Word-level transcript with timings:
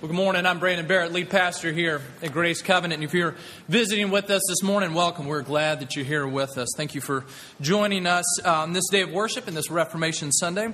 Well, 0.00 0.06
good 0.06 0.14
morning. 0.14 0.46
I'm 0.46 0.60
Brandon 0.60 0.86
Barrett, 0.86 1.12
lead 1.12 1.28
pastor 1.28 1.72
here 1.72 2.00
at 2.22 2.30
Grace 2.30 2.62
Covenant. 2.62 3.02
And 3.02 3.02
if 3.02 3.14
you're 3.14 3.34
visiting 3.68 4.12
with 4.12 4.30
us 4.30 4.42
this 4.48 4.62
morning, 4.62 4.94
welcome. 4.94 5.26
We're 5.26 5.42
glad 5.42 5.80
that 5.80 5.96
you're 5.96 6.04
here 6.04 6.24
with 6.24 6.56
us. 6.56 6.68
Thank 6.76 6.94
you 6.94 7.00
for 7.00 7.24
joining 7.60 8.06
us 8.06 8.40
on 8.42 8.74
this 8.74 8.88
day 8.90 9.00
of 9.00 9.10
worship 9.10 9.48
and 9.48 9.56
this 9.56 9.72
Reformation 9.72 10.30
Sunday. 10.30 10.72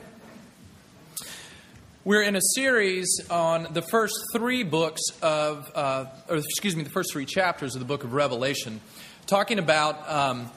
We're 2.04 2.20
in 2.20 2.36
a 2.36 2.40
series 2.54 3.18
on 3.30 3.68
the 3.72 3.80
first 3.80 4.14
three 4.34 4.62
books 4.62 5.00
of, 5.22 5.72
uh, 5.74 6.04
or 6.28 6.36
excuse 6.36 6.76
me, 6.76 6.82
the 6.82 6.90
first 6.90 7.10
three 7.10 7.24
chapters 7.24 7.74
of 7.74 7.78
the 7.78 7.86
book 7.86 8.04
of 8.04 8.12
Revelation, 8.12 8.82
talking 9.24 9.58
about 9.58 10.06
um, 10.06 10.50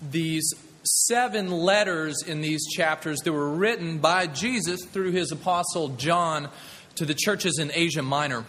these 0.00 0.50
seven 0.82 1.50
letters 1.50 2.22
in 2.26 2.40
these 2.40 2.66
chapters 2.68 3.18
that 3.20 3.34
were 3.34 3.50
written 3.50 3.98
by 3.98 4.26
Jesus 4.26 4.82
through 4.82 5.10
his 5.10 5.30
apostle 5.30 5.88
John 5.88 6.48
to 6.96 7.04
the 7.04 7.14
churches 7.14 7.58
in 7.58 7.70
Asia 7.74 8.02
Minor. 8.02 8.44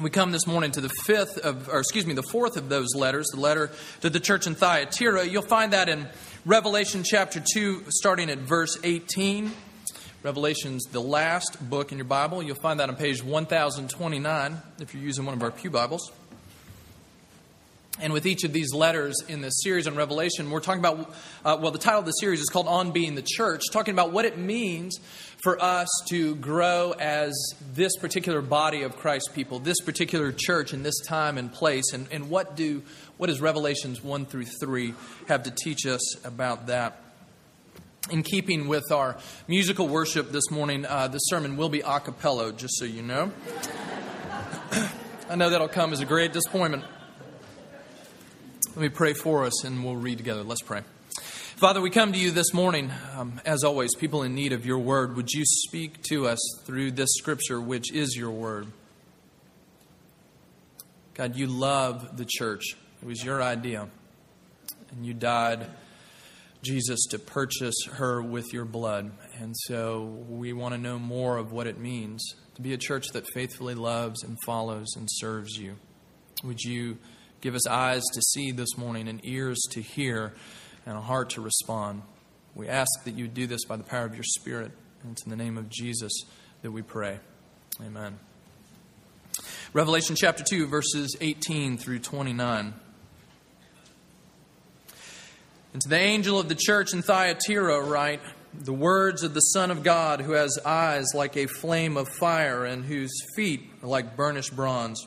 We 0.00 0.10
come 0.10 0.32
this 0.32 0.46
morning 0.46 0.70
to 0.72 0.80
the 0.80 0.88
fifth 0.88 1.38
of, 1.38 1.68
or 1.68 1.78
excuse 1.78 2.04
me, 2.04 2.12
the 2.12 2.22
fourth 2.22 2.56
of 2.56 2.68
those 2.68 2.94
letters, 2.94 3.28
the 3.28 3.40
letter 3.40 3.70
to 4.02 4.10
the 4.10 4.20
church 4.20 4.46
in 4.46 4.54
Thyatira. 4.54 5.26
You'll 5.26 5.42
find 5.42 5.72
that 5.72 5.88
in 5.88 6.06
Revelation 6.44 7.04
chapter 7.04 7.42
2, 7.54 7.84
starting 7.88 8.28
at 8.28 8.38
verse 8.38 8.76
18. 8.82 9.52
Revelation's 10.22 10.84
the 10.84 11.00
last 11.00 11.56
book 11.70 11.92
in 11.92 11.98
your 11.98 12.04
Bible. 12.04 12.42
You'll 12.42 12.56
find 12.56 12.80
that 12.80 12.88
on 12.88 12.96
page 12.96 13.22
1029 13.22 14.62
if 14.80 14.92
you're 14.92 15.02
using 15.02 15.24
one 15.24 15.34
of 15.34 15.42
our 15.42 15.50
Pew 15.50 15.70
Bibles. 15.70 16.10
And 18.00 18.12
with 18.12 18.26
each 18.26 18.44
of 18.44 18.52
these 18.52 18.72
letters 18.72 19.16
in 19.26 19.40
this 19.40 19.60
series 19.62 19.88
on 19.88 19.96
Revelation, 19.96 20.50
we're 20.50 20.60
talking 20.60 20.78
about, 20.78 21.12
uh, 21.44 21.58
well, 21.60 21.72
the 21.72 21.78
title 21.78 21.98
of 21.98 22.06
the 22.06 22.12
series 22.12 22.40
is 22.40 22.48
called 22.48 22.68
On 22.68 22.92
Being 22.92 23.16
the 23.16 23.24
Church, 23.26 23.62
talking 23.72 23.92
about 23.92 24.12
what 24.12 24.24
it 24.24 24.38
means 24.38 24.98
for 25.42 25.60
us 25.60 25.88
to 26.08 26.36
grow 26.36 26.92
as 26.92 27.34
this 27.74 27.96
particular 27.96 28.40
body 28.40 28.82
of 28.82 28.96
Christ 28.96 29.30
people, 29.34 29.58
this 29.58 29.80
particular 29.80 30.32
church 30.32 30.72
in 30.72 30.84
this 30.84 31.00
time 31.06 31.38
and 31.38 31.52
place, 31.52 31.92
and, 31.92 32.06
and 32.12 32.30
what 32.30 32.54
do 32.56 32.82
what 33.16 33.26
does 33.26 33.40
Revelations 33.40 34.02
1 34.02 34.26
through 34.26 34.44
3 34.44 34.94
have 35.26 35.42
to 35.42 35.50
teach 35.50 35.84
us 35.86 36.24
about 36.24 36.68
that? 36.68 37.02
In 38.12 38.22
keeping 38.22 38.68
with 38.68 38.92
our 38.92 39.16
musical 39.48 39.88
worship 39.88 40.30
this 40.30 40.52
morning, 40.52 40.86
uh, 40.86 41.08
the 41.08 41.18
sermon 41.18 41.56
will 41.56 41.68
be 41.68 41.80
a 41.80 41.98
cappella, 41.98 42.52
just 42.52 42.78
so 42.78 42.84
you 42.84 43.02
know. 43.02 43.32
I 45.28 45.34
know 45.34 45.50
that'll 45.50 45.66
come 45.66 45.92
as 45.92 46.00
a 46.00 46.06
great 46.06 46.32
disappointment. 46.32 46.84
Let 48.78 48.82
me 48.82 48.88
pray 48.90 49.12
for 49.12 49.42
us 49.42 49.64
and 49.64 49.84
we'll 49.84 49.96
read 49.96 50.18
together. 50.18 50.44
Let's 50.44 50.62
pray. 50.62 50.82
Father, 51.56 51.80
we 51.80 51.90
come 51.90 52.12
to 52.12 52.18
you 52.18 52.30
this 52.30 52.54
morning, 52.54 52.92
um, 53.16 53.40
as 53.44 53.64
always, 53.64 53.96
people 53.96 54.22
in 54.22 54.36
need 54.36 54.52
of 54.52 54.64
your 54.64 54.78
word. 54.78 55.16
Would 55.16 55.32
you 55.32 55.44
speak 55.44 56.00
to 56.10 56.28
us 56.28 56.38
through 56.64 56.92
this 56.92 57.08
scripture, 57.18 57.60
which 57.60 57.92
is 57.92 58.14
your 58.16 58.30
word? 58.30 58.68
God, 61.14 61.34
you 61.34 61.48
love 61.48 62.16
the 62.16 62.24
church. 62.24 62.76
It 63.02 63.04
was 63.04 63.24
your 63.24 63.42
idea. 63.42 63.88
And 64.92 65.04
you 65.04 65.12
died, 65.12 65.66
Jesus, 66.62 67.04
to 67.10 67.18
purchase 67.18 67.84
her 67.94 68.22
with 68.22 68.52
your 68.52 68.64
blood. 68.64 69.10
And 69.40 69.56
so 69.56 70.04
we 70.28 70.52
want 70.52 70.74
to 70.74 70.80
know 70.80 71.00
more 71.00 71.36
of 71.36 71.50
what 71.50 71.66
it 71.66 71.80
means 71.80 72.24
to 72.54 72.62
be 72.62 72.74
a 72.74 72.78
church 72.78 73.08
that 73.08 73.26
faithfully 73.34 73.74
loves 73.74 74.22
and 74.22 74.36
follows 74.46 74.94
and 74.94 75.08
serves 75.10 75.58
you. 75.58 75.74
Would 76.44 76.60
you 76.60 76.98
Give 77.40 77.54
us 77.54 77.66
eyes 77.68 78.02
to 78.14 78.22
see 78.22 78.50
this 78.50 78.76
morning 78.76 79.06
and 79.08 79.20
ears 79.24 79.58
to 79.70 79.80
hear 79.80 80.34
and 80.84 80.96
a 80.96 81.00
heart 81.00 81.30
to 81.30 81.40
respond. 81.40 82.02
We 82.54 82.68
ask 82.68 82.90
that 83.04 83.14
you 83.14 83.28
do 83.28 83.46
this 83.46 83.64
by 83.64 83.76
the 83.76 83.84
power 83.84 84.04
of 84.04 84.14
your 84.14 84.24
Spirit. 84.24 84.72
And 85.02 85.12
it's 85.12 85.22
in 85.22 85.30
the 85.30 85.36
name 85.36 85.56
of 85.56 85.68
Jesus 85.68 86.12
that 86.62 86.72
we 86.72 86.82
pray. 86.82 87.20
Amen. 87.80 88.18
Revelation 89.72 90.16
chapter 90.16 90.42
2, 90.42 90.66
verses 90.66 91.16
18 91.20 91.78
through 91.78 92.00
29. 92.00 92.74
And 95.72 95.82
to 95.82 95.88
the 95.88 95.96
angel 95.96 96.40
of 96.40 96.48
the 96.48 96.56
church 96.56 96.92
in 96.92 97.02
Thyatira, 97.02 97.82
write 97.82 98.20
the 98.52 98.72
words 98.72 99.22
of 99.22 99.34
the 99.34 99.40
Son 99.40 99.70
of 99.70 99.84
God, 99.84 100.22
who 100.22 100.32
has 100.32 100.58
eyes 100.64 101.06
like 101.14 101.36
a 101.36 101.46
flame 101.46 101.96
of 101.96 102.08
fire 102.08 102.64
and 102.64 102.84
whose 102.84 103.12
feet 103.36 103.70
are 103.82 103.88
like 103.88 104.16
burnished 104.16 104.56
bronze. 104.56 105.06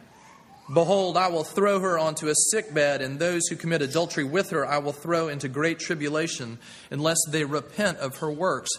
Behold, 0.73 1.17
I 1.17 1.27
will 1.27 1.43
throw 1.43 1.79
her 1.79 1.99
onto 1.99 2.29
a 2.29 2.35
sick 2.35 2.73
bed, 2.73 3.01
and 3.01 3.19
those 3.19 3.47
who 3.47 3.57
commit 3.57 3.81
adultery 3.81 4.23
with 4.23 4.51
her 4.51 4.65
I 4.65 4.77
will 4.77 4.93
throw 4.93 5.27
into 5.27 5.49
great 5.49 5.79
tribulation, 5.79 6.59
unless 6.89 7.17
they 7.27 7.43
repent 7.43 7.97
of 7.97 8.17
her 8.17 8.31
works, 8.31 8.69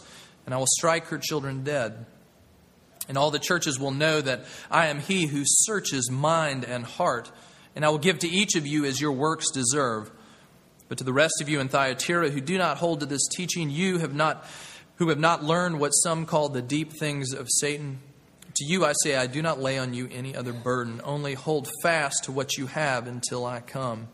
and 0.46 0.54
I 0.54 0.58
will 0.58 0.66
strike 0.66 1.06
her 1.08 1.18
children 1.18 1.64
dead. 1.64 2.06
And 3.08 3.18
all 3.18 3.30
the 3.30 3.38
churches 3.38 3.78
will 3.78 3.90
know 3.90 4.20
that 4.20 4.44
I 4.70 4.86
am 4.86 5.00
he 5.00 5.26
who 5.26 5.42
searches 5.44 6.10
mind 6.10 6.64
and 6.64 6.84
heart, 6.84 7.30
and 7.76 7.84
I 7.84 7.90
will 7.90 7.98
give 7.98 8.20
to 8.20 8.28
each 8.28 8.54
of 8.54 8.66
you 8.66 8.84
as 8.84 9.00
your 9.00 9.12
works 9.12 9.50
deserve. 9.50 10.10
But 10.88 10.98
to 10.98 11.04
the 11.04 11.12
rest 11.12 11.40
of 11.42 11.48
you 11.48 11.60
in 11.60 11.68
Thyatira 11.68 12.30
who 12.30 12.40
do 12.40 12.56
not 12.56 12.78
hold 12.78 13.00
to 13.00 13.06
this 13.06 13.26
teaching, 13.28 13.70
you 13.70 13.98
have 13.98 14.14
not 14.14 14.46
who 14.96 15.08
have 15.08 15.18
not 15.18 15.42
learned 15.42 15.80
what 15.80 15.90
some 15.90 16.26
call 16.26 16.48
the 16.48 16.62
deep 16.62 16.92
things 16.92 17.32
of 17.32 17.48
Satan, 17.50 17.98
to 18.54 18.64
you 18.64 18.84
I 18.84 18.92
say, 19.02 19.16
I 19.16 19.26
do 19.26 19.42
not 19.42 19.60
lay 19.60 19.78
on 19.78 19.94
you 19.94 20.08
any 20.12 20.36
other 20.36 20.52
burden, 20.52 21.00
only 21.04 21.34
hold 21.34 21.68
fast 21.82 22.24
to 22.24 22.32
what 22.32 22.56
you 22.56 22.66
have 22.66 23.06
until 23.06 23.46
I 23.46 23.60
come. 23.60 24.08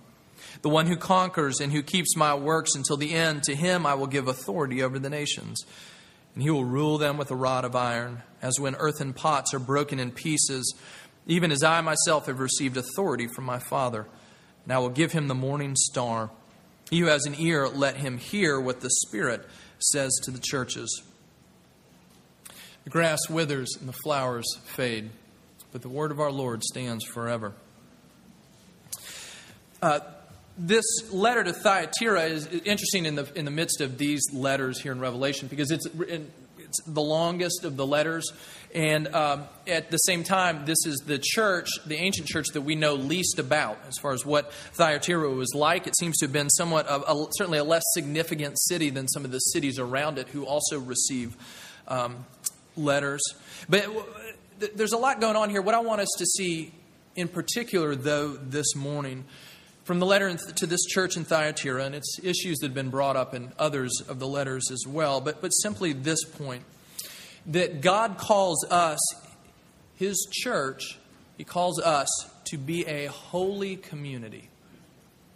The 0.63 0.69
one 0.69 0.87
who 0.87 0.97
conquers 0.97 1.61
and 1.61 1.73
who 1.73 1.83
keeps 1.83 2.17
my 2.17 2.35
works 2.35 2.75
until 2.75 2.97
the 2.97 3.15
end, 3.15 3.43
to 3.45 3.55
him 3.55 3.87
I 3.87 3.95
will 3.95 4.07
give 4.07 4.29
authority 4.29 4.83
over 4.83 4.99
the 4.99 5.11
nations. 5.11 5.65
And 6.35 6.43
he 6.43 6.51
will 6.51 6.65
rule 6.65 6.99
them 6.99 7.17
with 7.17 7.31
a 7.31 7.37
rod 7.37 7.65
of 7.65 7.75
iron, 7.75 8.23
as 8.41 8.61
when 8.61 8.77
earthen 8.77 9.13
pots 9.13 9.53
are 9.55 9.59
broken 9.59 9.99
in 9.99 10.13
pieces, 10.13 10.75
even 11.27 11.51
as 11.51 11.63
I 11.63 11.81
myself 11.81 12.27
have 12.27 12.39
received 12.39 12.77
authority 12.77 13.27
from 13.27 13.45
my 13.45 13.59
Father. 13.59 14.07
And 14.65 14.73
I 14.73 14.79
will 14.79 14.91
give 14.91 15.13
him 15.13 15.29
the 15.29 15.35
morning 15.35 15.75
star. 15.77 16.31
He 16.91 17.01
who 17.01 17.07
has 17.07 17.27
an 17.27 17.35
ear, 17.39 17.69
let 17.69 17.97
him 17.97 18.19
hear 18.19 18.61
what 18.61 18.81
the 18.81 18.91
Spirit 18.91 19.47
says 19.79 20.13
to 20.23 20.31
the 20.31 20.41
churches. 20.41 21.03
The 22.89 22.93
grass 22.93 23.29
withers 23.29 23.77
and 23.79 23.87
the 23.87 23.93
flowers 23.93 24.47
fade, 24.65 25.11
but 25.73 25.83
the 25.83 25.91
word 25.91 26.11
of 26.11 26.21
our 26.21 26.33
Lord 26.33 26.65
stands 26.65 27.05
forever. 27.05 27.53
Uh, 29.83 30.01
this 30.57 30.87
letter 31.13 31.45
to 31.45 31.53
Thyatira 31.53 32.23
is 32.23 32.47
interesting 32.47 33.05
in 33.05 33.15
the, 33.15 33.31
in 33.35 33.45
the 33.45 33.51
midst 33.51 33.83
of 33.83 33.99
these 33.99 34.23
letters 34.33 34.81
here 34.81 34.93
in 34.93 35.01
Revelation 35.01 35.49
because 35.49 35.71
it's, 35.71 35.87
it's 35.99 36.83
the 36.87 37.03
longest 37.03 37.65
of 37.65 37.77
the 37.77 37.87
letters. 37.87 38.33
And 38.75 39.15
um, 39.15 39.45
at 39.67 39.91
the 39.91 39.99
same 39.99 40.25
time, 40.25 40.65
this 40.65 40.87
is 40.87 41.03
the 41.05 41.19
church, 41.19 41.69
the 41.85 41.97
ancient 41.97 42.27
church 42.27 42.47
that 42.55 42.63
we 42.63 42.75
know 42.75 42.95
least 42.95 43.39
about 43.39 43.79
as 43.87 43.99
far 43.99 44.13
as 44.15 44.25
what 44.25 44.51
Thyatira 44.51 45.29
was 45.29 45.55
like. 45.55 45.87
It 45.87 45.95
seems 45.99 46.17
to 46.21 46.25
have 46.25 46.33
been 46.33 46.49
somewhat, 46.49 46.87
of 46.87 47.05
a, 47.07 47.27
certainly 47.33 47.59
a 47.59 47.65
less 47.65 47.85
significant 47.93 48.59
city 48.59 48.89
than 48.89 49.09
some 49.09 49.27
of 49.27 49.31
the 49.31 49.41
cities 49.41 49.79
around 49.79 50.17
it 50.17 50.29
who 50.29 50.47
also 50.47 50.81
receive 50.81 51.37
um, 51.89 52.25
letters. 52.79 53.23
But 53.69 53.87
there's 54.75 54.93
a 54.93 54.99
lot 54.99 55.21
going 55.21 55.37
on 55.37 55.51
here. 55.51 55.61
What 55.61 55.75
I 55.75 55.81
want 55.81 56.01
us 56.01 56.11
to 56.19 56.25
see 56.25 56.73
in 57.17 57.29
particular, 57.29 57.95
though, 57.95 58.29
this 58.29 58.75
morning 58.77 59.25
from 59.85 59.99
the 59.99 60.07
letter 60.07 60.35
to 60.37 60.67
this 60.67 60.85
church 60.85 61.17
in 61.17 61.25
Thyatira, 61.25 61.85
and 61.85 61.95
it's 61.95 62.19
issues 62.23 62.59
that 62.59 62.67
have 62.67 62.75
been 62.75 62.91
brought 62.91 63.17
up 63.17 63.35
in 63.35 63.53
others 63.59 64.03
of 64.09 64.19
the 64.19 64.27
letters 64.27 64.71
as 64.71 64.87
well, 64.87 65.21
but, 65.21 65.41
but 65.41 65.49
simply 65.49 65.93
this 65.93 66.23
point 66.25 66.63
that 67.47 67.81
God 67.81 68.19
calls 68.19 68.65
us, 68.71 68.99
His 69.97 70.29
church, 70.31 70.99
He 71.39 71.45
calls 71.45 71.81
us 71.81 72.09
to 72.51 72.59
be 72.59 72.87
a 72.87 73.07
holy 73.07 73.77
community. 73.77 74.49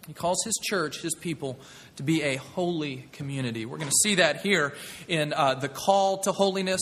He 0.07 0.13
calls 0.13 0.43
his 0.43 0.55
church, 0.61 1.01
his 1.01 1.15
people, 1.15 1.57
to 1.95 2.03
be 2.03 2.23
a 2.23 2.35
holy 2.35 3.07
community. 3.13 3.65
We're 3.65 3.77
going 3.77 3.89
to 3.89 3.95
see 4.03 4.15
that 4.15 4.41
here 4.41 4.73
in 5.07 5.31
uh, 5.33 5.55
the 5.55 5.69
call 5.69 6.17
to 6.19 6.31
holiness. 6.31 6.81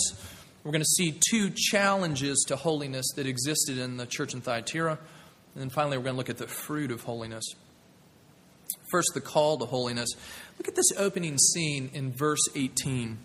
We're 0.63 0.71
going 0.71 0.83
to 0.83 0.85
see 0.85 1.19
two 1.31 1.49
challenges 1.49 2.45
to 2.47 2.55
holiness 2.55 3.05
that 3.15 3.25
existed 3.25 3.77
in 3.79 3.97
the 3.97 4.05
church 4.05 4.33
in 4.33 4.41
Thyatira. 4.41 4.91
And 4.91 5.61
then 5.61 5.69
finally, 5.69 5.97
we're 5.97 6.03
going 6.03 6.13
to 6.13 6.17
look 6.17 6.29
at 6.29 6.37
the 6.37 6.47
fruit 6.47 6.91
of 6.91 7.01
holiness. 7.01 7.43
First, 8.91 9.09
the 9.13 9.21
call 9.21 9.57
to 9.57 9.65
holiness. 9.65 10.09
Look 10.59 10.67
at 10.67 10.75
this 10.75 10.91
opening 10.97 11.37
scene 11.37 11.89
in 11.93 12.11
verse 12.11 12.47
18. 12.55 13.17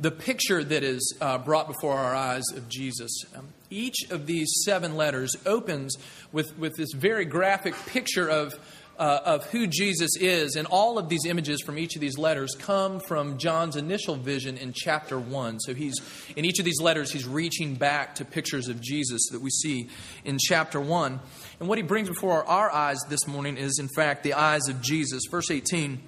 the 0.00 0.10
picture 0.10 0.62
that 0.62 0.84
is 0.84 1.16
uh, 1.20 1.38
brought 1.38 1.66
before 1.66 1.94
our 1.94 2.14
eyes 2.14 2.44
of 2.54 2.68
Jesus. 2.68 3.10
Um, 3.36 3.48
each 3.68 4.10
of 4.10 4.26
these 4.26 4.48
seven 4.64 4.96
letters 4.96 5.34
opens 5.44 5.96
with, 6.32 6.56
with 6.56 6.76
this 6.76 6.92
very 6.94 7.24
graphic 7.24 7.74
picture 7.86 8.28
of, 8.28 8.54
uh, 8.98 9.20
of 9.24 9.44
who 9.50 9.66
Jesus 9.66 10.16
is, 10.16 10.56
and 10.56 10.66
all 10.66 10.98
of 10.98 11.08
these 11.08 11.24
images 11.24 11.62
from 11.62 11.78
each 11.78 11.94
of 11.94 12.00
these 12.00 12.18
letters 12.18 12.56
come 12.58 12.98
from 12.98 13.38
John's 13.38 13.76
initial 13.76 14.16
vision 14.16 14.56
in 14.56 14.72
chapter 14.74 15.18
1. 15.18 15.60
So 15.60 15.74
he's 15.74 15.94
in 16.36 16.44
each 16.44 16.58
of 16.58 16.64
these 16.64 16.80
letters, 16.80 17.12
he's 17.12 17.26
reaching 17.26 17.74
back 17.74 18.16
to 18.16 18.24
pictures 18.24 18.68
of 18.68 18.80
Jesus 18.80 19.28
that 19.30 19.40
we 19.40 19.50
see 19.50 19.88
in 20.24 20.38
chapter 20.40 20.80
1. 20.80 21.20
And 21.60 21.68
what 21.68 21.78
he 21.78 21.82
brings 21.82 22.08
before 22.08 22.44
our 22.44 22.70
eyes 22.70 22.98
this 23.08 23.26
morning 23.26 23.56
is, 23.56 23.78
in 23.78 23.88
fact, 23.94 24.24
the 24.24 24.34
eyes 24.34 24.68
of 24.68 24.82
Jesus. 24.82 25.22
Verse 25.30 25.50
18. 25.50 26.00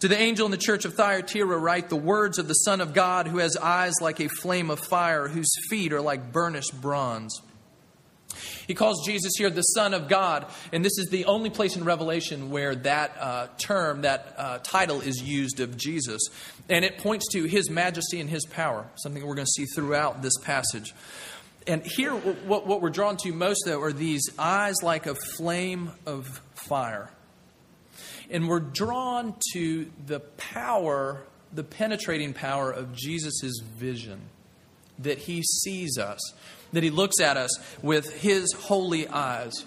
To 0.00 0.06
the 0.06 0.16
angel 0.16 0.44
in 0.44 0.52
the 0.52 0.56
church 0.56 0.84
of 0.84 0.94
Thyatira, 0.94 1.58
write 1.58 1.88
the 1.88 1.96
words 1.96 2.38
of 2.38 2.46
the 2.46 2.54
Son 2.54 2.80
of 2.80 2.94
God, 2.94 3.26
who 3.26 3.38
has 3.38 3.56
eyes 3.56 3.94
like 4.00 4.20
a 4.20 4.28
flame 4.28 4.70
of 4.70 4.78
fire, 4.78 5.26
whose 5.26 5.50
feet 5.68 5.92
are 5.92 6.00
like 6.00 6.32
burnished 6.32 6.80
bronze. 6.80 7.42
He 8.66 8.74
calls 8.74 9.04
Jesus 9.06 9.32
here 9.36 9.50
the 9.50 9.62
Son 9.62 9.94
of 9.94 10.08
God, 10.08 10.46
and 10.72 10.84
this 10.84 10.98
is 10.98 11.08
the 11.10 11.24
only 11.24 11.50
place 11.50 11.76
in 11.76 11.84
Revelation 11.84 12.50
where 12.50 12.74
that 12.74 13.16
uh, 13.18 13.46
term, 13.58 14.02
that 14.02 14.34
uh, 14.36 14.58
title 14.58 15.00
is 15.00 15.22
used 15.22 15.60
of 15.60 15.76
Jesus. 15.76 16.20
And 16.68 16.84
it 16.84 16.98
points 16.98 17.26
to 17.32 17.44
his 17.44 17.70
majesty 17.70 18.20
and 18.20 18.28
his 18.28 18.44
power, 18.46 18.86
something 18.96 19.26
we're 19.26 19.34
going 19.34 19.46
to 19.46 19.52
see 19.52 19.64
throughout 19.74 20.22
this 20.22 20.36
passage. 20.42 20.94
And 21.66 21.84
here, 21.84 22.12
what, 22.12 22.66
what 22.66 22.80
we're 22.80 22.90
drawn 22.90 23.16
to 23.18 23.32
most, 23.32 23.64
though, 23.66 23.82
are 23.82 23.92
these 23.92 24.22
eyes 24.38 24.76
like 24.82 25.06
a 25.06 25.14
flame 25.14 25.90
of 26.06 26.40
fire. 26.54 27.10
And 28.30 28.48
we're 28.48 28.60
drawn 28.60 29.34
to 29.52 29.90
the 30.06 30.20
power, 30.20 31.22
the 31.52 31.64
penetrating 31.64 32.32
power 32.32 32.70
of 32.70 32.94
Jesus' 32.94 33.60
vision, 33.60 34.20
that 34.98 35.18
he 35.18 35.42
sees 35.42 35.98
us, 35.98 36.18
that 36.72 36.82
he 36.82 36.90
looks 36.90 37.20
at 37.20 37.36
us 37.36 37.50
with 37.82 38.12
his 38.20 38.52
holy 38.52 39.08
eyes. 39.08 39.64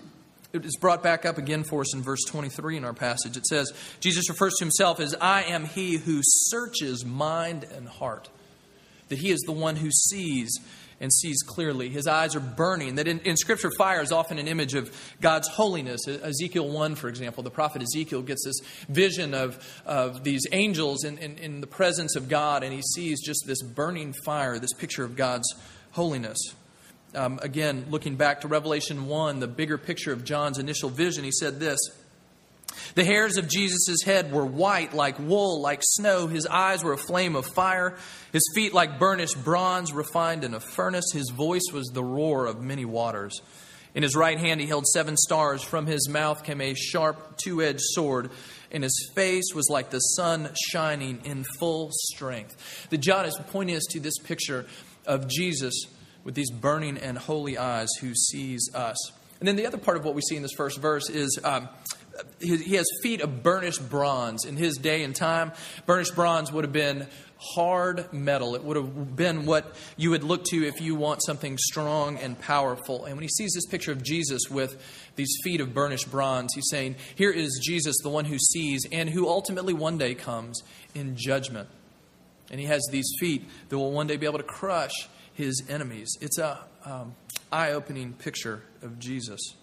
It 0.54 0.66
is 0.66 0.76
brought 0.76 1.02
back 1.02 1.26
up 1.26 1.38
again 1.38 1.64
for 1.64 1.82
us 1.82 1.94
in 1.94 2.02
verse 2.02 2.24
23 2.28 2.78
in 2.78 2.84
our 2.84 2.94
passage. 2.94 3.38
It 3.38 3.46
says, 3.46 3.72
Jesus 4.00 4.30
refers 4.30 4.54
to 4.56 4.66
himself 4.66 5.00
as, 5.00 5.16
I 5.22 5.44
am 5.44 5.66
he 5.66 5.98
who 5.98 6.20
searches 6.24 7.06
mind 7.06 7.64
and 7.64 7.88
heart. 7.88 8.30
That 9.08 9.20
he 9.20 9.32
is 9.32 9.40
the 9.42 9.54
one 9.54 9.78
who 9.78 9.92
sees 9.92 10.60
and 11.00 11.12
sees 11.12 11.42
clearly. 11.42 11.90
His 11.90 12.06
eyes 12.06 12.36
are 12.36 12.42
burning. 12.42 12.96
That 12.96 13.08
in, 13.08 13.20
in, 13.22 13.36
Scripture, 13.36 13.72
fire 13.78 14.02
is 14.02 14.12
often 14.12 14.38
an 14.38 14.48
image 14.48 14.76
of 14.76 14.96
God's 15.20 15.48
holiness. 15.48 16.08
Ezekiel 16.08 16.70
1, 16.70 16.96
for 16.96 17.10
example, 17.10 17.44
the 17.44 17.50
prophet 17.50 17.82
Ezekiel 17.82 18.22
gets 18.22 18.46
this 18.46 18.60
vision 18.88 19.34
of, 19.34 19.82
of 19.86 20.24
these 20.24 20.44
angels 20.52 21.04
in, 21.04 21.18
in, 21.18 21.38
in 21.40 21.60
the 21.60 21.68
presence 21.68 22.16
of 22.16 22.30
God, 22.30 22.64
and 22.64 22.72
he 22.72 22.84
sees 22.94 23.20
just 23.20 23.46
this 23.48 23.64
burning 23.64 24.14
fire, 24.26 24.60
this 24.60 24.74
picture 24.74 25.04
of 25.04 25.16
God's 25.16 25.52
holiness. 25.92 26.38
Um, 27.14 27.40
again, 27.42 27.88
looking 27.90 28.16
back 28.16 28.42
to 28.42 28.48
Revelation 28.48 29.08
1, 29.08 29.40
the 29.40 29.48
bigger 29.48 29.78
picture 29.78 30.14
of 30.14 30.24
John's 30.24 30.58
initial 30.58 30.90
vision, 30.90 31.24
he 31.24 31.32
said 31.32 31.60
this 31.60 31.80
the 32.96 33.04
hairs 33.04 33.38
of 33.38 33.48
Jesus' 33.48 34.02
head 34.04 34.32
were 34.32 34.46
white 34.46 34.94
like 34.94 35.20
wool, 35.20 35.62
like 35.62 35.82
snow. 35.84 36.28
His 36.28 36.46
eyes 36.46 36.84
were 36.84 36.94
a 36.94 36.98
flame 36.98 37.36
of 37.36 37.46
fire. 37.46 37.98
His 38.32 38.44
feet 38.56 38.74
like 38.74 39.00
burnished 39.00 39.44
bronze 39.44 39.94
refined 39.94 40.44
in 40.44 40.54
a 40.54 40.60
furnace. 40.60 41.12
His 41.14 41.30
voice 41.30 41.70
was 41.74 41.88
the 41.88 42.04
roar 42.04 42.46
of 42.46 42.62
many 42.62 42.86
waters. 42.86 43.42
In 43.94 44.04
his 44.04 44.16
right 44.16 44.38
hand 44.38 44.62
he 44.62 44.68
held 44.68 44.88
seven 44.88 45.18
stars. 45.18 45.62
From 45.64 45.86
his 45.86 46.08
mouth 46.08 46.44
came 46.44 46.62
a 46.62 46.74
sharp 46.74 47.38
two 47.38 47.62
edged 47.62 47.82
sword, 47.82 48.32
and 48.72 48.84
his 48.84 49.12
face 49.16 49.54
was 49.54 49.70
like 49.70 49.90
the 49.90 50.00
sun 50.00 50.50
shining 50.70 51.22
in 51.26 51.44
full 51.60 51.90
strength. 51.92 52.88
The 52.90 52.98
John 52.98 53.26
is 53.26 53.38
pointing 53.50 53.76
us 53.76 53.86
to 53.92 54.00
this 54.00 54.18
picture 54.20 54.66
of 55.06 55.28
Jesus 55.28 55.88
with 56.24 56.36
these 56.36 56.52
burning 56.52 56.98
and 56.98 57.18
holy 57.18 57.58
eyes 57.58 57.90
who 58.00 58.14
sees 58.14 58.70
us. 58.74 59.12
And 59.40 59.48
then 59.48 59.56
the 59.56 59.66
other 59.66 59.78
part 59.78 59.98
of 59.98 60.06
what 60.06 60.14
we 60.14 60.22
see 60.22 60.36
in 60.36 60.44
this 60.44 60.54
first 60.56 60.80
verse 60.80 61.10
is 61.10 61.40
um, 61.44 61.68
he 62.40 62.76
has 62.76 62.86
feet 63.02 63.22
of 63.22 63.44
burnished 63.44 63.90
bronze. 63.90 64.46
In 64.46 64.56
his 64.56 64.78
day 64.78 65.04
and 65.04 65.16
time, 65.16 65.52
burnished 65.86 66.16
bronze 66.16 66.52
would 66.52 66.64
have 66.64 66.74
been 66.74 67.08
hard 67.38 68.12
metal. 68.14 68.54
It 68.54 68.64
would 68.64 68.78
have 68.78 69.16
been 69.16 69.46
what 69.46 69.76
you 69.98 70.12
would 70.12 70.24
look 70.24 70.44
to 70.46 70.68
if 70.68 70.80
you 70.80 70.96
want 70.96 71.24
something 71.26 71.58
strong 71.58 72.18
and 72.18 72.40
powerful. 72.40 73.06
And 73.06 73.16
when 73.16 73.24
he 73.24 73.30
sees 73.30 73.54
this 73.54 73.66
picture 73.66 73.92
of 73.92 74.04
Jesus 74.04 74.44
with 74.50 74.80
these 75.16 75.36
feet 75.44 75.60
of 75.60 75.74
burnished 75.74 76.12
bronze, 76.12 76.54
he's 76.54 76.70
saying, 76.70 76.96
Here 77.16 77.32
is 77.32 77.60
Jesus, 77.64 77.96
the 78.04 78.10
one 78.10 78.26
who 78.26 78.38
sees 78.38 78.86
and 78.92 79.10
who 79.10 79.28
ultimately 79.28 79.74
one 79.74 79.98
day 79.98 80.14
comes 80.14 80.62
in 80.94 81.16
judgment. 81.16 81.68
And 82.52 82.60
he 82.60 82.68
has 82.68 82.88
these 82.92 83.10
feet 83.20 83.46
that 83.70 83.78
will 83.78 83.92
one 83.92 84.08
day 84.08 84.18
be 84.18 84.26
able 84.26 84.40
to 84.40 84.44
crush 84.44 85.08
his 85.34 85.64
enemies. 85.70 86.18
It's 86.22 86.38
a 86.38 86.60
um, 86.86 87.16
eye 87.52 87.72
opening 87.72 88.14
picture 88.14 88.64
of 88.82 89.00
Jesus. 89.00 89.56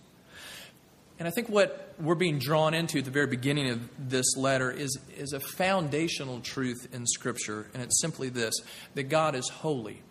And 1.18 1.26
I 1.26 1.32
think 1.32 1.48
what 1.48 1.94
we're 2.00 2.14
being 2.14 2.38
drawn 2.38 2.74
into 2.74 2.98
at 2.98 3.04
the 3.04 3.10
very 3.10 3.26
beginning 3.26 3.70
of 3.70 3.88
this 3.98 4.36
letter 4.36 4.70
is, 4.70 4.98
is 5.16 5.32
a 5.32 5.40
foundational 5.40 6.40
truth 6.40 6.88
in 6.92 7.06
Scripture, 7.06 7.66
and 7.74 7.82
it's 7.82 8.00
simply 8.00 8.28
this 8.28 8.54
that 8.94 9.04
God 9.04 9.34
is 9.34 9.48
holy, 9.48 10.02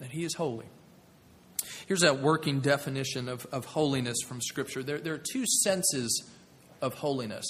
that 0.00 0.10
He 0.10 0.24
is 0.24 0.34
holy. 0.34 0.66
Here's 1.86 2.02
a 2.02 2.12
working 2.12 2.60
definition 2.60 3.28
of, 3.28 3.46
of 3.46 3.64
holiness 3.64 4.18
from 4.26 4.42
Scripture. 4.42 4.82
There, 4.82 4.98
there 4.98 5.14
are 5.14 5.22
two 5.32 5.46
senses 5.46 6.30
of 6.82 6.94
holiness. 6.94 7.46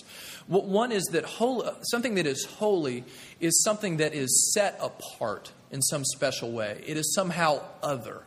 One 0.46 0.92
is 0.92 1.02
that 1.12 1.24
whole, 1.24 1.68
something 1.82 2.14
that 2.14 2.26
is 2.26 2.44
holy 2.44 3.04
is 3.40 3.62
something 3.64 3.96
that 3.98 4.14
is 4.14 4.52
set 4.54 4.78
apart 4.80 5.52
in 5.70 5.82
some 5.82 6.04
special 6.04 6.52
way, 6.52 6.82
it 6.86 6.96
is 6.96 7.14
somehow 7.14 7.62
other. 7.82 8.22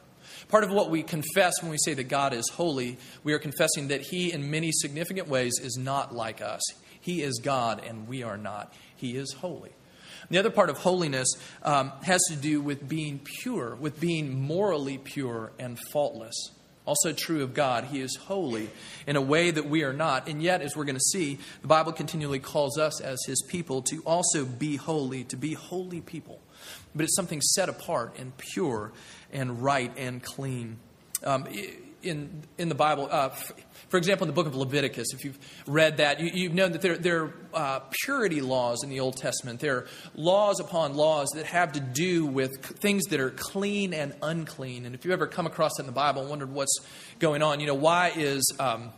Part 0.47 0.63
of 0.63 0.71
what 0.71 0.89
we 0.89 1.03
confess 1.03 1.61
when 1.61 1.71
we 1.71 1.77
say 1.77 1.93
that 1.93 2.05
God 2.05 2.33
is 2.33 2.49
holy, 2.53 2.97
we 3.23 3.33
are 3.33 3.39
confessing 3.39 3.88
that 3.89 4.01
He, 4.01 4.31
in 4.31 4.51
many 4.51 4.71
significant 4.71 5.27
ways, 5.27 5.53
is 5.61 5.77
not 5.77 6.13
like 6.13 6.41
us. 6.41 6.61
He 6.99 7.21
is 7.21 7.39
God 7.39 7.83
and 7.85 8.07
we 8.07 8.23
are 8.23 8.38
not. 8.38 8.73
He 8.95 9.17
is 9.17 9.33
holy. 9.33 9.71
The 10.29 10.38
other 10.38 10.49
part 10.49 10.69
of 10.69 10.77
holiness 10.77 11.27
um, 11.63 11.91
has 12.03 12.21
to 12.29 12.35
do 12.35 12.61
with 12.61 12.88
being 12.88 13.19
pure, 13.41 13.75
with 13.75 13.99
being 13.99 14.39
morally 14.39 14.97
pure 14.97 15.51
and 15.59 15.77
faultless. 15.91 16.51
Also 16.85 17.13
true 17.13 17.44
of 17.44 17.53
God. 17.53 17.85
He 17.85 18.01
is 18.01 18.15
holy 18.15 18.69
in 19.05 19.15
a 19.15 19.21
way 19.21 19.51
that 19.51 19.67
we 19.67 19.83
are 19.83 19.94
not. 19.94 20.27
And 20.27 20.41
yet, 20.41 20.61
as 20.61 20.75
we're 20.75 20.85
going 20.85 20.95
to 20.95 21.01
see, 21.01 21.37
the 21.61 21.67
Bible 21.67 21.91
continually 21.91 22.39
calls 22.39 22.77
us 22.77 23.01
as 23.01 23.19
His 23.25 23.41
people 23.47 23.81
to 23.83 24.01
also 24.05 24.45
be 24.45 24.77
holy, 24.77 25.23
to 25.25 25.37
be 25.37 25.53
holy 25.53 26.01
people. 26.01 26.39
But 26.95 27.05
it's 27.05 27.15
something 27.15 27.41
set 27.41 27.69
apart 27.69 28.15
and 28.17 28.35
pure 28.37 28.91
and 29.31 29.63
right 29.63 29.91
and 29.97 30.21
clean. 30.21 30.77
Um, 31.23 31.47
in, 32.03 32.43
in 32.57 32.69
the 32.69 32.75
Bible, 32.75 33.07
uh, 33.11 33.29
for 33.89 33.97
example, 33.97 34.25
in 34.25 34.29
the 34.29 34.33
book 34.33 34.47
of 34.47 34.55
Leviticus, 34.55 35.13
if 35.13 35.23
you've 35.23 35.37
read 35.67 35.97
that, 35.97 36.19
you, 36.19 36.47
have 36.47 36.56
known 36.56 36.71
that 36.71 36.81
there, 36.81 36.97
there 36.97 37.23
are 37.23 37.33
uh, 37.53 37.80
purity 38.03 38.41
laws 38.41 38.83
in 38.83 38.89
the 38.89 38.99
Old 38.99 39.18
Testament. 39.18 39.59
There 39.59 39.77
are 39.77 39.87
laws 40.15 40.59
upon 40.59 40.95
laws 40.95 41.30
that 41.35 41.45
have 41.45 41.73
to 41.73 41.80
do 41.80 42.25
with 42.25 42.51
things 42.80 43.06
that 43.06 43.19
are 43.19 43.31
clean 43.31 43.94
and 43.94 44.13
unclean. 44.21 44.85
And 44.85 44.95
if 44.95 45.06
you've 45.06 45.13
ever 45.13 45.27
come 45.27 45.45
across 45.45 45.73
that 45.77 45.83
in 45.83 45.87
the 45.87 45.91
Bible 45.91 46.21
and 46.21 46.30
wondered 46.30 46.51
what's 46.51 46.80
going 47.19 47.44
on, 47.44 47.59
you 47.59 47.68
know, 47.68 47.75
why 47.75 48.11
is. 48.15 48.44
Um, 48.59 48.91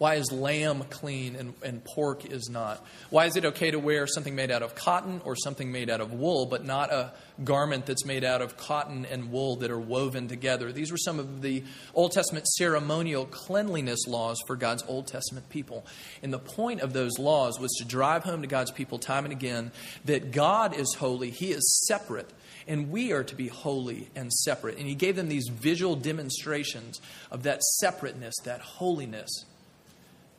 why 0.00 0.14
is 0.14 0.32
lamb 0.32 0.82
clean 0.88 1.36
and, 1.36 1.52
and 1.62 1.84
pork 1.84 2.24
is 2.24 2.48
not? 2.48 2.82
Why 3.10 3.26
is 3.26 3.36
it 3.36 3.44
okay 3.44 3.70
to 3.70 3.78
wear 3.78 4.06
something 4.06 4.34
made 4.34 4.50
out 4.50 4.62
of 4.62 4.74
cotton 4.74 5.20
or 5.26 5.36
something 5.36 5.70
made 5.70 5.90
out 5.90 6.00
of 6.00 6.14
wool, 6.14 6.46
but 6.46 6.64
not 6.64 6.90
a 6.90 7.12
garment 7.44 7.84
that's 7.84 8.06
made 8.06 8.24
out 8.24 8.40
of 8.40 8.56
cotton 8.56 9.04
and 9.04 9.30
wool 9.30 9.56
that 9.56 9.70
are 9.70 9.78
woven 9.78 10.26
together? 10.26 10.72
These 10.72 10.90
were 10.90 10.96
some 10.96 11.18
of 11.18 11.42
the 11.42 11.64
Old 11.92 12.12
Testament 12.12 12.46
ceremonial 12.46 13.26
cleanliness 13.26 14.06
laws 14.08 14.38
for 14.46 14.56
God's 14.56 14.82
Old 14.88 15.06
Testament 15.06 15.50
people. 15.50 15.84
And 16.22 16.32
the 16.32 16.38
point 16.38 16.80
of 16.80 16.94
those 16.94 17.18
laws 17.18 17.60
was 17.60 17.70
to 17.72 17.84
drive 17.84 18.24
home 18.24 18.40
to 18.40 18.48
God's 18.48 18.70
people 18.70 18.98
time 18.98 19.26
and 19.26 19.32
again 19.32 19.70
that 20.06 20.30
God 20.30 20.74
is 20.74 20.94
holy, 20.98 21.28
He 21.28 21.52
is 21.52 21.84
separate 21.86 22.32
and 22.66 22.90
we 22.90 23.12
are 23.12 23.24
to 23.24 23.34
be 23.34 23.48
holy 23.48 24.08
and 24.16 24.32
separate. 24.32 24.78
And 24.78 24.86
he 24.86 24.94
gave 24.94 25.16
them 25.16 25.28
these 25.28 25.48
visual 25.48 25.96
demonstrations 25.96 27.00
of 27.30 27.42
that 27.42 27.62
separateness, 27.62 28.34
that 28.44 28.60
holiness 28.60 29.44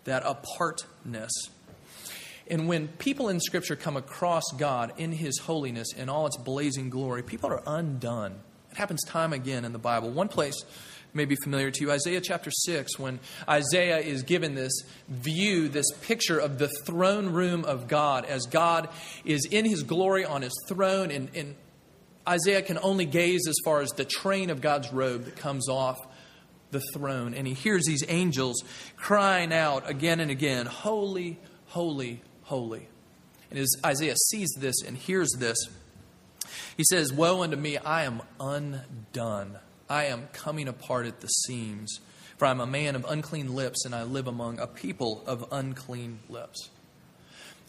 that 0.03 0.23
apartness. 0.25 1.31
And 2.49 2.67
when 2.67 2.89
people 2.89 3.29
in 3.29 3.39
Scripture 3.39 3.75
come 3.75 3.95
across 3.95 4.43
God 4.57 4.93
in 4.97 5.11
His 5.11 5.39
holiness 5.39 5.93
in 5.93 6.09
all 6.09 6.25
its 6.25 6.37
blazing 6.37 6.89
glory, 6.89 7.23
people 7.23 7.49
are 7.49 7.63
undone. 7.65 8.39
It 8.71 8.77
happens 8.77 9.03
time 9.05 9.33
again 9.33 9.65
in 9.65 9.73
the 9.73 9.79
Bible. 9.79 10.09
One 10.09 10.27
place 10.27 10.63
may 11.13 11.25
be 11.25 11.35
familiar 11.43 11.71
to 11.71 11.81
you 11.81 11.91
Isaiah 11.91 12.21
chapter 12.21 12.51
6, 12.51 12.97
when 12.97 13.19
Isaiah 13.47 13.99
is 13.99 14.23
given 14.23 14.55
this 14.55 14.73
view, 15.07 15.67
this 15.69 15.89
picture 16.01 16.39
of 16.39 16.57
the 16.57 16.69
throne 16.85 17.29
room 17.29 17.65
of 17.65 17.87
God 17.87 18.25
as 18.25 18.45
God 18.45 18.89
is 19.25 19.45
in 19.49 19.65
His 19.65 19.83
glory 19.83 20.25
on 20.25 20.41
His 20.41 20.53
throne. 20.67 21.11
And, 21.11 21.29
and 21.35 21.55
Isaiah 22.27 22.61
can 22.61 22.77
only 22.81 23.05
gaze 23.05 23.47
as 23.47 23.55
far 23.63 23.81
as 23.81 23.89
the 23.91 24.05
train 24.05 24.49
of 24.49 24.61
God's 24.61 24.91
robe 24.91 25.25
that 25.25 25.35
comes 25.35 25.69
off 25.69 25.99
the 26.71 26.81
throne. 26.93 27.33
And 27.33 27.45
he 27.45 27.53
hears 27.53 27.85
these 27.85 28.03
angels 28.07 28.63
crying 28.95 29.53
out 29.53 29.89
again 29.89 30.19
and 30.19 30.31
again, 30.31 30.65
Holy, 30.65 31.39
holy, 31.67 32.21
holy. 32.43 32.87
And 33.49 33.59
as 33.59 33.69
Isaiah 33.85 34.15
sees 34.29 34.49
this 34.57 34.81
and 34.81 34.97
hears 34.97 35.29
this, 35.37 35.57
He 36.77 36.83
says, 36.89 37.13
Woe 37.13 37.43
unto 37.43 37.57
me, 37.57 37.77
I 37.77 38.03
am 38.03 38.21
undone. 38.39 39.59
I 39.89 40.05
am 40.05 40.29
coming 40.31 40.67
apart 40.67 41.05
at 41.05 41.19
the 41.19 41.27
seams. 41.27 41.99
For 42.37 42.45
I 42.45 42.51
am 42.51 42.61
a 42.61 42.65
man 42.65 42.95
of 42.95 43.05
unclean 43.07 43.53
lips, 43.53 43.85
and 43.85 43.93
I 43.93 44.03
live 44.03 44.25
among 44.25 44.59
a 44.59 44.65
people 44.65 45.23
of 45.27 45.45
unclean 45.51 46.21
lips. 46.27 46.69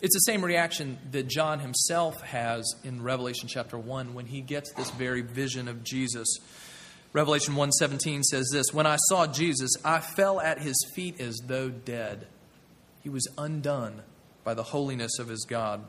It's 0.00 0.14
the 0.16 0.20
same 0.20 0.44
reaction 0.44 0.98
that 1.12 1.28
John 1.28 1.60
himself 1.60 2.22
has 2.22 2.74
in 2.82 3.02
Revelation 3.02 3.48
chapter 3.48 3.78
1 3.78 4.14
when 4.14 4.26
he 4.26 4.40
gets 4.40 4.72
this 4.72 4.90
very 4.90 5.20
vision 5.20 5.68
of 5.68 5.84
Jesus. 5.84 6.38
Revelation 7.12 7.54
1:17 7.56 8.22
says 8.22 8.48
this, 8.52 8.72
"When 8.72 8.86
I 8.86 8.96
saw 9.08 9.26
Jesus, 9.26 9.70
I 9.84 10.00
fell 10.00 10.40
at 10.40 10.62
his 10.62 10.76
feet 10.94 11.20
as 11.20 11.38
though 11.46 11.68
dead. 11.68 12.26
He 13.02 13.10
was 13.10 13.28
undone 13.36 14.02
by 14.44 14.54
the 14.54 14.62
holiness 14.62 15.18
of 15.18 15.28
his 15.28 15.44
God." 15.44 15.84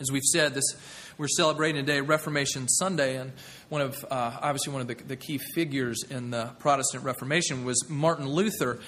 As 0.00 0.10
we've 0.10 0.24
said, 0.24 0.54
this 0.54 0.74
we're 1.18 1.28
celebrating 1.28 1.84
today 1.84 2.00
Reformation 2.00 2.68
Sunday, 2.68 3.16
and 3.16 3.32
one 3.68 3.80
of 3.80 4.04
uh, 4.10 4.38
obviously 4.42 4.72
one 4.72 4.82
of 4.82 4.88
the, 4.88 4.94
the 4.94 5.16
key 5.16 5.38
figures 5.38 6.02
in 6.08 6.30
the 6.30 6.50
Protestant 6.58 7.04
Reformation 7.04 7.64
was 7.64 7.88
Martin 7.88 8.28
Luther. 8.28 8.80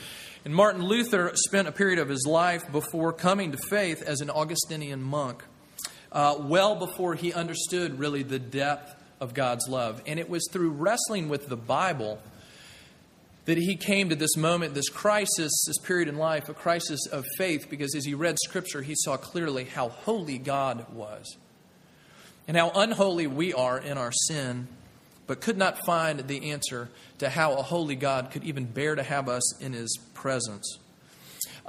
And 0.44 0.54
Martin 0.54 0.82
Luther 0.82 1.32
spent 1.34 1.68
a 1.68 1.72
period 1.72 1.98
of 1.98 2.08
his 2.08 2.26
life 2.26 2.70
before 2.72 3.12
coming 3.12 3.52
to 3.52 3.58
faith 3.68 4.02
as 4.02 4.20
an 4.20 4.30
Augustinian 4.30 5.02
monk, 5.02 5.44
uh, 6.12 6.36
well 6.40 6.74
before 6.76 7.14
he 7.14 7.32
understood 7.32 7.98
really 7.98 8.22
the 8.22 8.38
depth 8.38 8.99
of 9.20 9.34
God's 9.34 9.68
love. 9.68 10.02
And 10.06 10.18
it 10.18 10.28
was 10.28 10.48
through 10.50 10.70
wrestling 10.70 11.28
with 11.28 11.48
the 11.48 11.56
Bible 11.56 12.20
that 13.44 13.58
he 13.58 13.76
came 13.76 14.08
to 14.08 14.14
this 14.14 14.36
moment, 14.36 14.74
this 14.74 14.88
crisis, 14.88 15.50
this 15.66 15.78
period 15.78 16.08
in 16.08 16.16
life, 16.16 16.48
a 16.48 16.54
crisis 16.54 17.06
of 17.06 17.24
faith, 17.36 17.68
because 17.68 17.94
as 17.94 18.04
he 18.04 18.14
read 18.14 18.36
Scripture, 18.44 18.82
he 18.82 18.94
saw 18.96 19.16
clearly 19.16 19.64
how 19.64 19.88
holy 19.88 20.38
God 20.38 20.86
was 20.92 21.36
and 22.46 22.56
how 22.56 22.70
unholy 22.74 23.26
we 23.26 23.52
are 23.52 23.78
in 23.78 23.98
our 23.98 24.12
sin 24.12 24.68
but 25.30 25.40
could 25.40 25.56
not 25.56 25.78
find 25.86 26.26
the 26.26 26.50
answer 26.50 26.88
to 27.18 27.30
how 27.30 27.52
a 27.52 27.62
holy 27.62 27.94
God 27.94 28.32
could 28.32 28.42
even 28.42 28.64
bear 28.64 28.96
to 28.96 29.02
have 29.04 29.28
us 29.28 29.60
in 29.62 29.72
his 29.72 29.96
presence. 30.12 30.78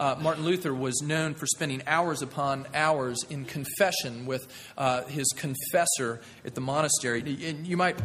Uh, 0.01 0.15
Martin 0.19 0.43
Luther 0.43 0.73
was 0.73 0.99
known 1.03 1.35
for 1.35 1.45
spending 1.45 1.83
hours 1.85 2.23
upon 2.23 2.65
hours 2.73 3.23
in 3.29 3.45
confession 3.45 4.25
with 4.25 4.47
uh, 4.75 5.03
his 5.03 5.27
confessor 5.35 6.19
at 6.43 6.55
the 6.55 6.61
monastery. 6.61 7.19
And 7.45 7.67
you 7.67 7.77
might 7.77 7.99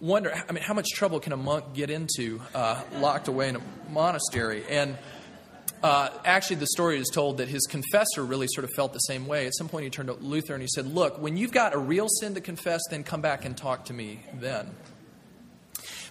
wonder, 0.00 0.32
I 0.32 0.50
mean, 0.52 0.64
how 0.64 0.72
much 0.72 0.88
trouble 0.94 1.20
can 1.20 1.34
a 1.34 1.36
monk 1.36 1.74
get 1.74 1.90
into 1.90 2.40
uh, 2.54 2.82
locked 3.00 3.28
away 3.28 3.50
in 3.50 3.56
a 3.56 3.60
monastery? 3.90 4.64
And 4.70 4.96
uh, 5.82 6.08
actually, 6.24 6.56
the 6.56 6.68
story 6.68 6.98
is 6.98 7.10
told 7.12 7.36
that 7.36 7.48
his 7.48 7.66
confessor 7.66 8.24
really 8.24 8.46
sort 8.48 8.64
of 8.64 8.70
felt 8.70 8.94
the 8.94 8.98
same 9.00 9.26
way. 9.26 9.46
At 9.46 9.54
some 9.56 9.68
point, 9.68 9.84
he 9.84 9.90
turned 9.90 10.08
to 10.08 10.14
Luther 10.14 10.54
and 10.54 10.62
he 10.62 10.68
said, 10.74 10.86
Look, 10.86 11.20
when 11.20 11.36
you've 11.36 11.52
got 11.52 11.74
a 11.74 11.78
real 11.78 12.08
sin 12.08 12.32
to 12.36 12.40
confess, 12.40 12.80
then 12.88 13.04
come 13.04 13.20
back 13.20 13.44
and 13.44 13.54
talk 13.54 13.84
to 13.84 13.92
me 13.92 14.20
then. 14.40 14.70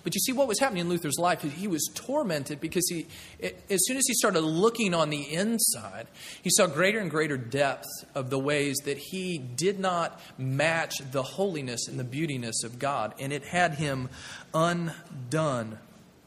But 0.06 0.14
you 0.14 0.22
see, 0.22 0.34
what 0.34 0.48
was 0.48 0.60
happening 0.60 0.82
in 0.82 0.90
Luther's 0.90 1.18
life, 1.18 1.42
he 1.42 1.68
was 1.68 1.90
tormented 1.96 2.62
because 2.62 2.88
he, 2.88 3.08
as 3.42 3.88
soon 3.88 3.98
as 3.98 4.04
he 4.06 4.14
started 4.14 4.42
looking 4.42 4.94
on 4.94 5.10
the 5.10 5.34
inside, 5.34 6.06
he 6.44 6.52
saw 6.52 6.68
greater 6.68 7.00
and 7.00 7.10
greater 7.10 7.38
depth 7.38 7.88
of 8.14 8.30
the 8.30 8.38
ways 8.38 8.78
that 8.86 9.00
he 9.00 9.40
did 9.40 9.80
not 9.80 10.22
match 10.38 11.00
the 11.12 11.24
holiness 11.24 11.88
and 11.88 12.00
the 12.00 12.04
beautiness 12.04 12.64
of 12.64 12.78
God. 12.78 13.16
And 13.20 13.34
it 13.34 13.46
had 13.46 13.74
him 13.74 14.10
undone. 14.54 15.80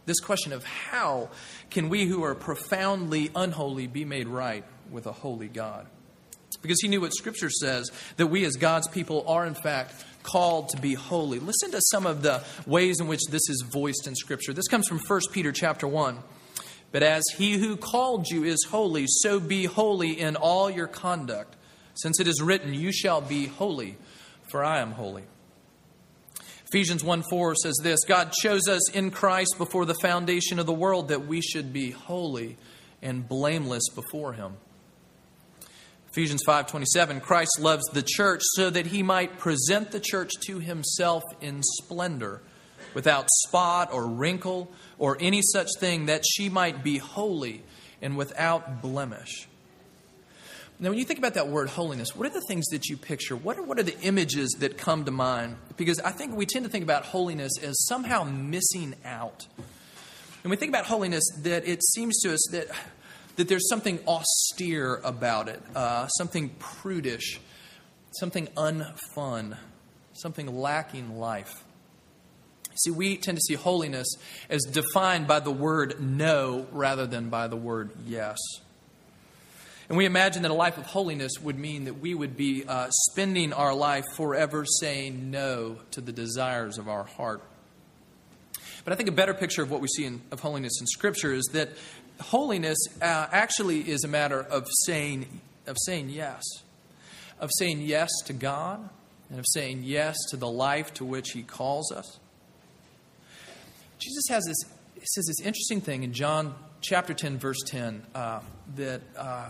This 0.06 0.18
question 0.18 0.52
of 0.52 0.64
how 0.64 1.30
can 1.70 1.88
we 1.88 2.04
who 2.06 2.25
are 2.25 2.35
profoundly 2.35 3.30
unholy 3.37 3.87
be 3.87 4.04
made 4.04 4.26
right 4.26 4.64
with 4.90 5.06
a 5.06 5.12
holy 5.12 5.47
God? 5.47 5.87
Because 6.62 6.80
he 6.80 6.88
knew 6.88 7.00
what 7.00 7.14
Scripture 7.14 7.50
says 7.50 7.92
that 8.16 8.26
we 8.26 8.44
as 8.44 8.56
God's 8.56 8.88
people 8.88 9.25
are, 9.28 9.47
in 9.47 9.54
fact, 9.54 10.04
called 10.30 10.68
to 10.70 10.80
be 10.80 10.94
holy. 10.94 11.38
Listen 11.38 11.70
to 11.70 11.80
some 11.90 12.06
of 12.06 12.23
the 12.23 12.42
ways 12.66 13.00
in 13.00 13.08
which 13.08 13.20
this 13.30 13.49
is 13.49 13.64
voiced 13.73 14.06
in 14.06 14.14
Scripture. 14.14 14.52
This 14.52 14.68
comes 14.68 14.87
from 14.87 14.99
1 14.99 15.20
Peter 15.32 15.52
chapter 15.52 15.88
1. 15.88 16.18
But 16.90 17.02
as 17.02 17.23
he 17.37 17.58
who 17.58 17.76
called 17.76 18.28
you 18.28 18.44
is 18.44 18.66
holy, 18.70 19.06
so 19.06 19.40
be 19.40 19.64
holy 19.64 20.18
in 20.18 20.37
all 20.37 20.70
your 20.70 20.87
conduct, 20.87 21.56
since 21.94 22.20
it 22.20 22.26
is 22.26 22.40
written, 22.40 22.73
You 22.73 22.92
shall 22.92 23.20
be 23.20 23.47
holy, 23.47 23.97
for 24.50 24.64
I 24.64 24.80
am 24.80 24.92
holy. 24.92 25.25
Ephesians 26.70 27.02
1 27.02 27.23
4 27.30 27.54
says 27.54 27.78
this 27.82 28.04
God 28.04 28.32
chose 28.32 28.68
us 28.68 28.90
in 28.90 29.11
Christ 29.11 29.54
before 29.56 29.87
the 29.87 29.94
foundation 29.94 30.58
of 30.58 30.66
the 30.66 30.73
world 30.73 31.08
that 31.08 31.26
we 31.26 31.40
should 31.40 31.73
be 31.73 31.90
holy 31.90 32.58
and 33.00 33.26
blameless 33.26 33.88
before 33.94 34.35
him. 34.35 34.56
Ephesians 36.10 36.42
5:27 36.46 37.20
Christ 37.20 37.58
loves 37.60 37.84
the 37.92 38.02
church 38.02 38.40
so 38.54 38.70
that 38.70 38.86
he 38.86 39.02
might 39.02 39.38
present 39.38 39.90
the 39.90 40.00
church 40.00 40.32
to 40.46 40.58
himself 40.58 41.22
in 41.40 41.62
splendor 41.62 42.40
without 42.94 43.28
spot 43.46 43.92
or 43.92 44.06
wrinkle 44.06 44.70
or 44.98 45.16
any 45.20 45.42
such 45.42 45.68
thing 45.78 46.06
that 46.06 46.24
she 46.26 46.48
might 46.48 46.82
be 46.82 46.98
holy 46.98 47.62
and 48.00 48.16
without 48.16 48.80
blemish. 48.80 49.48
Now, 50.80 50.90
when 50.90 50.98
you 50.98 51.04
think 51.04 51.18
about 51.18 51.34
that 51.34 51.48
word 51.48 51.68
holiness, 51.68 52.14
what 52.14 52.28
are 52.28 52.32
the 52.32 52.44
things 52.46 52.66
that 52.66 52.86
you 52.86 52.96
picture? 52.96 53.34
What 53.34 53.58
are, 53.58 53.62
what 53.62 53.80
are 53.80 53.82
the 53.82 54.00
images 54.00 54.56
that 54.60 54.78
come 54.78 55.04
to 55.06 55.10
mind? 55.10 55.56
Because 55.76 55.98
I 56.00 56.12
think 56.12 56.36
we 56.36 56.46
tend 56.46 56.64
to 56.66 56.70
think 56.70 56.84
about 56.84 57.04
holiness 57.04 57.52
as 57.60 57.84
somehow 57.86 58.22
missing 58.22 58.94
out. 59.04 59.48
And 60.44 60.50
we 60.50 60.56
think 60.56 60.70
about 60.70 60.86
holiness, 60.86 61.24
that 61.42 61.66
it 61.66 61.82
seems 61.82 62.20
to 62.20 62.32
us 62.32 62.48
that, 62.52 62.68
that 63.38 63.47
there's 63.47 63.68
something 63.68 64.00
austere 64.07 65.00
about 65.04 65.49
it, 65.49 65.62
uh, 65.76 66.09
something 66.09 66.50
prudish, 66.59 67.40
something 68.18 68.49
unfun, 68.57 69.57
something 70.12 70.59
lacking 70.59 71.18
life. 71.18 71.64
See, 72.75 72.90
we 72.90 73.16
tend 73.16 73.38
to 73.38 73.42
see 73.42 73.54
holiness 73.54 74.09
as 74.50 74.62
defined 74.64 75.28
by 75.28 75.38
the 75.38 75.52
word 75.52 76.00
no 76.00 76.66
rather 76.73 77.07
than 77.07 77.28
by 77.28 77.47
the 77.47 77.57
word 77.57 77.90
yes. 78.07 78.38
And 79.88 79.97
we 79.97 80.04
imagine 80.04 80.42
that 80.42 80.50
a 80.50 80.54
life 80.54 80.76
of 80.76 80.87
holiness 80.87 81.33
would 81.40 81.59
mean 81.59 81.85
that 81.85 82.00
we 82.00 82.14
would 82.14 82.37
be 82.37 82.64
uh, 82.66 82.88
spending 82.90 83.52
our 83.52 83.73
life 83.73 84.04
forever 84.16 84.64
saying 84.80 85.30
no 85.30 85.78
to 85.92 86.00
the 86.00 86.12
desires 86.12 86.76
of 86.76 86.88
our 86.88 87.04
heart. 87.04 87.42
But 88.85 88.95
I 88.95 88.97
think 88.97 89.11
a 89.11 89.12
better 89.12 89.35
picture 89.35 89.62
of 89.62 89.71
what 89.71 89.80
we 89.80 89.88
see 89.88 90.07
in, 90.07 90.23
of 90.30 90.40
holiness 90.40 90.80
in 90.80 90.87
Scripture 90.87 91.33
is 91.35 91.45
that 91.52 91.68
holiness 92.20 92.78
uh, 93.00 93.26
actually 93.30 93.88
is 93.88 94.04
a 94.04 94.08
matter 94.08 94.40
of 94.40 94.66
saying, 94.87 95.40
of 95.66 95.76
saying 95.84 96.10
yes, 96.10 96.42
of 97.40 97.50
saying 97.58 97.82
yes 97.82 98.10
to 98.26 98.32
God, 98.32 98.88
and 99.30 99.38
of 99.38 99.44
saying 99.48 99.82
yes 99.84 100.16
to 100.30 100.37
the 100.37 100.48
life 100.48 100.94
to 100.94 101.04
which 101.04 101.30
He 101.32 101.42
calls 101.42 101.92
us. 101.92 102.18
Jesus 103.98 104.25
has 104.28 104.44
this, 104.44 104.56
says 105.04 105.26
this 105.26 105.40
interesting 105.40 105.80
thing 105.80 106.02
in 106.02 106.12
John 106.12 106.54
chapter 106.80 107.14
10, 107.14 107.38
verse 107.38 107.58
10, 107.66 108.02
uh, 108.14 108.40
that 108.76 109.02
uh, 109.16 109.48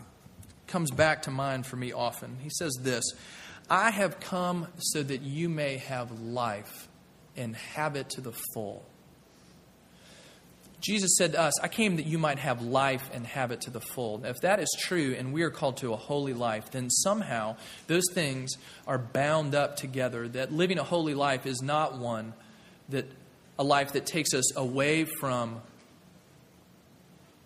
comes 0.66 0.90
back 0.90 1.22
to 1.22 1.30
mind 1.30 1.66
for 1.66 1.76
me 1.76 1.92
often. 1.92 2.38
He 2.40 2.50
says 2.50 2.78
this 2.82 3.04
I 3.70 3.90
have 3.90 4.20
come 4.20 4.68
so 4.78 5.02
that 5.02 5.22
you 5.22 5.48
may 5.48 5.78
have 5.78 6.20
life 6.20 6.88
and 7.36 7.54
have 7.54 7.96
it 7.96 8.10
to 8.10 8.20
the 8.20 8.32
full. 8.54 8.84
Jesus 10.80 11.16
said 11.16 11.32
to 11.32 11.40
us, 11.40 11.60
I 11.60 11.68
came 11.68 11.96
that 11.96 12.06
you 12.06 12.18
might 12.18 12.38
have 12.38 12.62
life 12.62 13.10
and 13.12 13.26
have 13.26 13.50
it 13.50 13.62
to 13.62 13.70
the 13.70 13.80
full. 13.80 14.24
If 14.24 14.40
that 14.42 14.60
is 14.60 14.68
true 14.78 15.14
and 15.18 15.32
we 15.32 15.42
are 15.42 15.50
called 15.50 15.78
to 15.78 15.92
a 15.92 15.96
holy 15.96 16.34
life, 16.34 16.70
then 16.70 16.88
somehow 16.88 17.56
those 17.88 18.04
things 18.12 18.52
are 18.86 18.98
bound 18.98 19.54
up 19.54 19.76
together. 19.76 20.28
That 20.28 20.52
living 20.52 20.78
a 20.78 20.84
holy 20.84 21.14
life 21.14 21.46
is 21.46 21.62
not 21.62 21.98
one 21.98 22.32
that 22.90 23.06
a 23.58 23.64
life 23.64 23.92
that 23.92 24.06
takes 24.06 24.34
us 24.34 24.56
away 24.56 25.04
from 25.04 25.60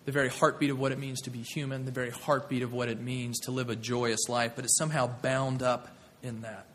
the 0.05 0.11
very 0.11 0.29
heartbeat 0.29 0.69
of 0.69 0.79
what 0.79 0.91
it 0.91 0.99
means 0.99 1.21
to 1.21 1.29
be 1.29 1.41
human, 1.41 1.85
the 1.85 1.91
very 1.91 2.11
heartbeat 2.11 2.61
of 2.61 2.71
what 2.71 2.89
it 2.89 2.99
means 2.99 3.39
to 3.41 3.51
live 3.51 3.69
a 3.69 3.75
joyous 3.75 4.29
life, 4.29 4.53
but 4.55 4.65
it's 4.65 4.77
somehow 4.77 5.07
bound 5.21 5.63
up 5.63 5.87
in 6.21 6.41
that. 6.41 6.65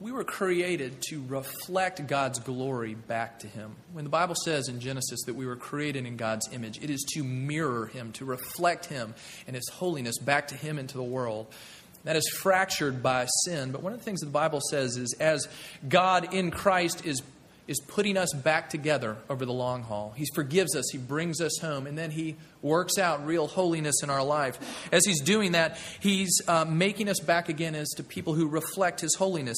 We 0.00 0.12
were 0.12 0.24
created 0.24 1.02
to 1.10 1.22
reflect 1.28 2.06
God's 2.06 2.38
glory 2.38 2.94
back 2.94 3.40
to 3.40 3.46
Him. 3.46 3.76
When 3.92 4.04
the 4.04 4.10
Bible 4.10 4.34
says 4.34 4.68
in 4.68 4.80
Genesis 4.80 5.20
that 5.26 5.34
we 5.34 5.44
were 5.44 5.56
created 5.56 6.06
in 6.06 6.16
God's 6.16 6.50
image, 6.54 6.82
it 6.82 6.88
is 6.88 7.04
to 7.12 7.22
mirror 7.22 7.86
Him, 7.86 8.12
to 8.12 8.24
reflect 8.24 8.86
Him 8.86 9.14
and 9.46 9.54
His 9.54 9.68
holiness 9.68 10.16
back 10.18 10.48
to 10.48 10.54
Him 10.54 10.78
into 10.78 10.96
the 10.96 11.02
world. 11.02 11.48
That 12.04 12.16
is 12.16 12.26
fractured 12.30 13.02
by 13.02 13.26
sin. 13.44 13.72
But 13.72 13.82
one 13.82 13.92
of 13.92 13.98
the 13.98 14.04
things 14.06 14.20
that 14.20 14.26
the 14.26 14.32
Bible 14.32 14.62
says 14.70 14.96
is 14.96 15.14
as 15.20 15.46
God 15.86 16.32
in 16.32 16.50
Christ 16.50 17.04
is 17.04 17.20
is 17.70 17.78
putting 17.86 18.16
us 18.16 18.32
back 18.34 18.68
together 18.68 19.16
over 19.30 19.46
the 19.46 19.52
long 19.52 19.84
haul. 19.84 20.12
He 20.16 20.26
forgives 20.34 20.74
us, 20.74 20.90
He 20.90 20.98
brings 20.98 21.40
us 21.40 21.56
home, 21.60 21.86
and 21.86 21.96
then 21.96 22.10
He 22.10 22.34
works 22.62 22.98
out 22.98 23.24
real 23.24 23.46
holiness 23.46 24.02
in 24.02 24.10
our 24.10 24.24
life. 24.24 24.58
As 24.90 25.06
He's 25.06 25.20
doing 25.20 25.52
that, 25.52 25.78
He's 26.00 26.42
uh, 26.48 26.64
making 26.64 27.08
us 27.08 27.20
back 27.20 27.48
again 27.48 27.76
as 27.76 27.88
to 27.90 28.02
people 28.02 28.34
who 28.34 28.48
reflect 28.48 29.00
His 29.00 29.14
holiness. 29.14 29.56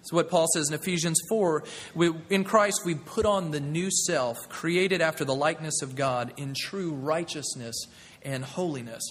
It's 0.00 0.10
what 0.10 0.30
Paul 0.30 0.46
says 0.54 0.70
in 0.70 0.74
Ephesians 0.74 1.20
4. 1.28 1.62
We, 1.94 2.14
in 2.30 2.42
Christ, 2.42 2.80
we 2.86 2.94
put 2.94 3.26
on 3.26 3.50
the 3.50 3.60
new 3.60 3.90
self, 3.90 4.38
created 4.48 5.02
after 5.02 5.22
the 5.26 5.34
likeness 5.34 5.82
of 5.82 5.94
God 5.94 6.32
in 6.38 6.54
true 6.58 6.92
righteousness 6.92 7.84
and 8.22 8.46
holiness. 8.46 9.02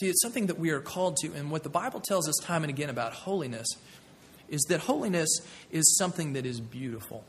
See, 0.00 0.08
it's 0.08 0.22
something 0.22 0.46
that 0.46 0.58
we 0.58 0.70
are 0.70 0.80
called 0.80 1.18
to, 1.18 1.34
and 1.34 1.50
what 1.50 1.62
the 1.62 1.68
Bible 1.68 2.00
tells 2.00 2.30
us 2.30 2.36
time 2.42 2.64
and 2.64 2.70
again 2.70 2.88
about 2.88 3.12
holiness 3.12 3.66
is 4.48 4.62
that 4.70 4.80
holiness 4.80 5.28
is 5.70 5.98
something 5.98 6.32
that 6.32 6.46
is 6.46 6.60
beautiful. 6.60 7.24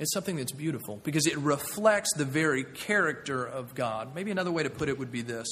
It's 0.00 0.14
something 0.14 0.36
that's 0.36 0.52
beautiful 0.52 0.98
because 1.04 1.26
it 1.26 1.36
reflects 1.36 2.14
the 2.16 2.24
very 2.24 2.64
character 2.64 3.44
of 3.44 3.74
God. 3.74 4.14
Maybe 4.14 4.30
another 4.30 4.50
way 4.50 4.62
to 4.62 4.70
put 4.70 4.88
it 4.88 4.98
would 4.98 5.12
be 5.12 5.20
this 5.20 5.46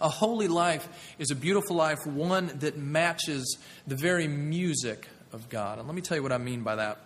A 0.00 0.08
holy 0.08 0.46
life 0.46 0.88
is 1.18 1.32
a 1.32 1.34
beautiful 1.34 1.74
life, 1.74 2.06
one 2.06 2.52
that 2.60 2.78
matches 2.78 3.58
the 3.84 3.96
very 3.96 4.28
music 4.28 5.08
of 5.32 5.48
God. 5.48 5.78
And 5.78 5.88
let 5.88 5.96
me 5.96 6.02
tell 6.02 6.16
you 6.16 6.22
what 6.22 6.30
I 6.30 6.38
mean 6.38 6.62
by 6.62 6.76
that. 6.76 6.98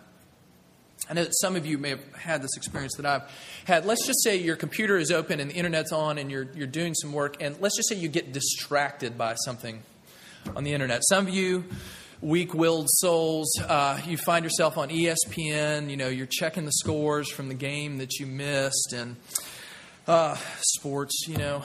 I 1.09 1.15
know 1.15 1.23
that 1.23 1.33
some 1.41 1.55
of 1.55 1.65
you 1.65 1.79
may 1.79 1.89
have 1.89 2.13
had 2.13 2.43
this 2.43 2.55
experience 2.55 2.93
that 2.97 3.05
I've 3.07 3.23
had. 3.65 3.85
Let's 3.87 4.05
just 4.05 4.23
say 4.23 4.37
your 4.37 4.55
computer 4.55 4.97
is 4.97 5.11
open 5.11 5.39
and 5.39 5.49
the 5.49 5.55
internet's 5.55 5.91
on 5.91 6.19
and 6.19 6.29
you're, 6.29 6.47
you're 6.53 6.67
doing 6.67 6.93
some 6.93 7.13
work, 7.13 7.41
and 7.41 7.59
let's 7.59 7.75
just 7.75 7.89
say 7.89 7.95
you 7.95 8.07
get 8.07 8.31
distracted 8.31 9.17
by 9.17 9.33
something 9.43 9.81
on 10.55 10.63
the 10.63 10.73
internet. 10.73 11.01
Some 11.09 11.27
of 11.27 11.33
you, 11.33 11.65
weak 12.21 12.53
willed 12.53 12.87
souls, 12.89 13.49
uh, 13.61 13.99
you 14.05 14.17
find 14.17 14.45
yourself 14.45 14.77
on 14.77 14.89
ESPN, 14.89 15.89
you 15.89 15.97
know, 15.97 16.07
you're 16.07 16.27
checking 16.29 16.65
the 16.65 16.71
scores 16.71 17.29
from 17.29 17.47
the 17.47 17.55
game 17.55 17.97
that 17.97 18.19
you 18.19 18.27
missed, 18.27 18.93
and 18.93 19.15
uh, 20.07 20.37
sports, 20.61 21.25
you 21.27 21.37
know, 21.37 21.63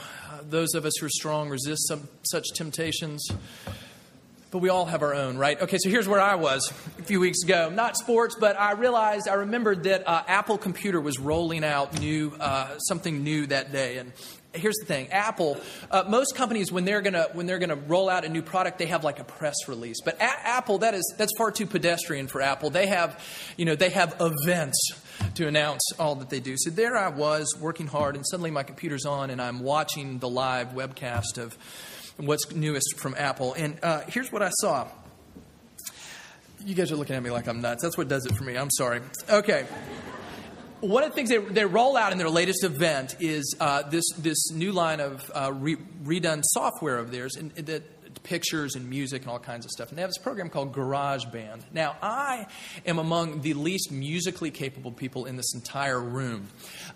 those 0.49 0.73
of 0.73 0.85
us 0.85 0.93
who 0.99 1.05
are 1.05 1.09
strong 1.09 1.49
resist 1.49 1.87
some, 1.87 2.07
such 2.23 2.45
temptations 2.55 3.27
but 4.49 4.59
we 4.59 4.69
all 4.69 4.85
have 4.85 5.01
our 5.01 5.13
own, 5.13 5.37
right? 5.37 5.61
Okay, 5.61 5.77
so 5.77 5.89
here's 5.89 6.07
where 6.07 6.21
I 6.21 6.35
was 6.35 6.71
a 6.99 7.03
few 7.03 7.19
weeks 7.19 7.43
ago. 7.43 7.69
Not 7.69 7.97
sports, 7.97 8.35
but 8.39 8.57
I 8.57 8.71
realized, 8.71 9.27
I 9.27 9.33
remembered 9.33 9.83
that 9.83 10.07
uh, 10.07 10.23
Apple 10.27 10.57
Computer 10.57 11.01
was 11.01 11.19
rolling 11.19 11.65
out 11.65 11.99
new, 11.99 12.33
uh, 12.39 12.77
something 12.77 13.23
new 13.23 13.47
that 13.47 13.71
day. 13.71 13.97
And 13.97 14.13
here's 14.57 14.77
the 14.77 14.85
thing 14.85 15.11
Apple, 15.11 15.59
uh, 15.91 16.03
most 16.07 16.35
companies, 16.35 16.71
when 16.71 16.85
they're 16.85 17.01
to 17.01 17.29
when 17.33 17.45
they're 17.45 17.59
to 17.59 17.75
roll 17.75 18.09
out 18.09 18.25
a 18.25 18.29
new 18.29 18.41
product, 18.41 18.77
they 18.79 18.87
have 18.87 19.03
like 19.03 19.19
a 19.19 19.23
press 19.23 19.55
release. 19.67 19.97
But 20.03 20.15
a- 20.15 20.47
Apple, 20.47 20.79
that 20.79 20.93
is, 20.93 21.15
that's 21.17 21.31
far 21.37 21.51
too 21.51 21.65
pedestrian 21.65 22.27
for 22.27 22.41
Apple. 22.41 22.69
They 22.69 22.87
have, 22.87 23.23
you 23.57 23.65
know, 23.65 23.75
they 23.75 23.89
have 23.89 24.15
events 24.19 24.77
to 25.35 25.47
announce 25.47 25.81
all 25.99 26.15
that 26.15 26.29
they 26.29 26.39
do. 26.39 26.55
So 26.57 26.69
there 26.69 26.97
I 26.97 27.09
was 27.09 27.55
working 27.59 27.87
hard, 27.87 28.15
and 28.15 28.25
suddenly 28.27 28.51
my 28.51 28.63
computer's 28.63 29.05
on, 29.05 29.29
and 29.29 29.41
I'm 29.41 29.59
watching 29.59 30.19
the 30.19 30.29
live 30.29 30.69
webcast 30.69 31.37
of 31.37 31.57
what's 32.17 32.51
newest 32.51 32.97
from 32.97 33.15
Apple. 33.17 33.53
And 33.53 33.79
uh, 33.83 34.01
here's 34.07 34.31
what 34.31 34.41
I 34.41 34.49
saw. 34.61 34.87
You 36.65 36.75
guys 36.75 36.91
are 36.91 36.95
looking 36.95 37.15
at 37.15 37.23
me 37.23 37.29
like 37.29 37.47
I'm 37.47 37.61
nuts. 37.61 37.83
That's 37.83 37.97
what 37.97 38.07
does 38.07 38.25
it 38.25 38.35
for 38.35 38.43
me. 38.43 38.57
I'm 38.57 38.71
sorry. 38.71 39.01
Okay. 39.29 39.65
One 40.81 41.03
of 41.03 41.09
the 41.09 41.15
things 41.15 41.29
they, 41.29 41.37
they 41.37 41.65
roll 41.65 41.97
out 41.97 42.11
in 42.11 42.17
their 42.17 42.29
latest 42.29 42.63
event 42.63 43.15
is 43.19 43.55
uh, 43.59 43.83
this, 43.89 44.05
this 44.17 44.51
new 44.51 44.71
line 44.71 44.99
of 44.99 45.31
uh, 45.33 45.51
re- 45.53 45.77
redone 46.03 46.41
software 46.43 46.97
of 46.97 47.11
theirs 47.11 47.35
and, 47.35 47.51
and 47.57 47.65
that 47.67 47.83
pictures 48.23 48.75
and 48.75 48.89
music 48.89 49.21
and 49.23 49.31
all 49.31 49.39
kinds 49.39 49.65
of 49.65 49.71
stuff. 49.71 49.89
And 49.89 49.97
they 49.97 50.01
have 50.01 50.09
this 50.09 50.17
program 50.17 50.49
called 50.49 50.73
GarageBand. 50.73 51.61
Now, 51.73 51.95
I 52.01 52.47
am 52.85 52.99
among 52.99 53.41
the 53.41 53.53
least 53.53 53.91
musically 53.91 54.51
capable 54.51 54.91
people 54.91 55.25
in 55.25 55.37
this 55.37 55.53
entire 55.53 55.99
room. 55.99 56.47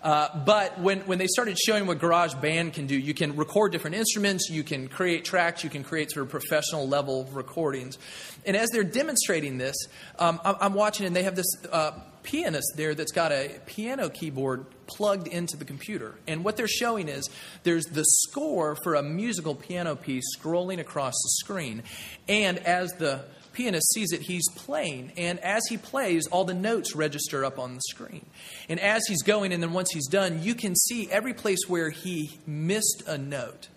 Uh, 0.02 0.28
but 0.44 0.78
when, 0.78 1.00
when 1.00 1.18
they 1.18 1.26
started 1.26 1.58
showing 1.58 1.86
what 1.86 1.98
GarageBand 1.98 2.74
can 2.74 2.86
do, 2.86 2.96
you 2.96 3.14
can 3.14 3.36
record 3.36 3.72
different 3.72 3.96
instruments, 3.96 4.50
you 4.50 4.62
can 4.62 4.88
create 4.88 5.24
tracks, 5.24 5.64
you 5.64 5.70
can 5.70 5.84
create 5.84 6.10
sort 6.10 6.26
of 6.26 6.30
professional 6.30 6.86
level 6.86 7.24
recordings. 7.32 7.98
And 8.44 8.56
as 8.56 8.68
they're 8.70 8.84
demonstrating 8.84 9.58
this, 9.58 9.76
um, 10.18 10.40
I'm 10.44 10.74
watching 10.74 11.06
and 11.06 11.16
they 11.16 11.22
have 11.22 11.36
this 11.36 11.46
uh, 11.70 11.92
pianist 12.22 12.72
there 12.76 12.94
that's 12.94 13.12
got 13.12 13.32
a 13.32 13.60
piano 13.66 14.08
keyboard 14.08 14.66
plugged 14.86 15.26
into 15.28 15.56
the 15.56 15.64
computer. 15.64 16.14
And 16.26 16.44
what 16.44 16.56
they're 16.56 16.68
showing 16.68 17.08
is 17.08 17.28
there's 17.62 17.84
the 17.86 18.04
score 18.04 18.76
for 18.82 18.94
a 18.94 19.02
musical 19.02 19.54
piano 19.54 19.96
piece 19.96 20.24
scrolling 20.36 20.78
across 20.78 21.14
the 21.14 21.30
screen. 21.44 21.82
And 22.28 22.58
as 22.58 22.92
the 22.92 23.24
pianist 23.52 23.92
sees 23.92 24.12
it, 24.12 24.22
he's 24.22 24.48
playing. 24.56 25.12
And 25.16 25.38
as 25.40 25.62
he 25.68 25.76
plays, 25.76 26.26
all 26.26 26.44
the 26.44 26.54
notes 26.54 26.94
register 26.94 27.44
up 27.44 27.58
on 27.58 27.74
the 27.74 27.82
screen. 27.90 28.26
And 28.68 28.80
as 28.80 29.02
he's 29.06 29.22
going, 29.22 29.52
and 29.52 29.62
then 29.62 29.72
once 29.72 29.90
he's 29.92 30.08
done, 30.08 30.42
you 30.42 30.54
can 30.54 30.74
see 30.74 31.10
every 31.10 31.34
place 31.34 31.60
where 31.68 31.90
he 31.90 32.38
missed 32.46 33.02
a 33.06 33.18
note 33.18 33.68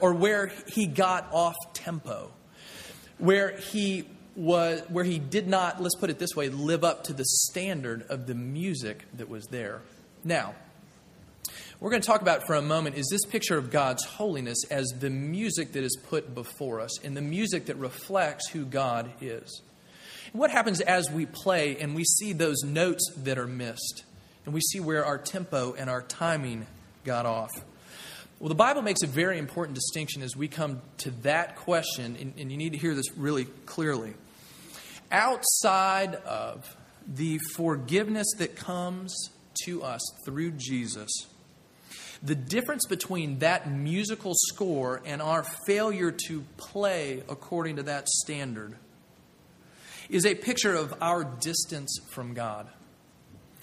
or 0.00 0.12
where 0.12 0.52
he 0.66 0.86
got 0.86 1.28
off 1.32 1.54
tempo, 1.72 2.30
where 3.18 3.56
he 3.56 4.04
was 4.36 4.80
where 4.88 5.04
he 5.04 5.18
did 5.18 5.46
not, 5.46 5.80
let's 5.80 5.96
put 5.96 6.10
it 6.10 6.18
this 6.18 6.34
way, 6.34 6.48
live 6.48 6.84
up 6.84 7.04
to 7.04 7.12
the 7.12 7.24
standard 7.24 8.04
of 8.08 8.26
the 8.26 8.34
music 8.34 9.04
that 9.14 9.28
was 9.28 9.46
there. 9.46 9.80
Now, 10.24 10.54
we're 11.80 11.90
going 11.90 12.02
to 12.02 12.06
talk 12.06 12.22
about 12.22 12.46
for 12.46 12.54
a 12.54 12.62
moment 12.62 12.96
is 12.96 13.08
this 13.10 13.24
picture 13.26 13.58
of 13.58 13.70
God's 13.70 14.04
holiness 14.04 14.58
as 14.70 14.86
the 14.98 15.10
music 15.10 15.72
that 15.72 15.84
is 15.84 15.96
put 16.08 16.34
before 16.34 16.80
us 16.80 17.02
and 17.04 17.16
the 17.16 17.22
music 17.22 17.66
that 17.66 17.76
reflects 17.76 18.48
who 18.48 18.64
God 18.64 19.10
is. 19.20 19.60
what 20.32 20.50
happens 20.50 20.80
as 20.80 21.10
we 21.10 21.26
play 21.26 21.76
and 21.78 21.94
we 21.94 22.04
see 22.04 22.32
those 22.32 22.62
notes 22.64 23.12
that 23.18 23.38
are 23.38 23.46
missed 23.46 24.04
and 24.44 24.54
we 24.54 24.60
see 24.60 24.80
where 24.80 25.04
our 25.04 25.18
tempo 25.18 25.74
and 25.78 25.88
our 25.90 26.02
timing 26.02 26.66
got 27.04 27.26
off? 27.26 27.52
Well, 28.40 28.48
the 28.48 28.54
Bible 28.54 28.82
makes 28.82 29.02
a 29.02 29.06
very 29.06 29.38
important 29.38 29.74
distinction 29.74 30.22
as 30.22 30.36
we 30.36 30.48
come 30.48 30.82
to 30.98 31.10
that 31.22 31.56
question, 31.56 32.16
and, 32.20 32.34
and 32.36 32.50
you 32.50 32.58
need 32.58 32.72
to 32.72 32.78
hear 32.78 32.94
this 32.94 33.16
really 33.16 33.44
clearly 33.64 34.14
outside 35.14 36.16
of 36.26 36.76
the 37.06 37.38
forgiveness 37.54 38.26
that 38.38 38.56
comes 38.56 39.30
to 39.64 39.82
us 39.82 40.00
through 40.24 40.50
Jesus, 40.52 41.10
the 42.22 42.34
difference 42.34 42.84
between 42.86 43.38
that 43.38 43.70
musical 43.70 44.32
score 44.34 45.00
and 45.04 45.22
our 45.22 45.44
failure 45.66 46.10
to 46.26 46.44
play 46.56 47.22
according 47.28 47.76
to 47.76 47.84
that 47.84 48.08
standard 48.08 48.74
is 50.08 50.26
a 50.26 50.34
picture 50.34 50.74
of 50.74 50.92
our 51.00 51.22
distance 51.22 51.98
from 52.10 52.34
God. 52.34 52.66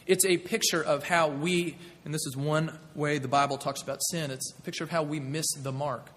It's 0.08 0.26
a 0.26 0.38
picture 0.38 0.82
of 0.82 1.04
how 1.04 1.28
we, 1.28 1.78
and 2.06 2.14
this 2.14 2.26
is 2.26 2.38
one 2.38 2.80
way 2.96 3.18
the 3.18 3.28
Bible 3.28 3.58
talks 3.58 3.82
about 3.82 4.02
sin, 4.10 4.32
it's 4.32 4.54
a 4.58 4.62
picture 4.62 4.84
of 4.84 4.90
how 4.90 5.04
we 5.04 5.20
miss 5.20 5.46
the 5.62 5.72
mark. 5.72 6.08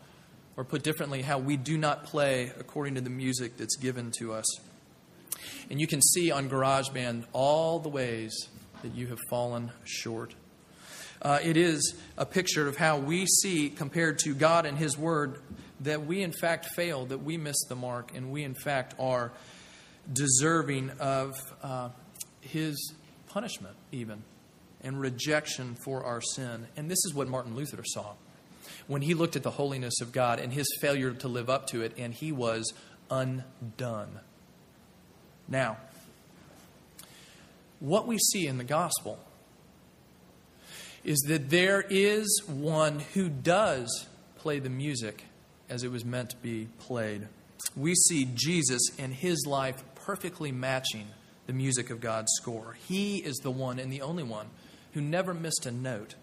Or 0.57 0.63
put 0.63 0.85
differently, 0.85 1.23
how 1.23 1.39
we 1.39 1.57
do 1.57 1.77
not 1.77 2.05
play 2.05 2.53
according 2.61 2.95
to 2.95 3.01
the 3.01 3.11
music 3.11 3.57
that's 3.57 3.75
given 3.77 4.13
to 4.21 4.33
us. 4.33 4.47
And 5.71 5.81
you 5.81 5.87
can 5.87 6.03
see 6.03 6.31
on 6.31 6.49
GarageBand 6.49 7.25
all 7.33 7.79
the 7.79 7.89
ways 7.89 8.49
that 8.83 8.95
you 8.95 9.07
have 9.09 9.19
fallen 9.31 9.71
short. 9.85 10.35
Uh, 11.23 11.39
it 11.43 11.57
is 11.57 11.95
a 12.19 12.27
picture 12.27 12.69
of 12.69 12.77
how 12.77 12.99
we 12.99 13.27
see, 13.27 13.71
compared 13.71 14.19
to 14.21 14.35
God 14.35 14.67
and 14.67 14.77
His 14.77 14.99
Word, 14.99 15.41
that 15.81 16.07
we 16.07 16.23
in 16.23 16.33
fact 16.33 16.67
fail, 16.75 17.07
that 17.07 17.23
we 17.23 17.37
miss 17.39 17.57
the 17.69 17.77
mark, 17.77 18.13
and 18.15 18.31
we 18.31 18.45
in 18.45 18.55
fact 18.55 18.95
are 18.99 19.33
deserving 20.13 20.91
of 21.01 21.33
uh, 21.63 21.89
His 22.43 22.95
punishment, 23.29 23.75
even, 23.91 24.23
and 24.83 25.01
rejection 25.01 25.77
for 25.85 26.05
our 26.05 26.21
sin. 26.21 26.67
And 26.77 26.91
this 26.91 27.03
is 27.07 27.15
what 27.15 27.29
Martin 27.29 27.57
Luther 27.57 27.83
saw 27.85 28.15
when 28.87 29.03
he 29.03 29.15
looked 29.15 29.37
at 29.37 29.43
the 29.43 29.51
holiness 29.51 30.01
of 30.01 30.13
God 30.13 30.39
and 30.39 30.53
his 30.53 30.67
failure 30.81 31.13
to 31.13 31.29
live 31.29 31.49
up 31.49 31.67
to 31.69 31.83
it, 31.83 31.93
and 31.99 32.13
he 32.13 32.33
was 32.33 32.73
undone. 33.11 34.21
Now, 35.49 35.77
what 37.81 38.07
we 38.07 38.19
see 38.19 38.47
in 38.47 38.59
the 38.59 38.65
gospel 38.65 39.19
is 41.05 41.19
that 41.29 41.51
there 41.51 41.85
is 41.89 42.43
one 42.47 43.01
who 43.13 43.29
does 43.29 44.07
play 44.39 44.59
the 44.59 44.71
music 44.71 45.25
as 45.69 45.83
it 45.83 45.91
was 45.91 46.05
meant 46.05 46.31
to 46.31 46.37
be 46.37 46.69
played. 46.79 47.29
We 47.77 47.95
see 47.95 48.29
Jesus 48.35 48.81
and 48.99 49.13
his 49.13 49.45
life 49.47 49.83
perfectly 49.95 50.53
matching 50.53 51.09
the 51.47 51.53
music 51.53 51.91
of 51.91 52.01
God's 52.01 52.31
score. 52.37 52.77
He 52.87 53.19
is 53.19 53.37
the 53.37 53.51
one 53.51 53.79
and 53.79 53.93
the 53.93 54.03
only 54.03 54.23
one 54.23 54.47
who 54.93 55.01
never 55.01 55.35
missed 55.35 55.67
a 55.67 55.71
note, 55.71 56.15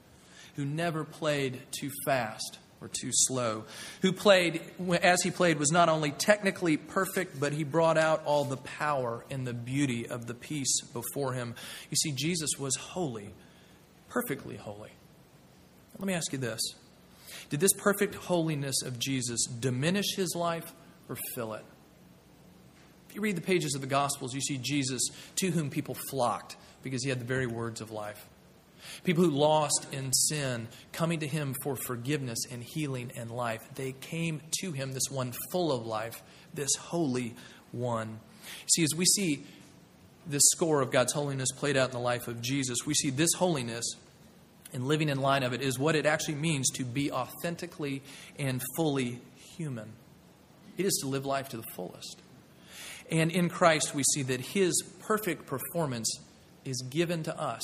who 0.55 0.65
never 0.65 1.03
played 1.03 1.61
too 1.71 1.91
fast, 2.05 2.57
or 2.81 2.87
too 2.87 3.11
slow, 3.11 3.63
who 4.01 4.11
played, 4.11 4.59
as 5.01 5.21
he 5.21 5.29
played, 5.29 5.59
was 5.59 5.71
not 5.71 5.87
only 5.87 6.11
technically 6.11 6.77
perfect, 6.77 7.39
but 7.39 7.53
he 7.53 7.63
brought 7.63 7.97
out 7.97 8.23
all 8.25 8.43
the 8.43 8.57
power 8.57 9.23
and 9.29 9.45
the 9.45 9.53
beauty 9.53 10.07
of 10.07 10.25
the 10.25 10.33
piece 10.33 10.81
before 10.91 11.33
him. 11.33 11.53
You 11.91 11.97
see, 11.97 12.11
Jesus 12.11 12.49
was 12.57 12.75
holy, 12.75 13.29
perfectly 14.09 14.57
holy. 14.57 14.89
Let 15.99 16.07
me 16.07 16.13
ask 16.13 16.33
you 16.33 16.39
this 16.39 16.59
Did 17.49 17.59
this 17.59 17.73
perfect 17.73 18.15
holiness 18.15 18.81
of 18.81 18.97
Jesus 18.97 19.45
diminish 19.45 20.15
his 20.15 20.33
life 20.35 20.73
or 21.07 21.17
fill 21.35 21.53
it? 21.53 21.65
If 23.09 23.15
you 23.15 23.21
read 23.21 23.35
the 23.35 23.41
pages 23.41 23.75
of 23.75 23.81
the 23.81 23.87
Gospels, 23.87 24.33
you 24.33 24.41
see 24.41 24.57
Jesus 24.57 25.01
to 25.35 25.51
whom 25.51 25.69
people 25.69 25.95
flocked 26.09 26.55
because 26.81 27.03
he 27.03 27.09
had 27.09 27.19
the 27.19 27.25
very 27.25 27.45
words 27.45 27.81
of 27.81 27.91
life. 27.91 28.25
People 29.03 29.23
who 29.23 29.31
lost 29.31 29.87
in 29.91 30.11
sin, 30.13 30.67
coming 30.91 31.19
to 31.19 31.27
him 31.27 31.55
for 31.63 31.75
forgiveness 31.75 32.39
and 32.51 32.63
healing 32.63 33.11
and 33.15 33.31
life. 33.31 33.61
They 33.75 33.93
came 33.93 34.41
to 34.61 34.71
him, 34.71 34.93
this 34.93 35.09
one 35.09 35.33
full 35.51 35.71
of 35.71 35.85
life, 35.85 36.21
this 36.53 36.75
holy 36.75 37.35
one. 37.71 38.19
See, 38.73 38.83
as 38.83 38.93
we 38.95 39.05
see 39.05 39.43
this 40.27 40.43
score 40.51 40.81
of 40.81 40.91
God's 40.91 41.13
holiness 41.13 41.51
played 41.51 41.77
out 41.77 41.89
in 41.89 41.93
the 41.93 41.99
life 41.99 42.27
of 42.27 42.41
Jesus, 42.41 42.79
we 42.85 42.93
see 42.93 43.09
this 43.09 43.33
holiness 43.33 43.95
and 44.73 44.87
living 44.87 45.09
in 45.09 45.19
line 45.21 45.43
of 45.43 45.53
it 45.53 45.61
is 45.61 45.77
what 45.77 45.95
it 45.95 46.05
actually 46.05 46.35
means 46.35 46.69
to 46.71 46.85
be 46.85 47.11
authentically 47.11 48.01
and 48.39 48.61
fully 48.75 49.19
human. 49.57 49.91
It 50.77 50.85
is 50.85 50.99
to 51.01 51.07
live 51.07 51.25
life 51.25 51.49
to 51.49 51.57
the 51.57 51.63
fullest. 51.75 52.21
And 53.09 53.31
in 53.31 53.49
Christ, 53.49 53.93
we 53.93 54.03
see 54.13 54.23
that 54.23 54.39
his 54.39 54.81
perfect 55.01 55.45
performance 55.45 56.09
is 56.63 56.81
given 56.89 57.23
to 57.23 57.37
us 57.37 57.61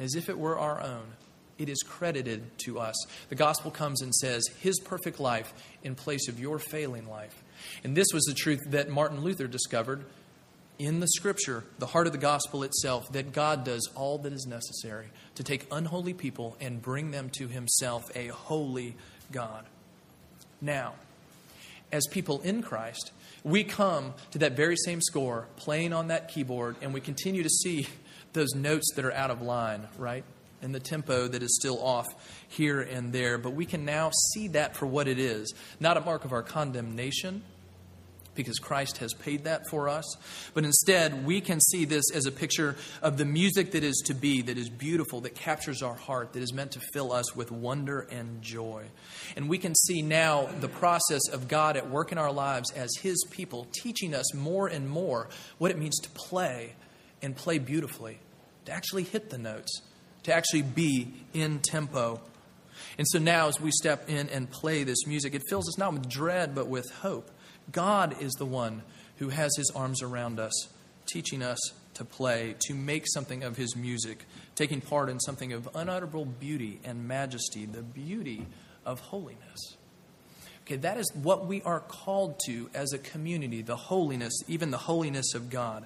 as 0.00 0.14
if 0.14 0.28
it 0.28 0.38
were 0.38 0.58
our 0.58 0.80
own. 0.80 1.12
It 1.58 1.68
is 1.68 1.82
credited 1.82 2.58
to 2.64 2.80
us. 2.80 2.96
The 3.28 3.34
gospel 3.34 3.70
comes 3.70 4.00
and 4.00 4.14
says, 4.14 4.42
His 4.60 4.80
perfect 4.80 5.20
life 5.20 5.52
in 5.84 5.94
place 5.94 6.26
of 6.26 6.40
your 6.40 6.58
failing 6.58 7.08
life. 7.08 7.44
And 7.84 7.94
this 7.94 8.06
was 8.14 8.24
the 8.24 8.34
truth 8.34 8.60
that 8.68 8.88
Martin 8.88 9.20
Luther 9.20 9.46
discovered 9.46 10.06
in 10.78 11.00
the 11.00 11.08
scripture, 11.08 11.64
the 11.78 11.86
heart 11.86 12.06
of 12.06 12.14
the 12.14 12.18
gospel 12.18 12.62
itself, 12.62 13.12
that 13.12 13.32
God 13.32 13.64
does 13.64 13.86
all 13.94 14.16
that 14.18 14.32
is 14.32 14.46
necessary 14.46 15.08
to 15.34 15.44
take 15.44 15.66
unholy 15.70 16.14
people 16.14 16.56
and 16.58 16.80
bring 16.80 17.10
them 17.10 17.28
to 17.34 17.48
Himself, 17.48 18.04
a 18.16 18.28
holy 18.28 18.96
God. 19.30 19.66
Now, 20.62 20.94
as 21.92 22.06
people 22.06 22.40
in 22.40 22.62
Christ, 22.62 23.12
we 23.44 23.64
come 23.64 24.14
to 24.30 24.38
that 24.38 24.52
very 24.52 24.76
same 24.76 25.02
score, 25.02 25.46
playing 25.56 25.92
on 25.92 26.08
that 26.08 26.28
keyboard, 26.28 26.76
and 26.80 26.94
we 26.94 27.02
continue 27.02 27.42
to 27.42 27.50
see 27.50 27.86
those 28.32 28.54
notes 28.54 28.94
that 28.96 29.04
are 29.04 29.12
out 29.12 29.30
of 29.30 29.42
line, 29.42 29.88
right? 29.98 30.24
And 30.62 30.74
the 30.74 30.80
tempo 30.80 31.26
that 31.28 31.42
is 31.42 31.56
still 31.56 31.82
off 31.82 32.06
here 32.48 32.80
and 32.80 33.12
there. 33.12 33.38
But 33.38 33.52
we 33.52 33.64
can 33.64 33.84
now 33.84 34.10
see 34.32 34.48
that 34.48 34.76
for 34.76 34.86
what 34.86 35.08
it 35.08 35.18
is 35.18 35.54
not 35.78 35.96
a 35.96 36.00
mark 36.00 36.24
of 36.24 36.32
our 36.32 36.42
condemnation, 36.42 37.42
because 38.34 38.58
Christ 38.58 38.98
has 38.98 39.12
paid 39.12 39.44
that 39.44 39.68
for 39.68 39.88
us. 39.88 40.04
But 40.54 40.64
instead, 40.64 41.26
we 41.26 41.40
can 41.40 41.60
see 41.60 41.84
this 41.84 42.04
as 42.14 42.26
a 42.26 42.32
picture 42.32 42.76
of 43.02 43.16
the 43.16 43.24
music 43.24 43.72
that 43.72 43.84
is 43.84 44.02
to 44.06 44.14
be, 44.14 44.42
that 44.42 44.56
is 44.56 44.68
beautiful, 44.68 45.20
that 45.22 45.34
captures 45.34 45.82
our 45.82 45.94
heart, 45.94 46.32
that 46.32 46.42
is 46.42 46.52
meant 46.52 46.72
to 46.72 46.80
fill 46.92 47.12
us 47.12 47.34
with 47.34 47.50
wonder 47.50 48.00
and 48.10 48.40
joy. 48.40 48.84
And 49.36 49.48
we 49.48 49.58
can 49.58 49.74
see 49.74 50.00
now 50.00 50.48
the 50.60 50.68
process 50.68 51.28
of 51.32 51.48
God 51.48 51.76
at 51.76 51.90
work 51.90 52.12
in 52.12 52.18
our 52.18 52.32
lives 52.32 52.70
as 52.72 52.90
His 53.00 53.22
people, 53.30 53.66
teaching 53.82 54.14
us 54.14 54.32
more 54.34 54.68
and 54.68 54.88
more 54.88 55.28
what 55.58 55.70
it 55.70 55.78
means 55.78 55.98
to 55.98 56.10
play 56.10 56.74
and 57.22 57.36
play 57.36 57.58
beautifully, 57.58 58.18
to 58.64 58.72
actually 58.72 59.04
hit 59.04 59.30
the 59.30 59.38
notes, 59.38 59.82
to 60.24 60.34
actually 60.34 60.62
be 60.62 61.12
in 61.32 61.60
tempo. 61.60 62.20
And 62.98 63.06
so 63.08 63.18
now, 63.18 63.48
as 63.48 63.60
we 63.60 63.70
step 63.70 64.08
in 64.08 64.28
and 64.28 64.50
play 64.50 64.84
this 64.84 65.06
music, 65.06 65.34
it 65.34 65.42
fills 65.48 65.68
us 65.68 65.78
not 65.78 65.92
with 65.92 66.08
dread, 66.08 66.54
but 66.54 66.66
with 66.66 66.90
hope. 66.90 67.30
God 67.72 68.20
is 68.20 68.32
the 68.32 68.46
one 68.46 68.82
who 69.16 69.28
has 69.28 69.54
his 69.56 69.70
arms 69.74 70.02
around 70.02 70.40
us, 70.40 70.68
teaching 71.06 71.42
us 71.42 71.58
to 71.94 72.04
play, 72.04 72.54
to 72.60 72.74
make 72.74 73.04
something 73.06 73.44
of 73.44 73.56
his 73.56 73.76
music, 73.76 74.24
taking 74.54 74.80
part 74.80 75.08
in 75.08 75.20
something 75.20 75.52
of 75.52 75.68
unutterable 75.74 76.24
beauty 76.24 76.80
and 76.84 77.06
majesty, 77.06 77.66
the 77.66 77.82
beauty 77.82 78.46
of 78.86 79.00
holiness. 79.00 79.76
Okay, 80.64 80.76
that 80.76 80.96
is 80.98 81.10
what 81.14 81.46
we 81.46 81.62
are 81.62 81.80
called 81.80 82.40
to 82.46 82.70
as 82.72 82.92
a 82.92 82.98
community, 82.98 83.60
the 83.60 83.76
holiness, 83.76 84.32
even 84.48 84.70
the 84.70 84.78
holiness 84.78 85.34
of 85.34 85.50
God. 85.50 85.84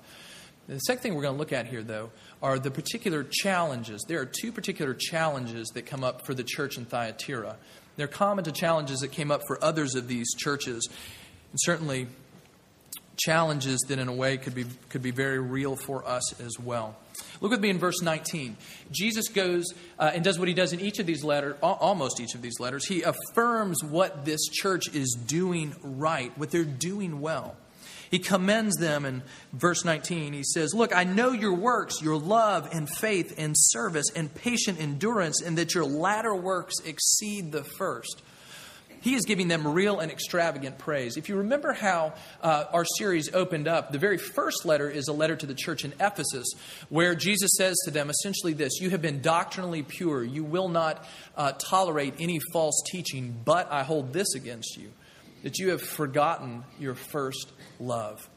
The 0.67 0.79
second 0.79 1.03
thing 1.03 1.15
we're 1.15 1.23
going 1.23 1.35
to 1.35 1.39
look 1.39 1.53
at 1.53 1.67
here, 1.67 1.83
though, 1.83 2.11
are 2.43 2.59
the 2.59 2.71
particular 2.71 3.25
challenges. 3.31 4.03
There 4.09 4.21
are 4.21 4.27
two 4.27 4.51
particular 4.51 4.95
challenges 4.95 5.69
that 5.75 5.83
come 5.83 6.03
up 6.03 6.25
for 6.25 6.33
the 6.33 6.45
church 6.45 6.79
in 6.79 6.87
Thyatira. 6.87 7.57
They're 7.97 8.07
common 8.07 8.45
to 8.45 8.53
challenges 8.53 9.01
that 9.01 9.13
came 9.13 9.31
up 9.31 9.43
for 9.47 9.63
others 9.63 9.95
of 9.95 10.09
these 10.09 10.35
churches, 10.35 10.89
and 11.51 11.61
certainly 11.61 12.09
challenges 13.17 13.79
that, 13.89 13.99
in 13.99 14.09
a 14.09 14.13
way, 14.13 14.39
could 14.39 14.55
be, 14.55 14.65
could 14.89 15.03
be 15.03 15.11
very 15.11 15.39
real 15.39 15.77
for 15.77 16.07
us 16.09 16.41
as 16.41 16.59
well. 16.59 16.97
Look 17.41 17.51
with 17.51 17.61
me 17.61 17.71
in 17.71 17.79
verse 17.79 18.01
19. 18.03 18.57
Jesus 18.91 19.29
goes 19.29 19.67
uh, 19.99 20.13
and 20.15 20.25
does 20.25 20.39
what 20.39 20.49
he 20.49 20.55
does 20.55 20.73
in 20.73 20.81
each 20.81 20.99
of 20.99 21.07
these 21.07 21.23
letters, 21.23 21.57
almost 21.63 22.21
each 22.21 22.35
of 22.35 22.43
these 22.43 22.59
letters. 22.59 22.87
He 22.87 23.03
affirms 23.03 23.85
what 23.85 24.25
this 24.25 24.49
church 24.49 24.93
is 24.95 25.17
doing 25.27 25.75
right, 25.83 26.37
what 26.39 26.51
they're 26.51 26.65
doing 26.65 27.21
well. 27.21 27.55
He 28.15 28.21
commends 28.21 28.77
them 28.77 29.05
in 29.05 29.25
verse 29.53 29.85
19. 29.85 30.35
He 30.35 30.45
says, 30.45 30.73
Look, 30.73 30.95
I 30.95 31.03
know 31.03 31.33
your 31.33 31.53
works, 31.53 32.01
your 32.01 32.17
love 32.17 32.69
and 32.73 32.89
faith 32.89 33.35
and 33.37 33.57
service 33.59 34.07
and 34.15 34.33
patient 34.33 34.81
endurance, 34.81 35.43
and 35.43 35.59
that 35.59 35.75
your 35.75 35.85
latter 35.85 36.33
works 36.33 36.75
exceed 36.85 37.51
the 37.51 37.65
first. 37.65 38.23
He 39.01 39.17
is 39.17 39.25
giving 39.25 39.49
them 39.49 39.67
real 39.67 39.99
and 39.99 40.13
extravagant 40.13 40.79
praise. 40.79 41.17
If 41.17 41.29
you 41.29 41.39
remember 41.39 41.73
how 41.73 42.15
uh, 42.41 42.67
our 42.73 42.85
series 42.99 43.35
opened 43.35 43.67
up, 43.67 43.91
the 43.91 43.99
very 43.99 44.19
first 44.19 44.65
letter 44.65 44.89
is 44.89 45.09
a 45.09 45.13
letter 45.13 45.35
to 45.35 45.47
the 45.47 45.53
church 45.53 45.85
in 45.85 45.93
Ephesus, 45.99 46.47
where 46.91 47.17
Jesus 47.17 47.51
says 47.57 47.75
to 47.85 47.91
them 47.91 48.11
essentially 48.11 48.53
this 48.53 48.81
You 48.81 48.91
have 48.91 49.03
been 49.03 49.23
doctrinally 49.23 49.83
pure. 49.83 50.23
You 50.23 50.45
will 50.45 50.69
not 50.69 51.05
uh, 51.37 51.51
tolerate 51.69 52.15
any 52.21 52.39
false 52.53 52.81
teaching, 52.93 53.35
but 53.45 53.73
I 53.73 53.83
hold 53.83 54.13
this 54.13 54.37
against 54.37 54.77
you 54.77 54.93
that 55.45 55.59
you 55.59 55.71
have 55.71 55.83
forgotten 55.83 56.65
your 56.81 56.95
first 56.95 57.53
love. 57.79 58.29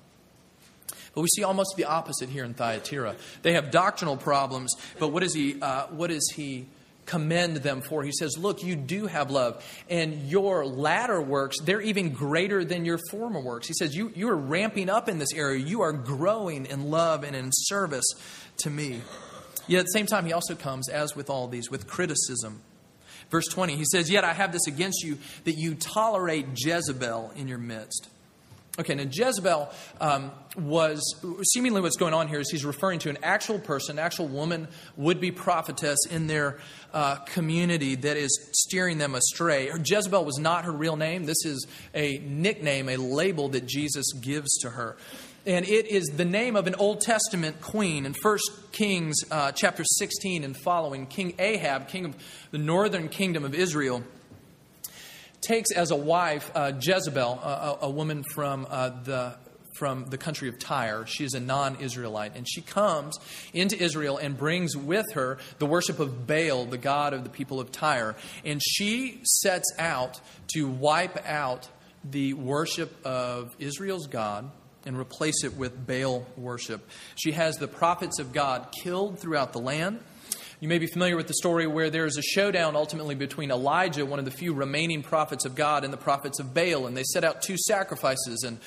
But 1.16 1.22
we 1.22 1.30
see 1.30 1.44
almost 1.44 1.76
the 1.76 1.86
opposite 1.86 2.30
here 2.30 2.44
in 2.44 2.54
Thyatira. 2.54 3.16
They 3.42 3.54
have 3.54 3.72
doctrinal 3.72 4.18
problems, 4.18 4.76
but 5.00 5.08
what 5.08 5.24
does 5.24 5.34
he, 5.34 5.60
uh, 5.60 5.88
what 5.88 6.12
does 6.12 6.32
he 6.36 6.68
commend 7.06 7.58
them 7.58 7.82
for? 7.82 8.04
He 8.04 8.12
says, 8.12 8.38
Look, 8.38 8.62
you 8.62 8.76
do 8.76 9.08
have 9.08 9.32
love, 9.32 9.66
and 9.90 10.30
your 10.30 10.66
latter 10.66 11.20
works, 11.20 11.60
they're 11.62 11.82
even 11.82 12.12
greater 12.12 12.64
than 12.64 12.86
your 12.86 13.00
former 13.10 13.40
works. 13.40 13.68
He 13.68 13.74
says, 13.74 13.96
You, 13.96 14.12
you 14.14 14.30
are 14.30 14.38
ramping 14.38 14.90
up 14.90 15.10
in 15.10 15.18
this 15.18 15.34
area. 15.34 15.60
You 15.60 15.82
are 15.82 15.94
growing 15.94 16.68
in 16.68 16.92
love 16.92 17.24
and 17.24 17.36
in 17.36 17.50
service 17.52 18.06
to 18.58 18.70
me. 18.70 19.02
Yet 19.68 19.80
at 19.80 19.86
the 19.86 19.92
same 19.92 20.06
time, 20.06 20.26
he 20.26 20.34
also 20.34 20.56
comes, 20.56 20.88
as 20.88 21.16
with 21.16 21.30
all 21.30 21.48
these, 21.48 21.72
with 21.72 21.88
criticism. 21.88 22.62
Verse 23.30 23.48
20, 23.48 23.76
he 23.76 23.84
says, 23.86 24.10
Yet 24.10 24.24
I 24.24 24.34
have 24.34 24.52
this 24.52 24.68
against 24.68 25.04
you, 25.04 25.18
that 25.44 25.58
you 25.58 25.76
tolerate 25.76 26.46
Jezebel 26.56 27.34
in 27.36 27.48
your 27.48 27.58
midst. 27.58 28.10
Okay, 28.80 28.96
now 28.96 29.06
Jezebel 29.12 29.70
um, 30.00 30.32
was 30.58 31.16
seemingly 31.54 31.82
what's 31.82 31.98
going 31.98 32.14
on 32.14 32.28
here 32.28 32.40
is 32.40 32.50
he's 32.50 32.66
referring 32.66 33.00
to 33.00 33.10
an 33.10 33.18
actual 33.22 33.60
person, 33.60 34.00
actual 34.00 34.28
woman, 34.28 34.68
would 34.96 35.20
be 35.20 35.32
prophetess 35.32 36.00
in 36.10 36.28
their 36.28 36.58
uh, 36.94 37.16
community 37.18 37.96
that 37.96 38.18
is 38.18 38.50
steering 38.54 38.98
them 38.98 39.14
astray. 39.14 39.72
Jezebel 39.84 40.26
was 40.26 40.40
not 40.40 40.66
her 40.66 40.72
real 40.72 40.96
name. 40.96 41.26
This 41.26 41.46
is 41.46 41.68
a 41.94 42.18
nickname, 42.20 42.90
a 42.90 42.98
label 42.98 43.50
that 43.50 43.68
Jesus 43.68 44.12
gives 44.14 44.58
to 44.60 44.72
her. 44.72 44.98
And 45.46 45.66
it 45.66 45.88
is 45.88 46.08
the 46.08 46.26
name 46.26 46.56
of 46.56 46.68
an 46.68 46.76
Old 46.76 47.00
Testament 47.00 47.62
queen. 47.62 48.06
In 48.06 48.14
1 48.14 48.38
Kings 48.74 49.16
uh, 49.32 49.52
chapter 49.54 49.84
16 49.86 50.44
and 50.44 50.58
following, 50.58 51.06
King 51.06 51.36
Ahab, 51.40 51.88
king 51.88 52.06
of 52.06 52.16
the 52.52 52.58
northern 52.58 53.08
kingdom 53.08 53.46
of 53.46 53.56
Israel, 53.56 54.04
takes 55.40 55.72
as 55.72 55.92
a 55.92 55.96
wife 55.96 56.52
uh, 56.54 56.74
Jezebel, 56.82 57.40
a, 57.42 57.78
a, 57.84 57.90
woman 57.90 58.24
from 58.34 58.68
uh, 58.70 58.90
the 59.04 59.38
from 59.78 60.06
the 60.06 60.18
country 60.18 60.50
of 60.50 60.58
Tyre. 60.60 61.06
She 61.06 61.24
is 61.24 61.34
a 61.34 61.40
non 61.40 61.78
Israelite. 61.78 62.36
And 62.36 62.48
she 62.50 62.62
comes 62.62 63.18
into 63.54 63.82
Israel 63.82 64.18
and 64.18 64.38
brings 64.38 64.76
with 64.76 65.06
her 65.14 65.38
the 65.60 65.66
worship 65.66 66.00
of 66.00 66.26
Baal, 66.28 66.66
the 66.66 66.78
god 66.78 67.14
of 67.14 67.24
the 67.24 67.30
people 67.30 67.60
of 67.60 67.72
Tyre. 67.72 68.16
And 68.44 68.62
she 68.62 69.22
sets 69.24 69.72
out 69.78 70.20
to 70.54 70.68
wipe 70.68 71.26
out 71.28 71.70
the 72.04 72.34
worship 72.34 72.94
of 73.06 73.56
Israel's 73.60 74.08
God 74.08 74.50
and 74.86 74.98
replace 74.98 75.44
it 75.44 75.56
with 75.56 75.86
Baal 75.86 76.26
worship. 76.38 76.90
She 77.16 77.34
has 77.34 77.58
the 77.58 77.68
prophets 77.68 78.20
of 78.20 78.32
God 78.32 78.68
killed 78.84 79.20
throughout 79.20 79.54
the 79.54 79.60
land. 79.60 80.00
You 80.60 80.70
may 80.70 80.80
be 80.80 80.88
familiar 80.88 81.16
with 81.16 81.28
the 81.28 81.36
story 81.36 81.68
where 81.68 81.92
there 81.92 82.06
is 82.06 82.18
a 82.18 82.22
showdown 82.22 82.76
ultimately 82.76 83.14
between 83.14 83.52
Elijah, 83.52 84.06
one 84.08 84.18
of 84.18 84.26
the 84.26 84.32
few 84.32 84.54
remaining 84.54 85.04
prophets 85.04 85.46
of 85.46 85.54
God, 85.54 85.84
and 85.84 85.94
the 85.94 85.98
prophets 85.98 86.40
of 86.40 86.54
Baal. 86.54 86.88
And 86.88 86.98
they 86.98 87.04
set 87.04 87.24
out 87.24 87.44
two 87.44 87.58
sacrifices. 87.58 88.44
And 88.44 88.60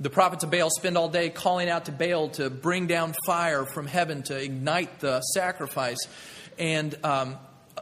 the 0.00 0.10
prophets 0.10 0.44
of 0.44 0.50
Baal 0.50 0.70
spend 0.70 0.96
all 0.96 1.08
day 1.08 1.28
calling 1.28 1.68
out 1.68 1.86
to 1.86 1.92
Baal 1.92 2.28
to 2.30 2.50
bring 2.50 2.86
down 2.86 3.14
fire 3.26 3.64
from 3.64 3.86
heaven 3.86 4.22
to 4.24 4.36
ignite 4.36 5.00
the 5.00 5.20
sacrifice. 5.20 5.98
And 6.58 6.94
um, 7.04 7.36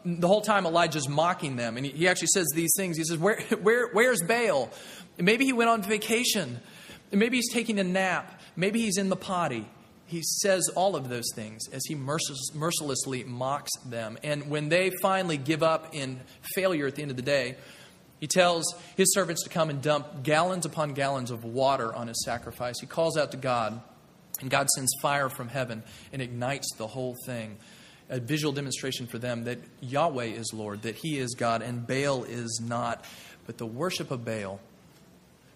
the 0.05 0.27
whole 0.27 0.41
time 0.41 0.67
Elijah's 0.67 1.09
mocking 1.09 1.57
them. 1.57 1.77
And 1.77 1.85
he, 1.85 2.09
actually 2.09 2.29
says 2.29 2.47
these 2.55 2.73
things. 2.77 2.97
He 2.97 3.05
says, 3.05 3.19
where, 3.19 3.41
where, 3.63 3.89
Where's 3.93 4.23
Baal? 4.23 4.71
Maybe 5.19 5.45
he 5.45 5.53
went 5.53 5.71
on 5.71 5.83
vacation. 5.83 6.61
Maybe 7.13 7.37
he's 7.37 7.53
taking 7.53 7.79
a 7.79 7.85
nap. 7.85 8.41
Maybe 8.57 8.81
he's 8.81 8.97
in 8.97 9.09
the 9.09 9.17
potty 9.17 9.67
he 10.07 10.23
says 10.23 10.71
all 10.77 10.95
of 10.95 11.09
those 11.09 11.27
things 11.35 11.69
as 11.73 11.85
he 11.85 11.95
mercilessly 11.95 13.25
mocks 13.25 13.73
them. 13.85 14.17
And 14.23 14.49
when 14.49 14.69
they 14.69 14.93
finally 15.03 15.37
give 15.37 15.63
up 15.63 15.95
in 15.95 16.21
failure 16.55 16.87
at 16.87 16.95
the 16.95 17.03
end 17.03 17.11
of 17.11 17.17
the 17.17 17.23
day, 17.23 17.57
he 18.21 18.27
tells 18.27 18.75
his 18.97 19.13
servants 19.13 19.43
to 19.45 19.51
come 19.51 19.69
and 19.69 19.83
dump 19.83 20.23
gallons 20.23 20.65
upon 20.65 20.95
gallons 20.95 21.31
of 21.31 21.45
water 21.45 21.95
on 21.95 22.09
his 22.09 22.25
sacrifice. 22.25 22.77
He 22.81 22.87
calls 22.87 23.17
out 23.17 23.33
to 23.33 23.37
God, 23.37 23.81
and 24.41 24.51
God 24.51 24.69
sends 24.71 24.91
fire 25.03 25.29
from 25.29 25.49
heaven 25.49 25.83
and 26.13 26.23
ignites 26.23 26.75
the 26.77 26.87
whole 26.87 27.15
thing. 27.27 27.57
A 28.09 28.21
visual 28.21 28.53
demonstration 28.53 29.07
for 29.07 29.19
them 29.19 29.45
that 29.45 29.59
Yahweh 29.81 30.27
is 30.27 30.53
Lord, 30.55 30.83
that 30.83 30.95
He 30.95 31.19
is 31.19 31.35
God, 31.35 31.61
and 31.61 31.87
Baal 31.87 32.23
is 32.23 32.61
not. 32.65 33.05
But 33.47 33.59
the 33.59 33.67
worship 33.67 34.13
of 34.13 34.25
Baal 34.25 34.61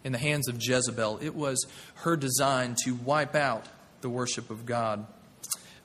in 0.02 0.12
the 0.12 0.18
hands 0.18 0.48
of 0.48 0.56
Jezebel, 0.60 1.20
it 1.22 1.34
was 1.34 1.64
her 1.96 2.16
design 2.16 2.74
to 2.84 2.94
wipe 2.94 3.36
out 3.36 3.66
the 4.00 4.08
worship 4.08 4.50
of 4.50 4.66
God. 4.66 5.06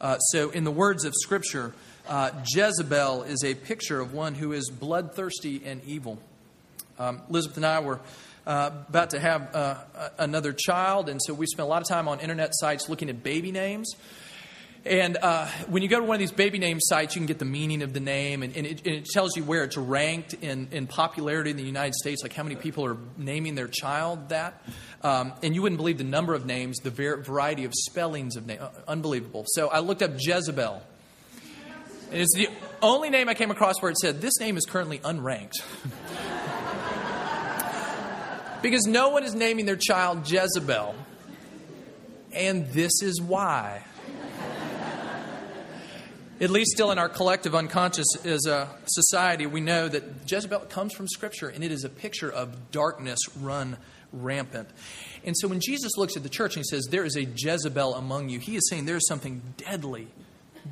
Uh, 0.02 0.18
so, 0.18 0.50
in 0.50 0.64
the 0.64 0.72
words 0.72 1.06
of 1.06 1.14
Scripture, 1.16 1.74
uh, 2.08 2.32
Jezebel 2.54 3.24
is 3.24 3.44
a 3.44 3.54
picture 3.54 4.00
of 4.00 4.14
one 4.14 4.34
who 4.36 4.52
is 4.52 4.70
bloodthirsty 4.70 5.62
and 5.66 5.84
evil. 5.86 6.20
Um, 6.98 7.22
Elizabeth 7.30 7.58
and 7.58 7.66
I 7.66 7.80
were 7.80 8.00
uh, 8.48 8.72
about 8.90 9.12
to 9.12 9.20
have 9.20 9.56
uh, 9.56 9.76
another 10.18 10.54
child, 10.54 11.10
and 11.10 11.20
so 11.22 11.34
we 11.34 11.46
spent 11.46 11.66
a 11.66 11.70
lot 11.70 11.82
of 11.82 11.88
time 11.88 12.08
on 12.08 12.20
internet 12.20 12.52
sites 12.54 12.88
looking 12.90 13.10
at 13.10 13.24
baby 13.24 13.52
names. 13.52 13.96
And 14.86 15.18
uh, 15.20 15.48
when 15.68 15.82
you 15.82 15.90
go 15.90 16.00
to 16.00 16.06
one 16.06 16.14
of 16.14 16.20
these 16.20 16.32
baby 16.32 16.60
name 16.60 16.78
sites, 16.80 17.16
you 17.16 17.20
can 17.20 17.26
get 17.26 17.40
the 17.40 17.46
meaning 17.46 17.82
of 17.82 17.92
the 17.92 18.00
name, 18.00 18.44
and, 18.44 18.56
and, 18.56 18.68
it, 18.68 18.86
and, 18.86 18.96
it, 18.98 19.06
tells 19.06 19.36
you 19.36 19.44
where 19.44 19.64
it's 19.64 19.78
ranked 19.78 20.36
in, 20.36 20.68
in 20.72 20.86
popularity 20.86 21.50
in 21.50 21.58
the 21.58 21.64
United 21.64 21.96
States, 21.96 22.22
like 22.22 22.34
how 22.34 22.44
many 22.44 22.56
people 22.56 22.86
are 22.86 22.98
naming 23.18 23.56
their 23.56 23.68
child 23.68 24.30
that. 24.30 24.64
Um, 25.02 25.34
and 25.42 25.56
you 25.56 25.64
wouldn't 25.64 25.78
believe 25.78 25.98
the 25.98 26.04
number 26.04 26.36
of 26.36 26.46
names, 26.46 26.78
the 26.78 26.92
ver- 26.92 27.18
variety 27.18 27.66
of 27.66 27.74
spellings 27.74 28.36
of 28.36 28.46
names. 28.46 28.62
Uh, 28.62 28.70
unbelievable. 28.88 29.46
So 29.48 29.70
I 29.70 29.80
looked 29.80 30.04
up 30.04 30.12
Jezebel. 30.20 30.84
And 32.12 32.22
it's 32.22 32.36
the 32.36 32.50
only 32.84 33.10
name 33.10 33.28
I 33.28 33.34
came 33.34 33.50
across 33.50 33.82
where 33.82 33.90
it 33.90 33.98
said, 33.98 34.22
this 34.22 34.40
name 34.40 34.56
is 34.56 34.66
currently 34.66 35.00
unranked. 35.00 35.64
because 38.62 38.86
no 38.86 39.10
one 39.10 39.24
is 39.24 39.36
naming 39.36 39.66
their 39.66 39.76
child 39.76 40.30
Jezebel. 40.30 40.96
And 42.34 42.68
this 42.72 43.02
is 43.02 43.22
why 43.22 43.84
at 46.42 46.50
least 46.50 46.72
still 46.72 46.92
in 46.92 47.00
our 47.00 47.08
collective 47.08 47.56
unconscious 47.56 48.08
as 48.26 48.46
a 48.46 48.68
society, 48.86 49.46
we 49.46 49.62
know 49.62 49.88
that 49.88 50.04
Jezebel 50.30 50.60
comes 50.62 50.94
from 50.94 51.08
Scripture 51.08 51.48
and 51.48 51.64
it 51.64 51.72
is 51.72 51.84
a 51.84 51.90
picture 51.90 52.30
of 52.30 52.72
darkness 52.72 53.20
run 53.40 53.78
rampant. 54.12 54.70
And 55.24 55.36
so 55.38 55.48
when 55.48 55.60
Jesus 55.62 55.94
looks 55.98 56.18
at 56.18 56.24
the 56.24 56.30
church 56.30 56.56
and 56.56 56.66
he 56.66 56.70
says, 56.70 56.88
There 56.90 57.06
is 57.06 57.16
a 57.16 57.24
Jezebel 57.24 57.96
among 57.96 58.30
you, 58.30 58.40
he 58.40 58.56
is 58.56 58.68
saying 58.70 58.86
there 58.86 58.98
is 58.98 59.08
something 59.08 59.42
deadly, 59.58 60.08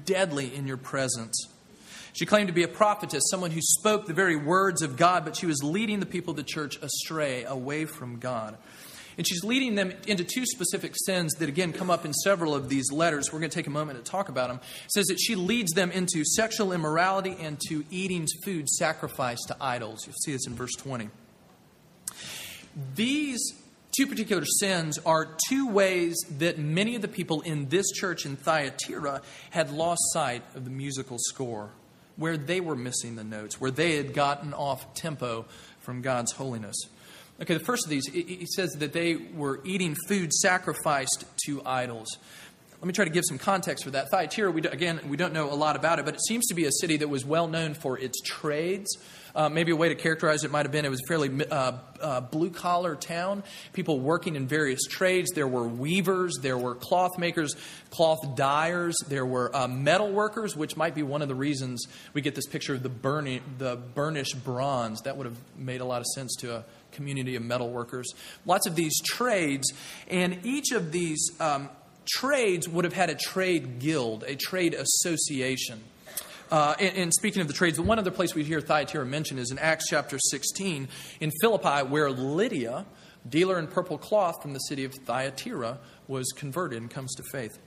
deadly 0.06 0.54
in 0.54 0.68
your 0.68 0.78
presence. 0.78 1.48
She 2.14 2.26
claimed 2.26 2.48
to 2.48 2.54
be 2.54 2.64
a 2.64 2.68
prophetess, 2.68 3.24
someone 3.30 3.52
who 3.52 3.62
spoke 3.62 4.06
the 4.06 4.14
very 4.14 4.36
words 4.36 4.82
of 4.82 4.98
God, 4.98 5.26
but 5.26 5.36
she 5.36 5.48
was 5.48 5.64
leading 5.64 6.00
the 6.00 6.06
people 6.06 6.32
of 6.32 6.38
the 6.38 6.44
church 6.44 6.78
astray, 6.82 7.44
away 7.44 7.86
from 7.86 8.20
God. 8.20 8.58
And 9.18 9.28
she's 9.28 9.44
leading 9.44 9.76
them 9.76 9.94
into 10.08 10.24
two 10.24 10.46
specific 10.46 10.94
sins 10.96 11.34
that, 11.36 11.50
again, 11.50 11.74
come 11.74 11.90
up 11.90 12.06
in 12.06 12.14
several 12.14 12.56
of 12.56 12.70
these 12.70 12.92
letters. 12.92 13.32
We're 13.32 13.40
going 13.40 13.52
to 13.52 13.56
take 13.56 13.68
a 13.68 13.72
moment 13.72 14.04
to 14.04 14.12
talk 14.12 14.30
about 14.30 14.48
them. 14.50 14.60
It 14.86 14.92
says 14.92 15.06
that 15.08 15.20
she 15.20 15.36
leads 15.36 15.72
them 15.74 15.92
into 15.92 16.24
sexual 16.26 16.72
immorality 16.72 17.36
and 17.40 17.60
to 17.70 17.84
eating 17.92 18.28
food 18.44 18.70
sacrificed 18.70 19.48
to 19.50 19.58
idols. 19.62 20.06
You'll 20.06 20.16
see 20.16 20.32
this 20.32 20.48
in 20.48 20.56
verse 20.56 20.74
20. 20.78 21.10
These 22.96 23.54
two 23.96 24.08
particular 24.08 24.46
sins 24.46 24.98
are 25.06 25.36
two 25.48 25.68
ways 25.68 26.16
that 26.40 26.58
many 26.58 26.96
of 26.96 27.04
the 27.04 27.08
people 27.08 27.42
in 27.42 27.70
this 27.70 27.92
church 27.92 28.26
in 28.26 28.36
Thyatira 28.36 29.22
had 29.52 29.72
lost 29.72 30.02
sight 30.12 30.44
of 30.56 30.66
the 30.66 30.72
musical 30.72 31.18
score, 31.20 31.70
where 32.16 32.38
they 32.38 32.62
were 32.62 32.76
missing 32.76 33.16
the 33.16 33.24
notes, 33.24 33.60
where 33.60 33.72
they 33.72 33.98
had 33.98 34.14
gotten 34.14 34.54
off 34.54 34.94
tempo 34.94 35.46
from 35.80 36.02
God's 36.02 36.32
holiness. 36.34 36.76
Okay, 37.42 37.56
the 37.56 37.64
first 37.64 37.86
of 37.86 37.90
these, 37.90 38.06
he 38.08 38.46
says 38.56 38.72
that 38.80 38.94
they 38.94 39.16
were 39.16 39.60
eating 39.64 39.96
food 40.08 40.32
sacrificed 40.32 41.26
to 41.46 41.62
idols. 41.66 42.18
Let 42.80 42.88
me 42.88 42.94
try 42.94 43.06
to 43.06 43.12
give 43.12 43.24
some 43.28 43.38
context 43.38 43.84
for 43.84 43.92
that. 43.92 44.12
Thyatira, 44.12 44.52
we, 44.52 44.62
again, 44.62 45.00
we 45.08 45.18
don't 45.18 45.34
know 45.34 45.52
a 45.52 45.56
lot 45.56 45.76
about 45.76 46.00
it, 46.00 46.06
but 46.06 46.14
it 46.16 46.22
seems 46.28 46.46
to 46.48 46.54
be 46.54 46.66
a 46.66 46.72
city 46.72 46.98
that 46.98 47.08
was 47.08 47.26
well 47.26 47.48
known 47.48 47.74
for 47.74 47.98
its 47.98 48.20
trades. 48.22 48.98
Uh, 49.36 49.50
maybe 49.50 49.72
a 49.72 49.76
way 49.76 49.90
to 49.90 49.96
characterize 49.96 50.44
it 50.44 50.52
might 50.52 50.64
have 50.64 50.72
been 50.72 50.86
it 50.86 50.92
was 50.92 51.02
a 51.04 51.08
fairly 51.08 51.44
uh, 51.50 51.72
uh, 52.00 52.22
blue 52.22 52.52
collar 52.52 52.96
town. 52.96 53.44
People 53.74 54.00
working 54.00 54.36
in 54.36 54.48
various 54.48 54.82
trades. 54.84 55.32
There 55.34 55.48
were 55.48 55.68
weavers, 55.68 56.38
there 56.42 56.58
were 56.58 56.76
cloth 56.76 57.18
makers, 57.18 57.56
cloth 57.90 58.36
dyers, 58.36 58.96
there 59.08 59.26
were 59.26 59.56
uh, 59.56 59.68
metal 59.68 60.12
workers, 60.12 60.56
which 60.56 60.78
might 60.78 60.94
be 60.94 61.02
one 61.02 61.24
of 61.24 61.30
the 61.30 61.36
reasons 61.36 61.86
we 62.14 62.22
get 62.22 62.36
this 62.36 62.46
picture 62.46 62.76
of 62.76 62.84
the 62.84 62.90
burning, 62.90 63.42
the 63.58 63.76
burnished 63.76 64.44
bronze. 64.44 65.02
That 65.02 65.18
would 65.18 65.26
have 65.26 65.38
made 65.58 65.82
a 65.82 65.86
lot 65.86 66.02
of 66.02 66.06
sense 66.14 66.36
to 66.42 66.58
a 66.58 66.66
community 66.92 67.36
of 67.36 67.42
metal 67.42 67.72
workers. 67.72 68.14
Lots 68.46 68.68
of 68.68 68.76
these 68.76 69.02
trades, 69.02 69.72
and 70.10 70.46
each 70.46 70.72
of 70.72 70.92
these 70.92 71.32
um, 71.40 71.70
trades 72.06 72.70
would 72.70 72.86
have 72.86 72.94
had 72.94 73.10
a 73.10 73.16
trade 73.16 73.80
guild, 73.80 74.24
a 74.28 74.36
trade 74.36 74.76
association. 74.76 75.82
Uh, 76.54 76.76
and, 76.80 76.96
and, 76.96 77.14
speaking 77.16 77.42
of 77.42 77.48
the 77.48 77.54
trades, 77.54 77.78
the 77.78 77.82
one 77.82 77.98
other 77.98 78.12
place 78.12 78.36
we 78.36 78.44
hear 78.44 78.62
Thyatira 78.62 79.08
mentioned 79.08 79.40
is 79.40 79.50
in 79.50 79.58
Acts 79.58 79.86
chapter 79.90 80.20
16 80.20 80.88
in 81.20 81.32
Philippi, 81.42 81.80
where 81.90 82.12
Lydia, 82.12 82.86
dealer 83.28 83.58
in 83.58 83.66
purple 83.66 83.98
cloth 83.98 84.40
from 84.40 84.54
the 84.54 84.60
city 84.60 84.86
of 84.86 84.94
Thyatira, 84.94 85.80
was 86.08 86.32
converted 86.36 86.80
and 86.80 86.92
comes 86.92 87.16
to 87.16 87.24
faith. 87.32 87.58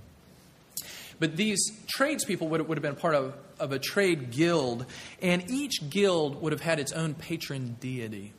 But 1.18 1.35
these 1.35 1.72
tradespeople 1.88 2.46
would, 2.46 2.68
would 2.68 2.79
have 2.79 2.83
been 2.83 2.94
part 2.94 3.16
of, 3.16 3.35
of 3.59 3.72
a 3.72 3.81
trade 3.81 4.31
guild, 4.31 4.87
and 5.20 5.51
each 5.51 5.90
guild 5.90 6.40
would 6.40 6.53
have 6.53 6.62
had 6.62 6.79
its 6.79 6.92
own 6.92 7.14
patron 7.14 7.77
deity. 7.81 8.35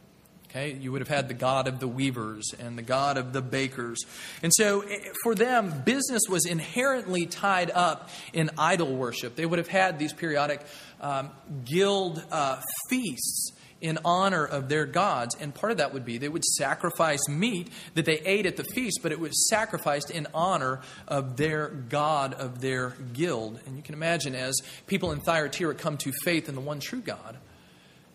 Okay, 0.58 0.74
you 0.74 0.92
would 0.92 1.02
have 1.02 1.08
had 1.08 1.28
the 1.28 1.36
God 1.36 1.68
of 1.68 1.80
the 1.80 1.88
weavers 1.88 2.52
and 2.58 2.78
the 2.78 2.82
God 2.82 3.18
of 3.18 3.32
the 3.32 3.42
bakers. 3.44 4.00
And 4.42 4.52
so 4.54 4.82
eh, 4.82 4.98
for 5.22 5.36
them, 5.36 5.84
business 5.86 6.24
was 6.28 6.48
inherently 6.48 7.28
tied 7.28 7.70
up 7.70 8.10
in 8.34 8.50
idol 8.58 8.96
worship. 8.96 9.36
They 9.36 9.46
would 9.46 9.60
have 9.60 9.68
had 9.68 10.00
these 10.00 10.14
periodic 10.14 10.66
um, 11.00 11.30
guild 11.64 12.24
uh, 12.32 12.60
feasts 12.90 13.52
in 13.82 14.00
honor 14.04 14.46
of 14.46 14.68
their 14.68 14.88
gods. 14.88 15.36
And 15.40 15.54
part 15.54 15.72
of 15.72 15.78
that 15.78 15.94
would 15.94 16.06
be 16.06 16.18
they 16.18 16.30
would 16.30 16.46
sacrifice 16.46 17.30
meat 17.30 17.70
that 17.94 18.06
they 18.06 18.18
ate 18.22 18.48
at 18.48 18.58
the 18.58 18.64
feast, 18.64 19.02
but 19.04 19.12
it 19.12 19.20
was 19.20 19.48
sacrificed 19.50 20.10
in 20.10 20.26
honor 20.34 20.82
of 21.08 21.38
their 21.38 21.68
God 21.68 22.34
of 22.34 22.62
their 22.62 22.96
guild. 23.14 23.60
And 23.68 23.78
you 23.78 23.84
can 23.84 23.94
imagine 23.94 24.34
as 24.34 24.60
people 24.88 25.12
in 25.12 25.20
Thyatira 25.20 25.76
come 25.76 25.98
to 25.98 26.12
faith 26.24 26.50
in 26.50 26.56
the 26.56 26.62
one 26.62 26.80
true 26.80 27.02
God 27.02 27.38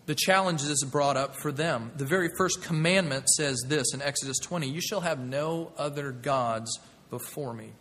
the 0.05 0.15
challenges 0.15 0.83
brought 0.83 1.17
up 1.17 1.35
for 1.35 1.51
them. 1.51 1.91
The 1.95 2.05
very 2.05 2.29
first 2.37 2.61
commandment 2.61 3.29
says 3.29 3.63
this 3.67 3.93
in 3.93 4.01
Exodus 4.01 4.37
20 4.39 4.67
You 4.67 4.81
shall 4.81 5.01
have 5.01 5.19
no 5.19 5.71
other 5.77 6.11
gods 6.11 6.79
before 7.09 7.53
me. 7.53 7.71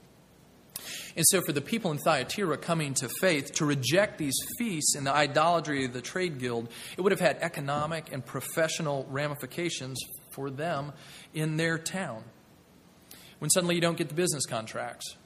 And 1.17 1.25
so, 1.29 1.43
for 1.43 1.53
the 1.53 1.61
people 1.61 1.91
in 1.91 1.99
Thyatira 1.99 2.57
coming 2.59 2.95
to 2.95 3.09
faith, 3.21 3.53
to 3.55 3.65
reject 3.65 4.19
these 4.19 4.37
feasts 4.59 4.95
and 4.97 5.07
the 5.07 5.13
idolatry 5.13 5.85
of 5.85 5.93
the 5.93 6.01
trade 6.01 6.39
guild, 6.39 6.69
it 6.97 7.01
would 7.01 7.13
have 7.13 7.21
had 7.21 7.39
economic 7.41 8.13
and 8.13 8.25
professional 8.25 9.07
ramifications 9.11 10.01
for 10.31 10.51
them 10.51 10.93
in 11.35 11.57
their 11.57 11.79
town. 11.79 12.25
When 13.39 13.51
suddenly 13.51 13.75
you 13.75 13.81
don't 13.81 13.99
get 13.99 14.09
the 14.09 14.15
business 14.15 14.47
contracts, 14.47 15.17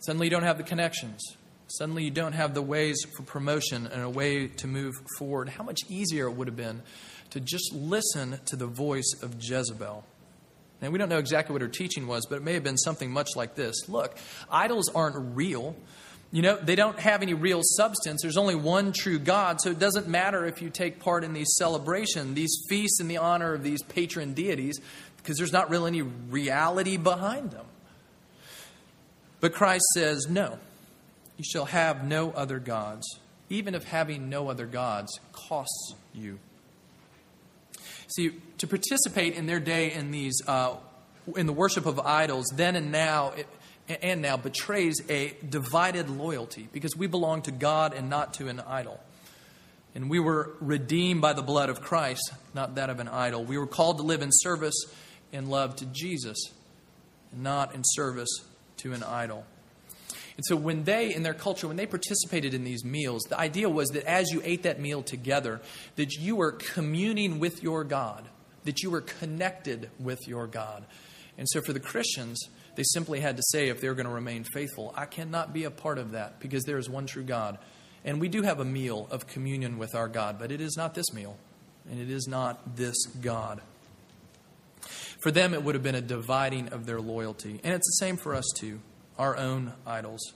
suddenly 0.00 0.26
you 0.26 0.30
don't 0.30 0.42
have 0.42 0.58
the 0.58 0.64
connections, 0.64 1.36
Suddenly, 1.78 2.04
you 2.04 2.10
don't 2.10 2.34
have 2.34 2.54
the 2.54 2.62
ways 2.62 2.98
for 3.16 3.22
promotion 3.22 3.86
and 3.86 4.02
a 4.02 4.10
way 4.10 4.46
to 4.46 4.66
move 4.66 4.94
forward. 5.18 5.48
How 5.48 5.64
much 5.64 5.80
easier 5.88 6.26
it 6.26 6.32
would 6.32 6.46
have 6.46 6.56
been 6.56 6.82
to 7.30 7.40
just 7.40 7.72
listen 7.72 8.38
to 8.46 8.56
the 8.56 8.66
voice 8.66 9.14
of 9.22 9.36
Jezebel. 9.40 10.04
And 10.82 10.92
we 10.92 10.98
don't 10.98 11.08
know 11.08 11.18
exactly 11.18 11.54
what 11.54 11.62
her 11.62 11.68
teaching 11.68 12.06
was, 12.06 12.26
but 12.26 12.36
it 12.36 12.42
may 12.42 12.52
have 12.54 12.62
been 12.62 12.76
something 12.76 13.10
much 13.10 13.30
like 13.36 13.54
this 13.54 13.88
Look, 13.88 14.18
idols 14.50 14.90
aren't 14.94 15.16
real. 15.34 15.74
You 16.30 16.42
know, 16.42 16.56
they 16.56 16.76
don't 16.76 16.98
have 16.98 17.22
any 17.22 17.34
real 17.34 17.60
substance. 17.62 18.22
There's 18.22 18.38
only 18.38 18.54
one 18.54 18.92
true 18.92 19.18
God, 19.18 19.60
so 19.60 19.70
it 19.70 19.78
doesn't 19.78 20.08
matter 20.08 20.44
if 20.46 20.60
you 20.60 20.70
take 20.70 20.98
part 20.98 21.24
in 21.24 21.34
these 21.34 21.54
celebrations, 21.58 22.34
these 22.34 22.54
feasts 22.68 23.00
in 23.00 23.08
the 23.08 23.18
honor 23.18 23.54
of 23.54 23.62
these 23.62 23.82
patron 23.82 24.32
deities, 24.32 24.80
because 25.18 25.36
there's 25.36 25.52
not 25.52 25.70
really 25.70 25.88
any 25.88 26.02
reality 26.02 26.96
behind 26.96 27.50
them. 27.50 27.66
But 29.40 29.52
Christ 29.52 29.84
says, 29.94 30.26
no. 30.28 30.58
You 31.36 31.44
shall 31.44 31.64
have 31.66 32.04
no 32.04 32.30
other 32.30 32.58
gods, 32.58 33.20
even 33.48 33.74
if 33.74 33.84
having 33.84 34.28
no 34.28 34.48
other 34.48 34.66
gods 34.66 35.18
costs 35.32 35.94
you. 36.14 36.38
See, 38.14 38.32
to 38.58 38.66
participate 38.66 39.34
in 39.34 39.46
their 39.46 39.60
day 39.60 39.92
in 39.92 40.10
these 40.10 40.40
uh, 40.46 40.76
in 41.36 41.46
the 41.46 41.52
worship 41.52 41.86
of 41.86 42.00
idols, 42.00 42.46
then 42.54 42.76
and 42.76 42.90
now, 42.90 43.30
it, 43.30 43.46
and 44.02 44.22
now 44.22 44.36
betrays 44.36 45.00
a 45.08 45.36
divided 45.48 46.10
loyalty 46.10 46.68
because 46.72 46.96
we 46.96 47.06
belong 47.06 47.42
to 47.42 47.50
God 47.50 47.94
and 47.94 48.10
not 48.10 48.34
to 48.34 48.48
an 48.48 48.60
idol. 48.60 49.00
And 49.94 50.08
we 50.08 50.18
were 50.18 50.54
redeemed 50.60 51.20
by 51.20 51.32
the 51.32 51.42
blood 51.42 51.68
of 51.68 51.80
Christ, 51.80 52.32
not 52.54 52.76
that 52.76 52.90
of 52.90 52.98
an 52.98 53.08
idol. 53.08 53.44
We 53.44 53.58
were 53.58 53.66
called 53.66 53.98
to 53.98 54.02
live 54.02 54.22
in 54.22 54.30
service 54.32 54.86
and 55.32 55.48
love 55.48 55.76
to 55.76 55.86
Jesus, 55.86 56.38
and 57.30 57.42
not 57.42 57.74
in 57.74 57.82
service 57.84 58.30
to 58.78 58.92
an 58.92 59.02
idol. 59.02 59.44
And 60.36 60.44
so 60.46 60.56
when 60.56 60.84
they, 60.84 61.14
in 61.14 61.22
their 61.22 61.34
culture, 61.34 61.68
when 61.68 61.76
they 61.76 61.86
participated 61.86 62.54
in 62.54 62.64
these 62.64 62.84
meals, 62.84 63.22
the 63.24 63.38
idea 63.38 63.68
was 63.68 63.88
that 63.90 64.04
as 64.04 64.30
you 64.30 64.40
ate 64.44 64.62
that 64.62 64.80
meal 64.80 65.02
together, 65.02 65.60
that 65.96 66.14
you 66.14 66.36
were 66.36 66.52
communing 66.52 67.38
with 67.38 67.62
your 67.62 67.84
God, 67.84 68.28
that 68.64 68.82
you 68.82 68.90
were 68.90 69.02
connected 69.02 69.90
with 69.98 70.26
your 70.26 70.46
God. 70.46 70.84
And 71.36 71.48
so 71.48 71.60
for 71.60 71.72
the 71.72 71.80
Christians, 71.80 72.40
they 72.76 72.82
simply 72.82 73.20
had 73.20 73.36
to 73.36 73.42
say, 73.50 73.68
if 73.68 73.80
they're 73.80 73.94
going 73.94 74.06
to 74.06 74.12
remain 74.12 74.44
faithful, 74.44 74.94
I 74.96 75.04
cannot 75.04 75.52
be 75.52 75.64
a 75.64 75.70
part 75.70 75.98
of 75.98 76.12
that 76.12 76.40
because 76.40 76.64
there 76.64 76.78
is 76.78 76.88
one 76.88 77.06
true 77.06 77.24
God. 77.24 77.58
And 78.04 78.20
we 78.20 78.28
do 78.28 78.42
have 78.42 78.58
a 78.58 78.64
meal 78.64 79.08
of 79.10 79.26
communion 79.26 79.78
with 79.78 79.94
our 79.94 80.08
God, 80.08 80.38
but 80.38 80.50
it 80.50 80.60
is 80.60 80.76
not 80.76 80.94
this 80.94 81.12
meal, 81.12 81.36
and 81.90 82.00
it 82.00 82.10
is 82.10 82.26
not 82.26 82.76
this 82.76 82.96
God. 83.20 83.60
For 85.22 85.30
them, 85.30 85.54
it 85.54 85.62
would 85.62 85.74
have 85.74 85.84
been 85.84 85.94
a 85.94 86.00
dividing 86.00 86.70
of 86.70 86.86
their 86.86 87.00
loyalty. 87.00 87.60
And 87.62 87.74
it's 87.74 87.86
the 87.86 88.04
same 88.04 88.16
for 88.16 88.34
us, 88.34 88.44
too 88.56 88.80
our 89.18 89.36
own 89.36 89.72
idols. 89.86 90.32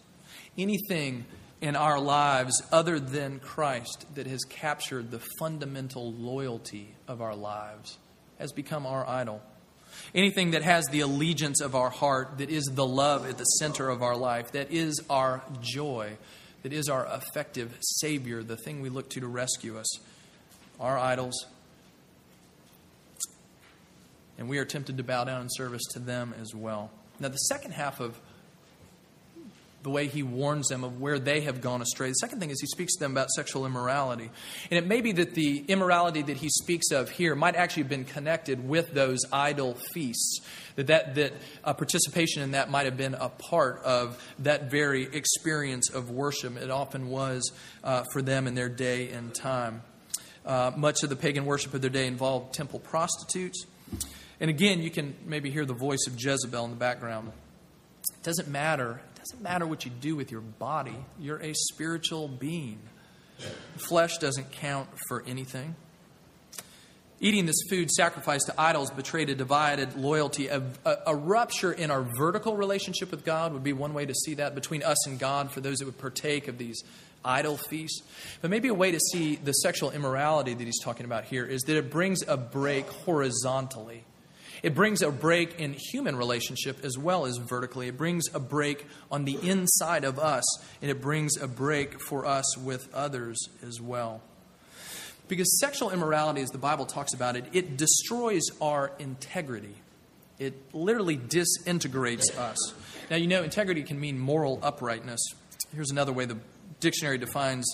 Anything 0.57 1.25
in 1.61 1.77
our 1.77 1.99
lives 1.99 2.63
other 2.71 3.01
than 3.01 3.39
Christ 3.39 4.07
that 4.15 4.27
has 4.27 4.41
captured 4.45 5.11
the 5.11 5.23
fundamental 5.39 6.13
loyalty 6.13 6.95
of 7.09 7.21
our 7.21 7.35
lives 7.35 7.99
has 8.39 8.53
become 8.53 8.87
our 8.87 9.09
idol. 9.09 9.43
Anything 10.15 10.51
that 10.51 10.63
has 10.63 10.87
the 10.87 11.01
allegiance 11.01 11.61
of 11.61 11.75
our 11.75 11.91
heart, 11.91 12.39
that 12.39 12.51
is 12.51 12.65
the 12.65 12.87
love 12.87 13.29
at 13.29 13.39
the 13.39 13.45
center 13.45 13.89
of 13.89 14.03
our 14.03 14.17
life, 14.17 14.53
that 14.53 14.71
is 14.71 15.01
our 15.09 15.43
joy, 15.61 16.17
that 16.63 16.73
is 16.73 16.89
our 16.89 17.07
effective 17.07 17.77
Savior, 17.81 18.43
the 18.43 18.57
thing 18.57 18.83
we 18.83 18.91
look 18.91 19.09
to 19.11 19.21
to 19.21 19.27
rescue 19.27 19.79
us, 19.79 19.99
our 20.79 20.99
idols. 20.99 21.47
And 24.39 24.49
we 24.51 24.59
are 24.59 24.67
tempted 24.67 24.99
to 24.99 25.05
bow 25.05 25.25
down 25.25 25.43
in 25.43 25.49
service 25.51 25.83
to 25.93 25.99
them 25.99 26.35
as 26.41 26.55
well. 26.55 26.91
Now, 27.19 27.29
the 27.29 27.37
second 27.37 27.73
half 27.73 28.01
of 28.01 28.19
the 29.87 29.91
way 29.91 30.09
he 30.09 30.25
warns 30.25 30.67
them 30.67 30.83
of 30.83 31.01
where 31.01 31.21
they 31.21 31.43
have 31.43 31.61
gone 31.61 31.81
astray. 31.81 32.09
The 32.09 32.15
second 32.15 32.41
thing 32.41 32.51
is 32.51 32.61
he 32.61 32.67
speaks 32.67 32.95
to 32.95 33.05
them 33.05 33.13
about 33.13 33.31
sexual 33.31 33.67
immorality. 33.67 34.29
And 34.69 34.79
it 34.79 34.85
may 34.85 35.01
be 35.01 35.13
that 35.13 35.35
the 35.35 35.65
immorality 35.69 36.23
that 36.23 36.37
he 36.39 36.49
speaks 36.49 36.91
of 36.91 37.09
here 37.09 37.37
might 37.37 37.55
actually 37.55 37.85
have 37.85 37.91
been 37.91 38.05
connected 38.05 38.69
with 38.69 38.93
those 38.93 39.21
idol 39.33 39.75
feasts. 39.93 40.41
That, 40.75 40.89
that, 40.89 41.15
that 41.15 41.33
uh, 41.63 41.73
participation 41.73 42.43
in 42.43 42.51
that 42.51 42.69
might 42.69 42.87
have 42.87 42.97
been 42.97 43.15
a 43.15 43.29
part 43.29 43.81
of 43.85 44.21
that 44.41 44.73
very 44.73 45.05
experience 45.05 45.89
of 45.89 46.11
worship. 46.11 46.57
It 46.57 46.69
often 46.69 47.09
was 47.09 47.53
uh, 47.85 48.03
for 48.13 48.23
them 48.23 48.49
in 48.49 48.57
their 48.57 48.69
day 48.69 49.11
and 49.11 49.33
time. 49.33 49.83
Uh, 50.45 50.73
much 50.77 51.05
of 51.05 51.11
the 51.11 51.17
pagan 51.17 51.47
worship 51.47 51.75
of 51.75 51.81
their 51.81 51.91
day 51.91 52.09
involved 52.09 52.55
temple 52.55 52.81
prostitutes. 52.81 53.67
And 54.41 54.51
again, 54.51 54.83
you 54.83 54.91
can 54.91 55.15
maybe 55.25 55.53
hear 55.53 55.65
the 55.65 55.75
voice 55.75 56.09
of 56.09 56.21
Jezebel 56.21 56.65
in 56.65 56.71
the 56.71 56.77
background. 56.77 57.31
It 58.19 58.25
doesn't 58.25 58.49
matter 58.49 59.01
doesn't 59.31 59.43
matter 59.43 59.67
what 59.67 59.85
you 59.85 59.91
do 59.91 60.17
with 60.17 60.31
your 60.31 60.41
body, 60.41 60.97
you're 61.19 61.43
a 61.43 61.53
spiritual 61.55 62.29
being. 62.29 62.79
Flesh 63.77 64.19
doesn't 64.19 64.53
count 64.53 64.89
for 65.09 65.23
anything. 65.27 65.75
Eating 67.19 67.47
this 67.47 67.57
food 67.71 67.91
sacrificed 67.91 68.47
to 68.47 68.61
idols 68.61 68.91
betrayed 68.91 69.31
a 69.31 69.35
divided 69.35 69.97
loyalty. 69.97 70.49
A, 70.49 70.63
a, 70.85 70.97
a, 71.07 71.17
rupture 71.17 71.73
in 71.73 71.91
our 71.91 72.07
vertical 72.19 72.57
relationship 72.57 73.11
with 73.11 73.25
God 73.25 73.55
would 73.55 73.65
be 73.65 73.73
one 73.73 73.95
way 73.95 74.05
to 74.05 74.15
see 74.15 74.35
that 74.35 74.55
between 74.55 74.83
us 74.83 75.07
and 75.07 75.19
God 75.19 75.51
for 75.51 75.63
those 75.63 75.79
that 75.79 75.87
would 75.87 75.99
partake 75.99 76.47
of 76.47 76.59
these 76.59 76.83
idol 77.25 77.57
feasts. 77.57 78.03
But 78.43 78.51
maybe 78.51 78.69
a 78.69 78.75
way 78.75 78.91
to 78.91 79.01
see 79.01 79.37
the 79.37 79.53
sexual 79.53 79.91
immorality 79.93 80.53
that 80.53 80.65
he's 80.65 80.81
talking 80.83 81.07
about 81.07 81.25
here 81.25 81.47
is 81.47 81.63
that 81.63 81.77
it 81.77 81.91
brings 81.91 82.21
a 82.29 82.37
break 82.37 82.87
horizontally 82.87 84.05
it 84.67 84.75
brings 84.75 85.01
a 85.01 85.13
break 85.13 85.61
in 85.61 85.75
human 85.79 86.17
relationship 86.17 86.85
as 86.85 86.99
well 86.99 87.25
as 87.25 87.37
vertically. 87.37 87.87
It 87.87 87.97
brings 87.97 88.25
a 88.35 88.41
break 88.41 88.85
on 89.13 89.25
the 89.25 89.39
inside 89.49 90.03
of 90.03 90.19
us, 90.19 90.43
and 90.83 90.91
it 90.91 91.01
brings 91.01 91.37
a 91.37 91.47
break 91.47 92.01
for 92.01 92.27
us 92.27 92.59
with 92.59 92.93
others 92.93 93.39
as 93.65 93.81
well. 93.81 94.23
Because 95.29 95.61
sexual 95.61 95.93
immorality, 95.93 96.41
as 96.41 96.49
the 96.49 96.59
Bible 96.59 96.85
talks 96.85 97.15
about 97.15 97.37
it, 97.37 97.45
it 97.53 97.77
destroys 97.77 98.43
our 98.61 98.91
integrity. 98.99 99.77
It 100.41 100.75
literally 100.75 101.15
disintegrates 101.15 102.37
us. 102.37 102.75
Now, 103.09 103.19
you 103.19 103.29
know, 103.29 103.45
integrity 103.45 103.85
can 103.85 104.01
mean 104.01 104.19
moral 104.19 104.59
uprightness. 104.65 105.21
Here's 105.73 105.93
another 105.93 106.13
way 106.13 106.25
the 106.25 106.39
dictionary 106.81 107.19
defines 107.19 107.73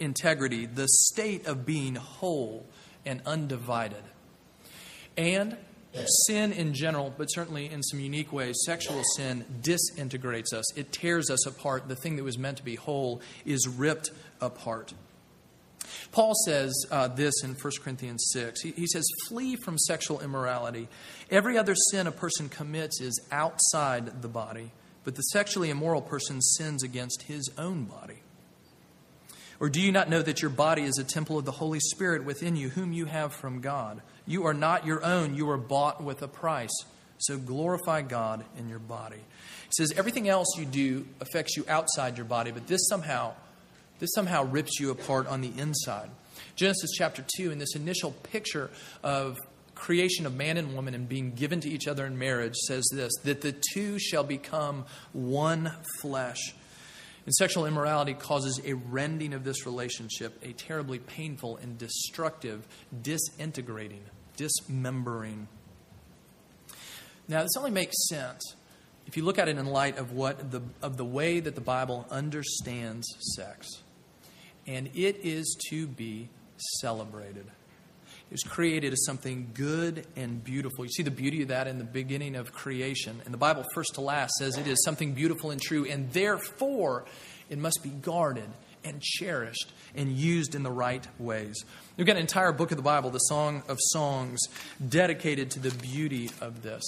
integrity 0.00 0.64
the 0.64 0.88
state 0.88 1.46
of 1.46 1.66
being 1.66 1.96
whole 1.96 2.64
and 3.04 3.20
undivided. 3.26 4.04
And 5.18 5.58
sin 6.26 6.52
in 6.52 6.74
general, 6.74 7.14
but 7.16 7.26
certainly 7.26 7.70
in 7.70 7.82
some 7.82 8.00
unique 8.00 8.32
ways, 8.32 8.56
sexual 8.64 9.02
sin 9.16 9.44
disintegrates 9.62 10.52
us. 10.52 10.76
It 10.76 10.92
tears 10.92 11.30
us 11.30 11.46
apart. 11.46 11.88
The 11.88 11.96
thing 11.96 12.16
that 12.16 12.24
was 12.24 12.38
meant 12.38 12.58
to 12.58 12.62
be 12.62 12.76
whole 12.76 13.20
is 13.44 13.66
ripped 13.66 14.10
apart. 14.40 14.92
Paul 16.12 16.34
says 16.46 16.74
uh, 16.90 17.08
this 17.08 17.42
in 17.42 17.54
1 17.54 17.72
Corinthians 17.82 18.30
6. 18.32 18.62
He, 18.62 18.70
he 18.72 18.86
says, 18.86 19.06
Flee 19.28 19.56
from 19.56 19.78
sexual 19.78 20.20
immorality. 20.20 20.88
Every 21.30 21.58
other 21.58 21.74
sin 21.90 22.06
a 22.06 22.12
person 22.12 22.48
commits 22.48 23.00
is 23.00 23.20
outside 23.30 24.22
the 24.22 24.28
body, 24.28 24.70
but 25.04 25.14
the 25.14 25.22
sexually 25.22 25.70
immoral 25.70 26.02
person 26.02 26.40
sins 26.40 26.82
against 26.82 27.22
his 27.22 27.50
own 27.58 27.84
body. 27.84 28.22
Or 29.60 29.68
do 29.68 29.80
you 29.80 29.90
not 29.90 30.08
know 30.08 30.22
that 30.22 30.40
your 30.40 30.50
body 30.50 30.82
is 30.82 30.98
a 30.98 31.04
temple 31.04 31.38
of 31.38 31.44
the 31.44 31.52
Holy 31.52 31.80
Spirit 31.80 32.24
within 32.24 32.54
you, 32.54 32.68
whom 32.68 32.92
you 32.92 33.06
have 33.06 33.32
from 33.32 33.60
God? 33.60 34.00
You 34.28 34.46
are 34.46 34.54
not 34.54 34.86
your 34.86 35.04
own, 35.04 35.34
you 35.34 35.50
are 35.50 35.56
bought 35.56 36.04
with 36.04 36.22
a 36.22 36.28
price. 36.28 36.84
So 37.18 37.36
glorify 37.36 38.02
God 38.02 38.44
in 38.56 38.68
your 38.68 38.78
body. 38.78 39.16
He 39.16 39.72
says 39.72 39.92
everything 39.96 40.28
else 40.28 40.46
you 40.56 40.64
do 40.64 41.06
affects 41.20 41.56
you 41.56 41.64
outside 41.68 42.16
your 42.16 42.26
body, 42.26 42.52
but 42.52 42.68
this 42.68 42.86
somehow 42.88 43.32
this 43.98 44.12
somehow 44.14 44.44
rips 44.44 44.78
you 44.78 44.90
apart 44.90 45.26
on 45.26 45.40
the 45.40 45.52
inside. 45.58 46.08
Genesis 46.54 46.90
chapter 46.96 47.24
2 47.36 47.50
in 47.50 47.58
this 47.58 47.74
initial 47.74 48.12
picture 48.12 48.70
of 49.02 49.36
creation 49.74 50.26
of 50.26 50.34
man 50.34 50.56
and 50.56 50.74
woman 50.74 50.94
and 50.94 51.08
being 51.08 51.32
given 51.32 51.60
to 51.60 51.68
each 51.68 51.86
other 51.86 52.04
in 52.04 52.18
marriage 52.18 52.54
says 52.66 52.88
this 52.92 53.12
that 53.24 53.40
the 53.40 53.54
two 53.72 53.98
shall 53.98 54.24
become 54.24 54.84
one 55.12 55.72
flesh. 56.00 56.54
And 57.26 57.34
sexual 57.34 57.66
immorality 57.66 58.14
causes 58.14 58.60
a 58.64 58.72
rending 58.72 59.34
of 59.34 59.44
this 59.44 59.66
relationship, 59.66 60.38
a 60.42 60.52
terribly 60.52 60.98
painful 60.98 61.58
and 61.58 61.76
destructive 61.76 62.66
disintegrating, 63.02 64.00
dismembering. 64.38 65.48
Now, 67.28 67.42
this 67.42 67.56
only 67.58 67.70
makes 67.70 68.08
sense 68.08 68.54
if 69.06 69.16
you 69.16 69.24
look 69.24 69.38
at 69.38 69.48
it 69.48 69.58
in 69.58 69.66
light 69.66 69.98
of 69.98 70.12
what 70.12 70.50
the 70.50 70.62
of 70.80 70.96
the 70.96 71.04
way 71.04 71.40
that 71.40 71.54
the 71.54 71.60
Bible 71.60 72.06
understands 72.10 73.06
sex. 73.36 73.68
And 74.66 74.88
it 74.94 75.20
is 75.22 75.56
to 75.70 75.86
be 75.86 76.28
celebrated. 76.80 77.46
It 77.46 78.32
was 78.32 78.42
created 78.42 78.92
as 78.92 79.04
something 79.06 79.50
good 79.54 80.06
and 80.14 80.44
beautiful. 80.44 80.84
You 80.84 80.90
see 80.90 81.02
the 81.02 81.10
beauty 81.10 81.40
of 81.42 81.48
that 81.48 81.66
in 81.66 81.78
the 81.78 81.84
beginning 81.84 82.36
of 82.36 82.52
creation. 82.52 83.22
And 83.24 83.32
the 83.32 83.38
Bible, 83.38 83.64
first 83.74 83.94
to 83.94 84.02
last, 84.02 84.32
says 84.38 84.58
it 84.58 84.66
is 84.66 84.84
something 84.84 85.14
beautiful 85.14 85.50
and 85.50 85.60
true, 85.60 85.86
and 85.86 86.12
therefore 86.12 87.06
it 87.48 87.56
must 87.56 87.82
be 87.82 87.88
guarded 87.88 88.48
and 88.88 89.00
cherished 89.00 89.72
and 89.94 90.10
used 90.10 90.54
in 90.54 90.62
the 90.62 90.70
right 90.70 91.06
ways. 91.18 91.64
We've 91.96 92.06
got 92.06 92.16
an 92.16 92.22
entire 92.22 92.52
book 92.52 92.70
of 92.70 92.76
the 92.76 92.82
Bible, 92.82 93.10
the 93.10 93.18
Song 93.18 93.62
of 93.68 93.78
Songs, 93.92 94.40
dedicated 94.86 95.50
to 95.52 95.60
the 95.60 95.70
beauty 95.70 96.30
of 96.40 96.62
this. 96.62 96.82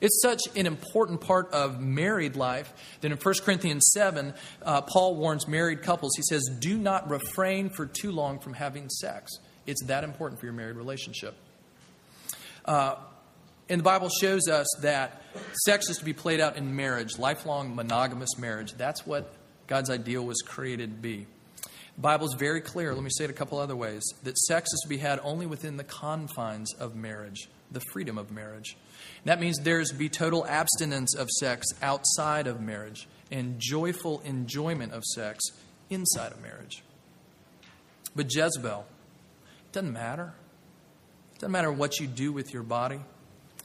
It's 0.00 0.22
such 0.22 0.40
an 0.56 0.66
important 0.66 1.20
part 1.20 1.52
of 1.52 1.80
married 1.80 2.34
life 2.34 2.72
that 3.00 3.10
in 3.12 3.18
1 3.18 3.34
Corinthians 3.42 3.90
7, 3.92 4.32
uh, 4.62 4.80
Paul 4.82 5.16
warns 5.16 5.46
married 5.46 5.82
couples. 5.82 6.12
He 6.16 6.22
says, 6.22 6.48
Do 6.58 6.78
not 6.78 7.10
refrain 7.10 7.68
for 7.68 7.84
too 7.84 8.10
long 8.10 8.38
from 8.38 8.54
having 8.54 8.88
sex. 8.88 9.30
It's 9.66 9.84
that 9.86 10.04
important 10.04 10.40
for 10.40 10.46
your 10.46 10.54
married 10.54 10.76
relationship. 10.76 11.34
Uh, 12.64 12.96
and 13.68 13.78
the 13.78 13.84
Bible 13.84 14.08
shows 14.08 14.48
us 14.48 14.66
that 14.80 15.22
sex 15.64 15.90
is 15.90 15.98
to 15.98 16.04
be 16.04 16.12
played 16.12 16.40
out 16.40 16.56
in 16.56 16.74
marriage, 16.74 17.18
lifelong 17.18 17.76
monogamous 17.76 18.38
marriage. 18.38 18.72
That's 18.72 19.06
what 19.06 19.32
God's 19.66 19.90
ideal 19.90 20.24
was 20.24 20.42
created 20.42 20.90
to 20.90 20.96
be. 20.96 21.26
The 22.00 22.04
Bible 22.04 22.28
is 22.28 22.34
very 22.38 22.62
clear, 22.62 22.94
let 22.94 23.02
me 23.02 23.10
say 23.12 23.24
it 23.24 23.30
a 23.30 23.34
couple 23.34 23.58
other 23.58 23.76
ways, 23.76 24.02
that 24.22 24.38
sex 24.38 24.72
is 24.72 24.80
to 24.84 24.88
be 24.88 24.96
had 24.96 25.20
only 25.22 25.44
within 25.44 25.76
the 25.76 25.84
confines 25.84 26.72
of 26.72 26.96
marriage, 26.96 27.50
the 27.70 27.82
freedom 27.92 28.16
of 28.16 28.30
marriage. 28.30 28.74
And 29.22 29.26
that 29.26 29.38
means 29.38 29.58
there's 29.58 29.92
be 29.92 30.08
total 30.08 30.46
abstinence 30.46 31.14
of 31.14 31.28
sex 31.28 31.66
outside 31.82 32.46
of 32.46 32.58
marriage 32.58 33.06
and 33.30 33.56
joyful 33.58 34.22
enjoyment 34.24 34.94
of 34.94 35.04
sex 35.04 35.44
inside 35.90 36.32
of 36.32 36.40
marriage. 36.40 36.82
But 38.16 38.34
Jezebel, 38.34 38.86
it 39.66 39.72
doesn't 39.72 39.92
matter. 39.92 40.32
It 41.34 41.40
doesn't 41.40 41.52
matter 41.52 41.70
what 41.70 42.00
you 42.00 42.06
do 42.06 42.32
with 42.32 42.54
your 42.54 42.62
body. 42.62 43.00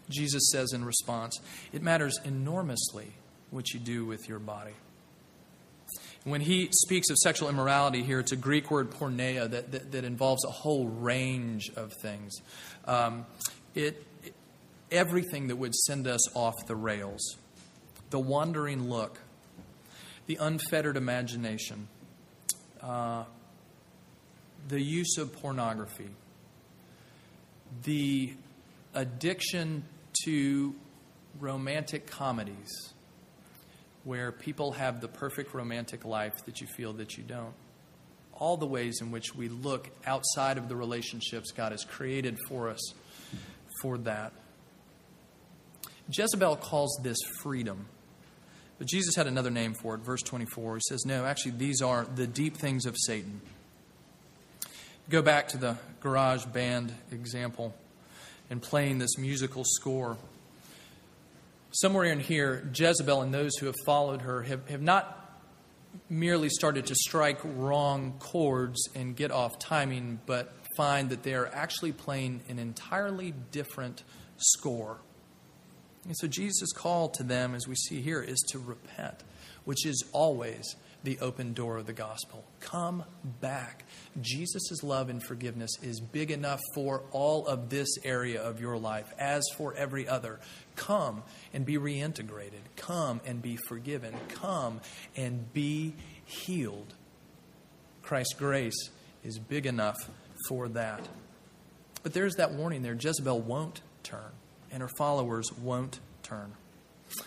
Jesus 0.09 0.49
says 0.51 0.73
in 0.73 0.83
response, 0.83 1.39
it 1.71 1.81
matters 1.81 2.19
enormously 2.25 3.13
what 3.49 3.73
you 3.73 3.79
do 3.79 4.03
with 4.03 4.27
your 4.27 4.39
body. 4.39 4.73
When 6.25 6.41
he 6.41 6.69
speaks 6.71 7.11
of 7.11 7.17
sexual 7.17 7.49
immorality 7.49 8.01
here, 8.01 8.19
it's 8.19 8.31
a 8.31 8.35
Greek 8.35 8.71
word 8.71 8.89
porneia 8.89 9.47
that, 9.47 9.71
that, 9.71 9.91
that 9.91 10.03
involves 10.03 10.43
a 10.43 10.49
whole 10.49 10.87
range 10.87 11.69
of 11.75 11.93
things. 12.01 12.41
Um, 12.85 13.27
it, 13.75 14.03
it, 14.23 14.33
everything 14.91 15.49
that 15.49 15.57
would 15.57 15.75
send 15.75 16.07
us 16.07 16.35
off 16.35 16.55
the 16.65 16.75
rails, 16.75 17.37
the 18.09 18.17
wandering 18.17 18.89
look, 18.89 19.19
the 20.25 20.37
unfettered 20.41 20.97
imagination, 20.97 21.87
uh, 22.81 23.25
the 24.67 24.81
use 24.81 25.19
of 25.19 25.31
pornography, 25.31 26.09
the 27.83 28.33
addiction 28.95 29.83
to 30.23 30.73
romantic 31.39 32.07
comedies 32.07 32.94
where 34.05 34.31
people 34.31 34.71
have 34.73 35.01
the 35.01 35.07
perfect 35.09 35.53
romantic 35.53 36.05
life 36.05 36.33
that 36.45 36.61
you 36.61 36.67
feel 36.67 36.93
that 36.93 37.17
you 37.17 37.23
don't. 37.23 37.53
All 38.33 38.55
the 38.55 38.65
ways 38.65 39.01
in 39.01 39.11
which 39.11 39.35
we 39.35 39.49
look 39.49 39.89
outside 40.05 40.57
of 40.57 40.69
the 40.69 40.75
relationships 40.75 41.51
God 41.51 41.71
has 41.73 41.83
created 41.83 42.37
for 42.47 42.69
us 42.69 42.93
for 43.81 43.97
that. 43.99 44.31
Jezebel 46.09 46.57
calls 46.57 46.97
this 47.03 47.17
freedom. 47.41 47.87
But 48.77 48.87
Jesus 48.87 49.15
had 49.15 49.27
another 49.27 49.49
name 49.49 49.73
for 49.73 49.95
it. 49.95 50.01
Verse 50.01 50.21
24, 50.21 50.75
he 50.75 50.81
says, 50.89 51.05
No, 51.05 51.25
actually, 51.25 51.53
these 51.53 51.81
are 51.81 52.05
the 52.15 52.27
deep 52.27 52.57
things 52.57 52.85
of 52.85 52.95
Satan. 52.97 53.41
Go 55.09 55.21
back 55.21 55.49
to 55.49 55.57
the 55.57 55.77
garage 56.01 56.45
band 56.45 56.93
example. 57.11 57.73
and 58.49 58.61
playing 58.61 58.99
this 58.99 59.17
musical 59.17 59.63
score. 59.65 60.17
Somewhere 61.81 62.05
in 62.05 62.21
here, 62.21 62.71
Jezebel 62.73 63.21
and 63.21 63.33
those 63.33 63.51
who 63.57 63.65
have 63.65 63.75
followed 63.85 64.21
her 64.21 64.43
have, 64.43 64.69
have 64.69 64.81
not 64.81 65.43
merely 66.09 66.47
started 66.47 66.85
to 66.85 66.95
strike 66.95 67.37
wrong 67.43 68.13
chords 68.19 68.87
and 68.95 69.13
get 69.13 69.29
off 69.29 69.59
timing, 69.59 70.21
but 70.25 70.53
find 70.77 71.09
that 71.09 71.23
they 71.23 71.33
are 71.33 71.47
actually 71.47 71.91
playing 71.91 72.43
an 72.47 72.59
entirely 72.59 73.33
different 73.51 74.03
score. 74.37 75.01
And 76.05 76.15
so 76.15 76.27
Jesus' 76.27 76.71
call 76.71 77.09
to 77.09 77.23
them, 77.23 77.53
as 77.53 77.67
we 77.67 77.75
see 77.75 77.99
here, 77.99 78.21
is 78.21 78.39
to 78.51 78.59
repent, 78.59 79.25
which 79.65 79.85
is 79.85 80.01
always 80.13 80.77
the 81.05 81.19
open 81.19 81.53
door 81.53 81.77
of 81.77 81.85
the 81.85 81.93
gospel. 81.93 82.43
Come 82.59 83.03
back. 83.39 83.85
Jesus' 84.21 84.83
love 84.83 85.09
and 85.09 85.23
forgiveness 85.23 85.71
is 85.81 85.99
big 85.99 86.31
enough 86.31 86.59
for 86.73 87.03
all 87.11 87.47
of 87.47 87.69
this 87.69 87.87
area 88.03 88.41
of 88.41 88.59
your 88.59 88.77
life, 88.77 89.13
as 89.17 89.43
for 89.55 89.73
every 89.75 90.07
other. 90.07 90.39
Come 90.75 91.23
and 91.53 91.65
be 91.65 91.77
reintegrated. 91.77 92.61
Come 92.75 93.21
and 93.25 93.41
be 93.41 93.57
forgiven. 93.67 94.13
Come 94.29 94.81
and 95.15 95.53
be 95.53 95.93
healed. 96.25 96.93
Christ's 98.01 98.33
grace 98.33 98.89
is 99.23 99.39
big 99.39 99.65
enough 99.65 99.97
for 100.47 100.67
that. 100.69 101.07
But 102.03 102.13
there's 102.13 102.35
that 102.35 102.51
warning 102.51 102.81
there 102.81 102.93
Jezebel 102.93 103.41
won't 103.41 103.81
turn, 104.03 104.31
and 104.71 104.81
her 104.81 104.89
followers 104.97 105.51
won't 105.53 105.99
turn. 106.21 106.53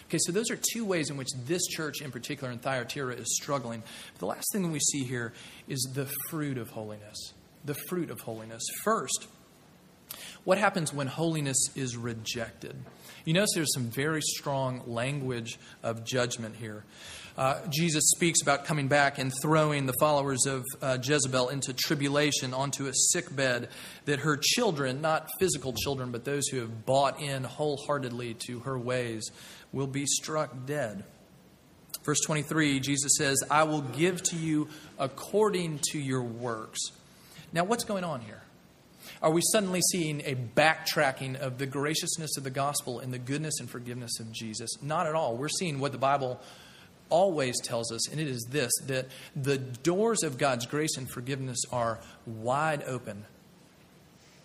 Okay, 0.06 0.18
so 0.20 0.32
those 0.32 0.50
are 0.50 0.58
two 0.72 0.84
ways 0.84 1.10
in 1.10 1.16
which 1.16 1.28
this 1.46 1.66
church 1.66 2.00
in 2.02 2.10
particular 2.10 2.52
in 2.52 2.58
Thyatira 2.58 3.14
is 3.14 3.36
struggling. 3.36 3.82
But 4.12 4.18
the 4.18 4.26
last 4.26 4.46
thing 4.52 4.62
that 4.62 4.70
we 4.70 4.80
see 4.80 5.04
here 5.04 5.32
is 5.66 5.80
the 5.94 6.06
fruit 6.28 6.58
of 6.58 6.70
holiness. 6.70 7.32
The 7.64 7.74
fruit 7.88 8.10
of 8.10 8.20
holiness. 8.20 8.62
First, 8.82 9.26
what 10.44 10.58
happens 10.58 10.92
when 10.92 11.06
holiness 11.06 11.58
is 11.74 11.96
rejected? 11.96 12.76
You 13.24 13.34
notice 13.34 13.50
there's 13.54 13.74
some 13.74 13.90
very 13.90 14.22
strong 14.22 14.82
language 14.86 15.58
of 15.82 16.04
judgment 16.04 16.56
here. 16.56 16.84
Uh, 17.38 17.60
Jesus 17.68 18.10
speaks 18.10 18.42
about 18.42 18.64
coming 18.64 18.88
back 18.88 19.18
and 19.18 19.32
throwing 19.40 19.86
the 19.86 19.92
followers 20.00 20.44
of 20.44 20.64
uh, 20.82 20.98
Jezebel 21.00 21.50
into 21.50 21.72
tribulation, 21.72 22.52
onto 22.52 22.86
a 22.86 22.92
sick 22.92 23.34
bed, 23.34 23.68
that 24.06 24.18
her 24.18 24.36
children, 24.36 25.00
not 25.00 25.28
physical 25.38 25.72
children, 25.72 26.10
but 26.10 26.24
those 26.24 26.48
who 26.48 26.58
have 26.58 26.84
bought 26.84 27.22
in 27.22 27.44
wholeheartedly 27.44 28.34
to 28.48 28.58
her 28.60 28.76
ways, 28.76 29.30
will 29.72 29.86
be 29.86 30.04
struck 30.04 30.66
dead. 30.66 31.04
Verse 32.02 32.18
23, 32.26 32.80
Jesus 32.80 33.12
says, 33.16 33.40
I 33.48 33.62
will 33.62 33.82
give 33.82 34.20
to 34.24 34.36
you 34.36 34.66
according 34.98 35.78
to 35.92 35.98
your 36.00 36.22
works. 36.22 36.80
Now, 37.52 37.62
what's 37.62 37.84
going 37.84 38.02
on 38.02 38.20
here? 38.20 38.42
Are 39.22 39.30
we 39.30 39.42
suddenly 39.52 39.80
seeing 39.92 40.22
a 40.22 40.34
backtracking 40.34 41.36
of 41.36 41.58
the 41.58 41.66
graciousness 41.66 42.36
of 42.36 42.42
the 42.42 42.50
gospel 42.50 42.98
and 42.98 43.12
the 43.12 43.18
goodness 43.18 43.60
and 43.60 43.70
forgiveness 43.70 44.18
of 44.18 44.32
Jesus? 44.32 44.82
Not 44.82 45.06
at 45.06 45.14
all. 45.14 45.36
We're 45.36 45.48
seeing 45.48 45.78
what 45.78 45.92
the 45.92 45.98
Bible 45.98 46.40
always 47.10 47.60
tells 47.60 47.92
us, 47.92 48.08
and 48.10 48.20
it 48.20 48.28
is 48.28 48.46
this 48.50 48.72
that 48.86 49.06
the 49.34 49.58
doors 49.58 50.22
of 50.22 50.38
God's 50.38 50.66
grace 50.66 50.96
and 50.96 51.08
forgiveness 51.10 51.58
are 51.72 52.00
wide 52.26 52.82
open. 52.86 53.24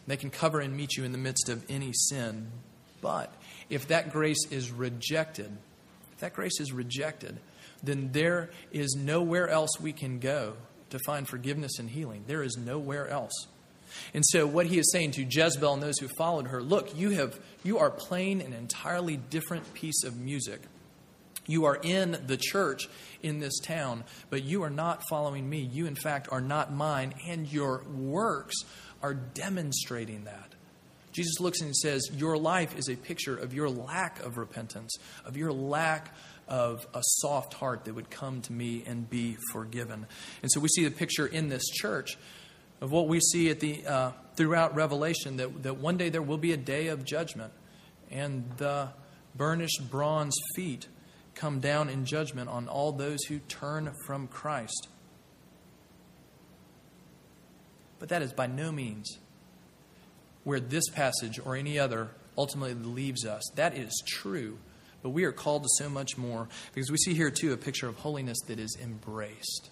They 0.08 0.18
can 0.18 0.30
cover 0.30 0.60
and 0.60 0.76
meet 0.76 0.98
you 0.98 1.04
in 1.04 1.12
the 1.12 1.18
midst 1.18 1.50
of 1.50 1.64
any 1.70 1.92
sin. 1.94 2.48
But 3.02 3.34
if 3.70 3.88
that 3.88 4.12
grace 4.12 4.46
is 4.52 4.72
rejected, 4.72 5.52
if 6.14 6.20
that 6.20 6.34
grace 6.34 6.60
is 6.60 6.72
rejected, 6.72 7.38
then 7.82 8.12
there 8.12 8.50
is 8.72 8.96
nowhere 8.96 9.50
else 9.50 9.80
we 9.80 9.94
can 9.94 10.20
go 10.20 10.54
to 10.90 11.00
find 11.06 11.28
forgiveness 11.28 11.80
and 11.80 11.90
healing. 11.90 12.24
There 12.28 12.44
is 12.44 12.58
nowhere 12.58 13.08
else. 13.08 13.48
And 14.14 14.24
so 14.28 14.48
what 14.48 14.68
he 14.68 14.80
is 14.80 14.92
saying 14.92 15.12
to 15.12 15.24
Jezebel 15.24 15.74
and 15.74 15.84
those 15.84 16.00
who 16.00 16.08
followed 16.08 16.48
her, 16.48 16.62
look, 16.62 16.98
you 16.98 17.12
have 17.12 17.40
you 17.64 17.78
are 17.78 17.92
playing 17.92 18.42
an 18.42 18.54
entirely 18.54 19.18
different 19.18 19.74
piece 19.74 20.04
of 20.04 20.18
music. 20.18 20.62
You 21.46 21.66
are 21.66 21.76
in 21.76 22.18
the 22.26 22.38
church 22.38 22.88
in 23.22 23.40
this 23.40 23.60
town, 23.60 24.04
but 24.30 24.44
you 24.44 24.64
are 24.64 24.70
not 24.70 25.04
following 25.10 25.50
me. 25.50 25.60
You 25.60 25.86
in 25.86 25.96
fact 25.96 26.28
are 26.32 26.42
not 26.42 26.74
mine, 26.74 27.14
and 27.28 27.52
your 27.52 27.84
works 27.84 28.56
are 29.02 29.14
demonstrating 29.14 30.24
that. 30.24 30.54
Jesus 31.12 31.40
looks 31.40 31.62
and 31.62 31.76
says, 31.76 32.10
Your 32.16 32.38
life 32.38 32.78
is 32.78 32.90
a 32.90 32.96
picture 32.96 33.38
of 33.38 33.54
your 33.54 33.70
lack 33.70 34.24
of 34.24 34.38
repentance, 34.38 34.96
of 35.26 35.38
your 35.38 35.52
lack 35.52 36.16
of 36.48 36.86
a 36.94 37.02
soft 37.02 37.54
heart 37.54 37.86
that 37.86 37.94
would 37.94 38.10
come 38.10 38.42
to 38.42 38.54
me 38.54 38.84
and 38.86 39.10
be 39.10 39.38
forgiven. 39.52 40.06
And 40.42 40.52
so 40.52 40.60
we 40.60 40.68
see 40.70 40.84
the 40.84 40.92
picture 40.92 41.26
in 41.26 41.50
this 41.50 41.64
church 41.70 42.18
of 42.82 42.92
what 42.92 43.08
we 43.08 43.20
see 43.20 43.50
at 43.50 43.60
the, 43.60 43.86
uh, 43.86 44.12
throughout 44.36 44.76
Revelation 44.76 45.38
that, 45.38 45.64
that 45.64 45.78
one 45.78 45.98
day 45.98 46.10
there 46.10 46.22
will 46.22 46.38
be 46.38 46.52
a 46.52 46.58
day 46.58 46.88
of 46.88 47.06
judgment, 47.06 47.54
and 48.12 48.46
the 48.58 48.90
burnished 49.36 49.90
bronze 49.90 50.36
feet 50.56 50.88
come 51.36 51.60
down 51.60 51.90
in 51.90 52.06
judgment 52.06 52.50
on 52.50 52.68
all 52.68 52.92
those 52.92 53.24
who 53.24 53.40
turn 53.40 53.92
from 54.06 54.28
Christ. 54.28 54.88
But 58.00 58.10
that 58.10 58.22
is 58.22 58.34
by 58.34 58.48
no 58.48 58.72
means 58.72 59.18
where 60.44 60.60
this 60.60 60.90
passage 60.90 61.40
or 61.44 61.56
any 61.56 61.80
other 61.80 62.10
ultimately 62.38 62.74
leaves 62.74 63.26
us. 63.26 63.44
That 63.56 63.78
is 63.78 64.04
true, 64.06 64.58
but 65.02 65.10
we 65.10 65.24
are 65.24 65.32
called 65.32 65.64
to 65.64 65.70
so 65.78 65.90
much 65.90 66.18
more 66.18 66.48
because 66.74 66.92
we 66.92 66.98
see 66.98 67.14
here 67.14 67.32
too 67.32 67.54
a 67.54 67.58
picture 67.58 67.88
of 67.88 67.96
holiness 67.96 68.38
that 68.48 68.60
is 68.60 68.78
embraced. 68.82 69.70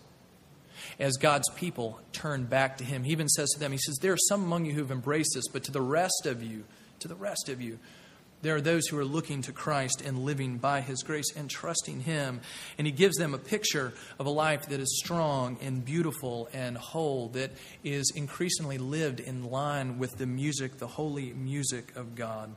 As 1.00 1.18
God's 1.18 1.50
people 1.56 2.00
turn 2.12 2.46
back 2.46 2.78
to 2.78 2.84
Him, 2.84 3.04
He 3.04 3.12
even 3.12 3.28
says 3.28 3.50
to 3.50 3.60
them, 3.60 3.72
He 3.72 3.78
says, 3.78 3.98
There 4.02 4.14
are 4.14 4.18
some 4.30 4.44
among 4.44 4.66
you 4.66 4.74
who've 4.74 4.92
embraced 4.92 5.32
this, 5.36 5.48
but 5.48 5.64
to 5.66 5.72
the 5.72 5.82
rest 5.82 6.26
of 6.26 6.42
you, 6.42 6.64
to 7.00 7.08
the 7.08 7.16
rest 7.16 7.50
of 7.50 7.62
you, 7.62 7.80
there 8.42 8.56
are 8.56 8.62
those 8.62 8.88
who 8.88 8.98
are 8.98 9.06
looking 9.06 9.42
to 9.44 9.52
Christ 9.52 10.02
and 10.02 10.20
living 10.20 10.58
by 10.58 10.82
His 10.82 11.04
grace 11.04 11.32
and 11.36 11.50
trusting 11.50 12.02
Him. 12.02 12.42
And 12.78 12.88
He 12.88 12.94
gives 12.94 13.18
them 13.18 13.34
a 13.34 13.38
picture 13.38 13.94
of 14.20 14.26
a 14.26 14.32
life 14.32 14.68
that 14.70 14.80
is 14.80 15.00
strong 15.04 15.58
and 15.62 15.84
beautiful 15.84 16.50
and 16.54 16.78
whole, 16.78 17.30
that 17.30 17.52
is 17.84 18.12
increasingly 18.16 18.78
lived 18.78 19.20
in 19.20 19.44
line 19.44 20.00
with 20.00 20.18
the 20.18 20.26
music, 20.26 20.78
the 20.78 20.88
holy 20.88 21.34
music 21.34 21.96
of 21.96 22.16
God. 22.16 22.54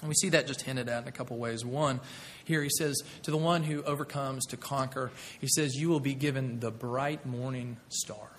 And 0.00 0.08
we 0.08 0.14
see 0.14 0.30
that 0.30 0.46
just 0.46 0.62
hinted 0.62 0.88
at 0.88 1.02
in 1.02 1.08
a 1.08 1.12
couple 1.12 1.36
ways. 1.36 1.64
One, 1.64 2.00
here 2.44 2.62
he 2.62 2.70
says, 2.70 3.02
To 3.24 3.30
the 3.30 3.36
one 3.36 3.62
who 3.62 3.82
overcomes 3.82 4.46
to 4.46 4.56
conquer, 4.56 5.10
he 5.40 5.48
says, 5.48 5.74
You 5.74 5.88
will 5.90 6.00
be 6.00 6.14
given 6.14 6.60
the 6.60 6.70
bright 6.70 7.26
morning 7.26 7.76
star. 7.88 8.30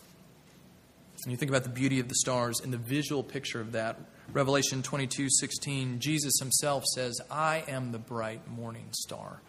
And 1.24 1.32
you 1.32 1.38
think 1.38 1.52
about 1.52 1.64
the 1.64 1.70
beauty 1.70 2.00
of 2.00 2.08
the 2.08 2.16
stars 2.16 2.60
and 2.62 2.74
the 2.74 2.80
visual 2.80 3.22
picture 3.22 3.62
of 3.62 3.74
that 3.74 4.00
Revelation 4.34 4.82
22 4.82 5.28
16, 5.30 6.00
Jesus 6.00 6.34
himself 6.40 6.86
says, 6.96 7.20
I 7.30 7.66
am 7.68 7.92
the 7.92 8.00
bright 8.00 8.50
morning 8.50 8.88
star. 8.92 9.42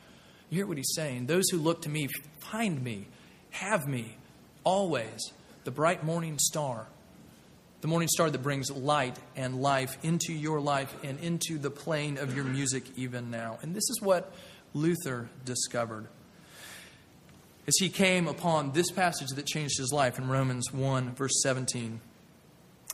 You 0.50 0.56
hear 0.56 0.66
what 0.66 0.76
he's 0.76 0.92
saying? 0.94 1.26
Those 1.26 1.48
who 1.50 1.58
look 1.58 1.82
to 1.82 1.88
me 1.88 2.08
find 2.40 2.82
me, 2.82 3.06
have 3.50 3.86
me, 3.86 4.16
always. 4.64 5.32
The 5.64 5.70
bright 5.70 6.02
morning 6.02 6.36
star. 6.40 6.88
The 7.80 7.88
morning 7.88 8.08
star 8.08 8.28
that 8.28 8.42
brings 8.42 8.72
light 8.72 9.16
and 9.36 9.62
life 9.62 9.96
into 10.02 10.32
your 10.32 10.60
life 10.60 10.92
and 11.04 11.18
into 11.20 11.58
the 11.58 11.70
plane 11.70 12.18
of 12.18 12.34
your 12.34 12.44
music 12.44 12.84
even 12.96 13.30
now. 13.30 13.58
And 13.62 13.76
this 13.76 13.88
is 13.88 14.00
what 14.02 14.32
Luther 14.74 15.28
discovered. 15.44 16.08
As 17.68 17.74
he 17.78 17.88
came 17.88 18.26
upon 18.26 18.72
this 18.72 18.90
passage 18.90 19.28
that 19.36 19.46
changed 19.46 19.78
his 19.78 19.92
life 19.92 20.18
in 20.18 20.28
Romans 20.28 20.72
1, 20.72 21.14
verse 21.14 21.40
17. 21.42 22.00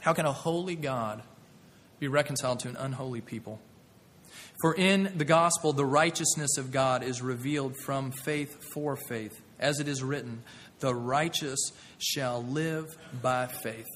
How 0.03 0.13
can 0.13 0.27
a 0.27 0.33
holy 0.33 0.77
God 0.77 1.23
be 1.99 2.09
reconciled 2.09 2.61
to 2.61 2.69
an 2.69 2.77
unholy 2.77 3.21
people. 3.21 3.61
For 4.61 4.75
in 4.75 5.13
the 5.17 5.25
gospel, 5.25 5.73
the 5.73 5.85
righteousness 5.85 6.59
of 6.59 6.73
God 6.73 7.03
is 7.03 7.23
revealed 7.23 7.77
from 7.85 8.11
faith 8.11 8.73
for 8.73 8.97
faith. 8.97 9.41
As 9.59 9.79
it 9.81 9.89
is 9.89 10.03
written, 10.03 10.43
the 10.81 10.95
righteous 10.95 11.59
shall 11.99 12.43
live 12.43 12.97
by 13.23 13.47
faith. 13.47 13.87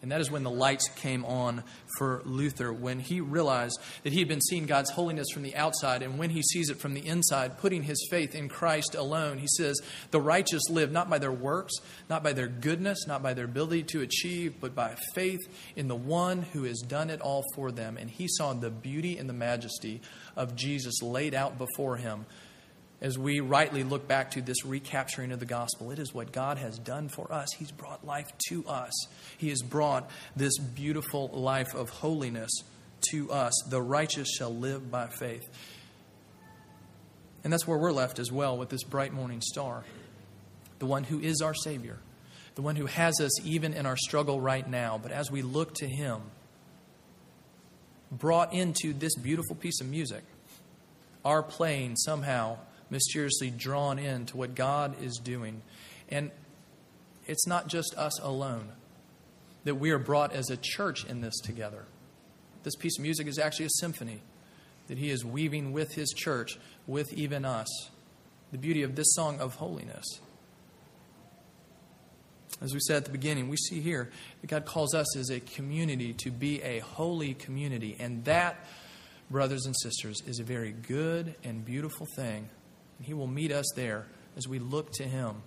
And 0.00 0.12
that 0.12 0.20
is 0.20 0.30
when 0.30 0.44
the 0.44 0.50
lights 0.50 0.88
came 0.88 1.24
on 1.24 1.64
for 1.96 2.22
Luther, 2.24 2.72
when 2.72 3.00
he 3.00 3.20
realized 3.20 3.80
that 4.04 4.12
he 4.12 4.20
had 4.20 4.28
been 4.28 4.40
seeing 4.40 4.66
God's 4.66 4.90
holiness 4.90 5.26
from 5.32 5.42
the 5.42 5.56
outside, 5.56 6.02
and 6.02 6.18
when 6.18 6.30
he 6.30 6.42
sees 6.42 6.70
it 6.70 6.78
from 6.78 6.94
the 6.94 7.04
inside, 7.04 7.58
putting 7.58 7.82
his 7.82 8.06
faith 8.08 8.34
in 8.34 8.48
Christ 8.48 8.94
alone, 8.94 9.38
he 9.38 9.48
says, 9.56 9.80
The 10.12 10.20
righteous 10.20 10.62
live 10.70 10.92
not 10.92 11.10
by 11.10 11.18
their 11.18 11.32
works, 11.32 11.74
not 12.08 12.22
by 12.22 12.32
their 12.32 12.46
goodness, 12.46 13.08
not 13.08 13.24
by 13.24 13.34
their 13.34 13.46
ability 13.46 13.82
to 13.84 14.02
achieve, 14.02 14.60
but 14.60 14.74
by 14.74 14.94
faith 15.14 15.40
in 15.74 15.88
the 15.88 15.96
one 15.96 16.42
who 16.42 16.62
has 16.62 16.78
done 16.80 17.10
it 17.10 17.20
all 17.20 17.42
for 17.56 17.72
them. 17.72 17.96
And 17.96 18.08
he 18.08 18.28
saw 18.28 18.52
the 18.52 18.70
beauty 18.70 19.18
and 19.18 19.28
the 19.28 19.34
majesty 19.34 20.00
of 20.36 20.54
Jesus 20.54 21.02
laid 21.02 21.34
out 21.34 21.58
before 21.58 21.96
him 21.96 22.24
as 23.00 23.18
we 23.18 23.40
rightly 23.40 23.84
look 23.84 24.08
back 24.08 24.32
to 24.32 24.42
this 24.42 24.64
recapturing 24.64 25.30
of 25.30 25.38
the 25.38 25.46
gospel. 25.46 25.90
It 25.90 25.98
is 25.98 26.12
what 26.12 26.32
God 26.32 26.58
has 26.58 26.78
done 26.78 27.08
for 27.08 27.32
us. 27.32 27.48
He's 27.56 27.70
brought 27.70 28.04
life 28.04 28.30
to 28.48 28.66
us, 28.66 28.92
He 29.36 29.50
has 29.50 29.62
brought 29.62 30.10
this 30.36 30.58
beautiful 30.58 31.28
life 31.28 31.74
of 31.74 31.90
holiness 31.90 32.50
to 33.10 33.30
us. 33.30 33.52
The 33.68 33.80
righteous 33.80 34.28
shall 34.36 34.54
live 34.54 34.90
by 34.90 35.06
faith. 35.06 35.48
And 37.44 37.52
that's 37.52 37.66
where 37.66 37.78
we're 37.78 37.92
left 37.92 38.18
as 38.18 38.32
well 38.32 38.58
with 38.58 38.68
this 38.68 38.82
bright 38.82 39.12
morning 39.12 39.40
star. 39.40 39.84
The 40.80 40.86
one 40.86 41.04
who 41.04 41.20
is 41.20 41.40
our 41.40 41.54
Savior, 41.54 41.98
the 42.56 42.62
one 42.62 42.74
who 42.74 42.86
has 42.86 43.20
us 43.20 43.40
even 43.44 43.74
in 43.74 43.86
our 43.86 43.96
struggle 43.96 44.40
right 44.40 44.68
now. 44.68 44.98
But 45.00 45.12
as 45.12 45.30
we 45.30 45.42
look 45.42 45.74
to 45.76 45.86
Him, 45.88 46.20
brought 48.10 48.52
into 48.52 48.92
this 48.92 49.14
beautiful 49.16 49.54
piece 49.54 49.80
of 49.80 49.88
music, 49.88 50.24
our 51.24 51.42
playing 51.42 51.96
somehow 51.96 52.58
mysteriously 52.90 53.50
drawn 53.50 53.98
in 53.98 54.26
to 54.26 54.36
what 54.36 54.54
God 54.54 55.02
is 55.02 55.18
doing. 55.18 55.62
And 56.08 56.30
it's 57.26 57.46
not 57.46 57.68
just 57.68 57.94
us 57.96 58.18
alone 58.20 58.70
that 59.64 59.74
we 59.74 59.90
are 59.90 59.98
brought 59.98 60.32
as 60.32 60.50
a 60.50 60.56
church 60.56 61.04
in 61.04 61.20
this 61.20 61.38
together. 61.40 61.84
This 62.62 62.74
piece 62.74 62.98
of 62.98 63.02
music 63.02 63.26
is 63.26 63.38
actually 63.38 63.66
a 63.66 63.80
symphony 63.80 64.22
that 64.88 64.98
He 64.98 65.10
is 65.10 65.24
weaving 65.24 65.72
with 65.72 65.94
His 65.94 66.10
church, 66.10 66.58
with 66.86 67.12
even 67.12 67.44
us. 67.44 67.68
The 68.50 68.58
beauty 68.58 68.82
of 68.82 68.96
this 68.96 69.14
song 69.14 69.40
of 69.40 69.56
holiness. 69.56 70.06
As 72.60 72.72
we 72.72 72.80
said 72.80 72.96
at 72.96 73.04
the 73.04 73.12
beginning, 73.12 73.48
we 73.48 73.56
see 73.56 73.80
here 73.80 74.10
that 74.40 74.46
God 74.48 74.64
calls 74.64 74.94
us 74.94 75.16
as 75.16 75.30
a 75.30 75.38
community 75.38 76.14
to 76.14 76.30
be 76.30 76.62
a 76.62 76.80
holy 76.80 77.34
community. 77.34 77.96
And 78.00 78.24
that, 78.24 78.64
brothers 79.30 79.66
and 79.66 79.76
sisters, 79.80 80.22
is 80.26 80.40
a 80.40 80.44
very 80.44 80.72
good 80.72 81.34
and 81.44 81.64
beautiful 81.64 82.06
thing. 82.16 82.48
And 82.98 83.06
He 83.06 83.14
will 83.14 83.26
meet 83.26 83.52
us 83.52 83.66
there 83.74 84.06
as 84.36 84.46
we 84.46 84.58
look 84.58 84.92
to 84.94 85.04
Him. 85.04 85.42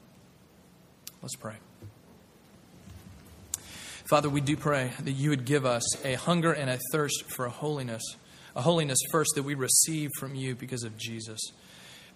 Let's 1.22 1.36
pray. 1.36 1.56
Father, 4.06 4.30
we 4.30 4.42
do 4.42 4.58
pray 4.58 4.92
that 5.04 5.12
you 5.12 5.30
would 5.30 5.46
give 5.46 5.66
us 5.66 6.04
a 6.04 6.16
hunger 6.16 6.52
and 6.52 6.70
a 6.70 6.80
thirst 6.92 7.24
for 7.34 7.48
holiness, 7.48 8.04
a 8.56 8.62
holiness 8.62 8.98
first 9.10 9.32
that 9.36 9.44
we 9.44 9.56
receive 9.56 10.10
from 10.20 10.36
you 10.36 10.56
because 10.56 10.84
of 10.84 10.98
Jesus. 10.98 11.40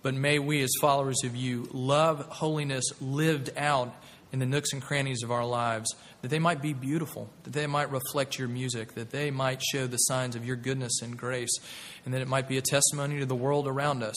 But 0.01 0.13
may 0.13 0.37
we, 0.37 0.61
as 0.61 0.71
followers 0.81 1.23
of 1.23 1.35
you, 1.35 1.69
love 1.71 2.25
holiness 2.27 2.83
lived 2.99 3.49
out 3.55 3.95
in 4.31 4.39
the 4.39 4.45
nooks 4.45 4.73
and 4.73 4.81
crannies 4.81 5.23
of 5.23 5.31
our 5.31 5.45
lives, 5.45 5.95
that 6.21 6.27
they 6.27 6.39
might 6.39 6.61
be 6.61 6.73
beautiful, 6.73 7.29
that 7.43 7.53
they 7.53 7.67
might 7.67 7.89
reflect 7.89 8.37
your 8.37 8.49
music, 8.49 8.93
that 8.95 9.11
they 9.11 9.31
might 9.31 9.63
show 9.63 9.87
the 9.87 9.97
signs 9.97 10.35
of 10.35 10.45
your 10.45 10.57
goodness 10.57 11.01
and 11.01 11.17
grace, 11.17 11.57
and 12.03 12.13
that 12.13 12.21
it 12.21 12.27
might 12.27 12.49
be 12.49 12.57
a 12.57 12.61
testimony 12.61 13.19
to 13.19 13.25
the 13.25 13.35
world 13.35 13.67
around 13.67 14.03
us. 14.03 14.15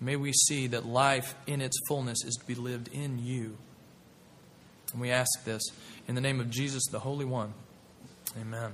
May 0.00 0.16
we 0.16 0.32
see 0.32 0.66
that 0.68 0.84
life 0.84 1.34
in 1.46 1.60
its 1.60 1.78
fullness 1.88 2.24
is 2.24 2.34
to 2.36 2.46
be 2.46 2.54
lived 2.54 2.88
in 2.88 3.24
you. 3.24 3.56
And 4.92 5.00
we 5.00 5.10
ask 5.10 5.44
this 5.44 5.62
in 6.06 6.14
the 6.14 6.20
name 6.20 6.40
of 6.40 6.50
Jesus, 6.50 6.84
the 6.90 7.00
Holy 7.00 7.24
One. 7.24 7.54
Amen. 8.40 8.72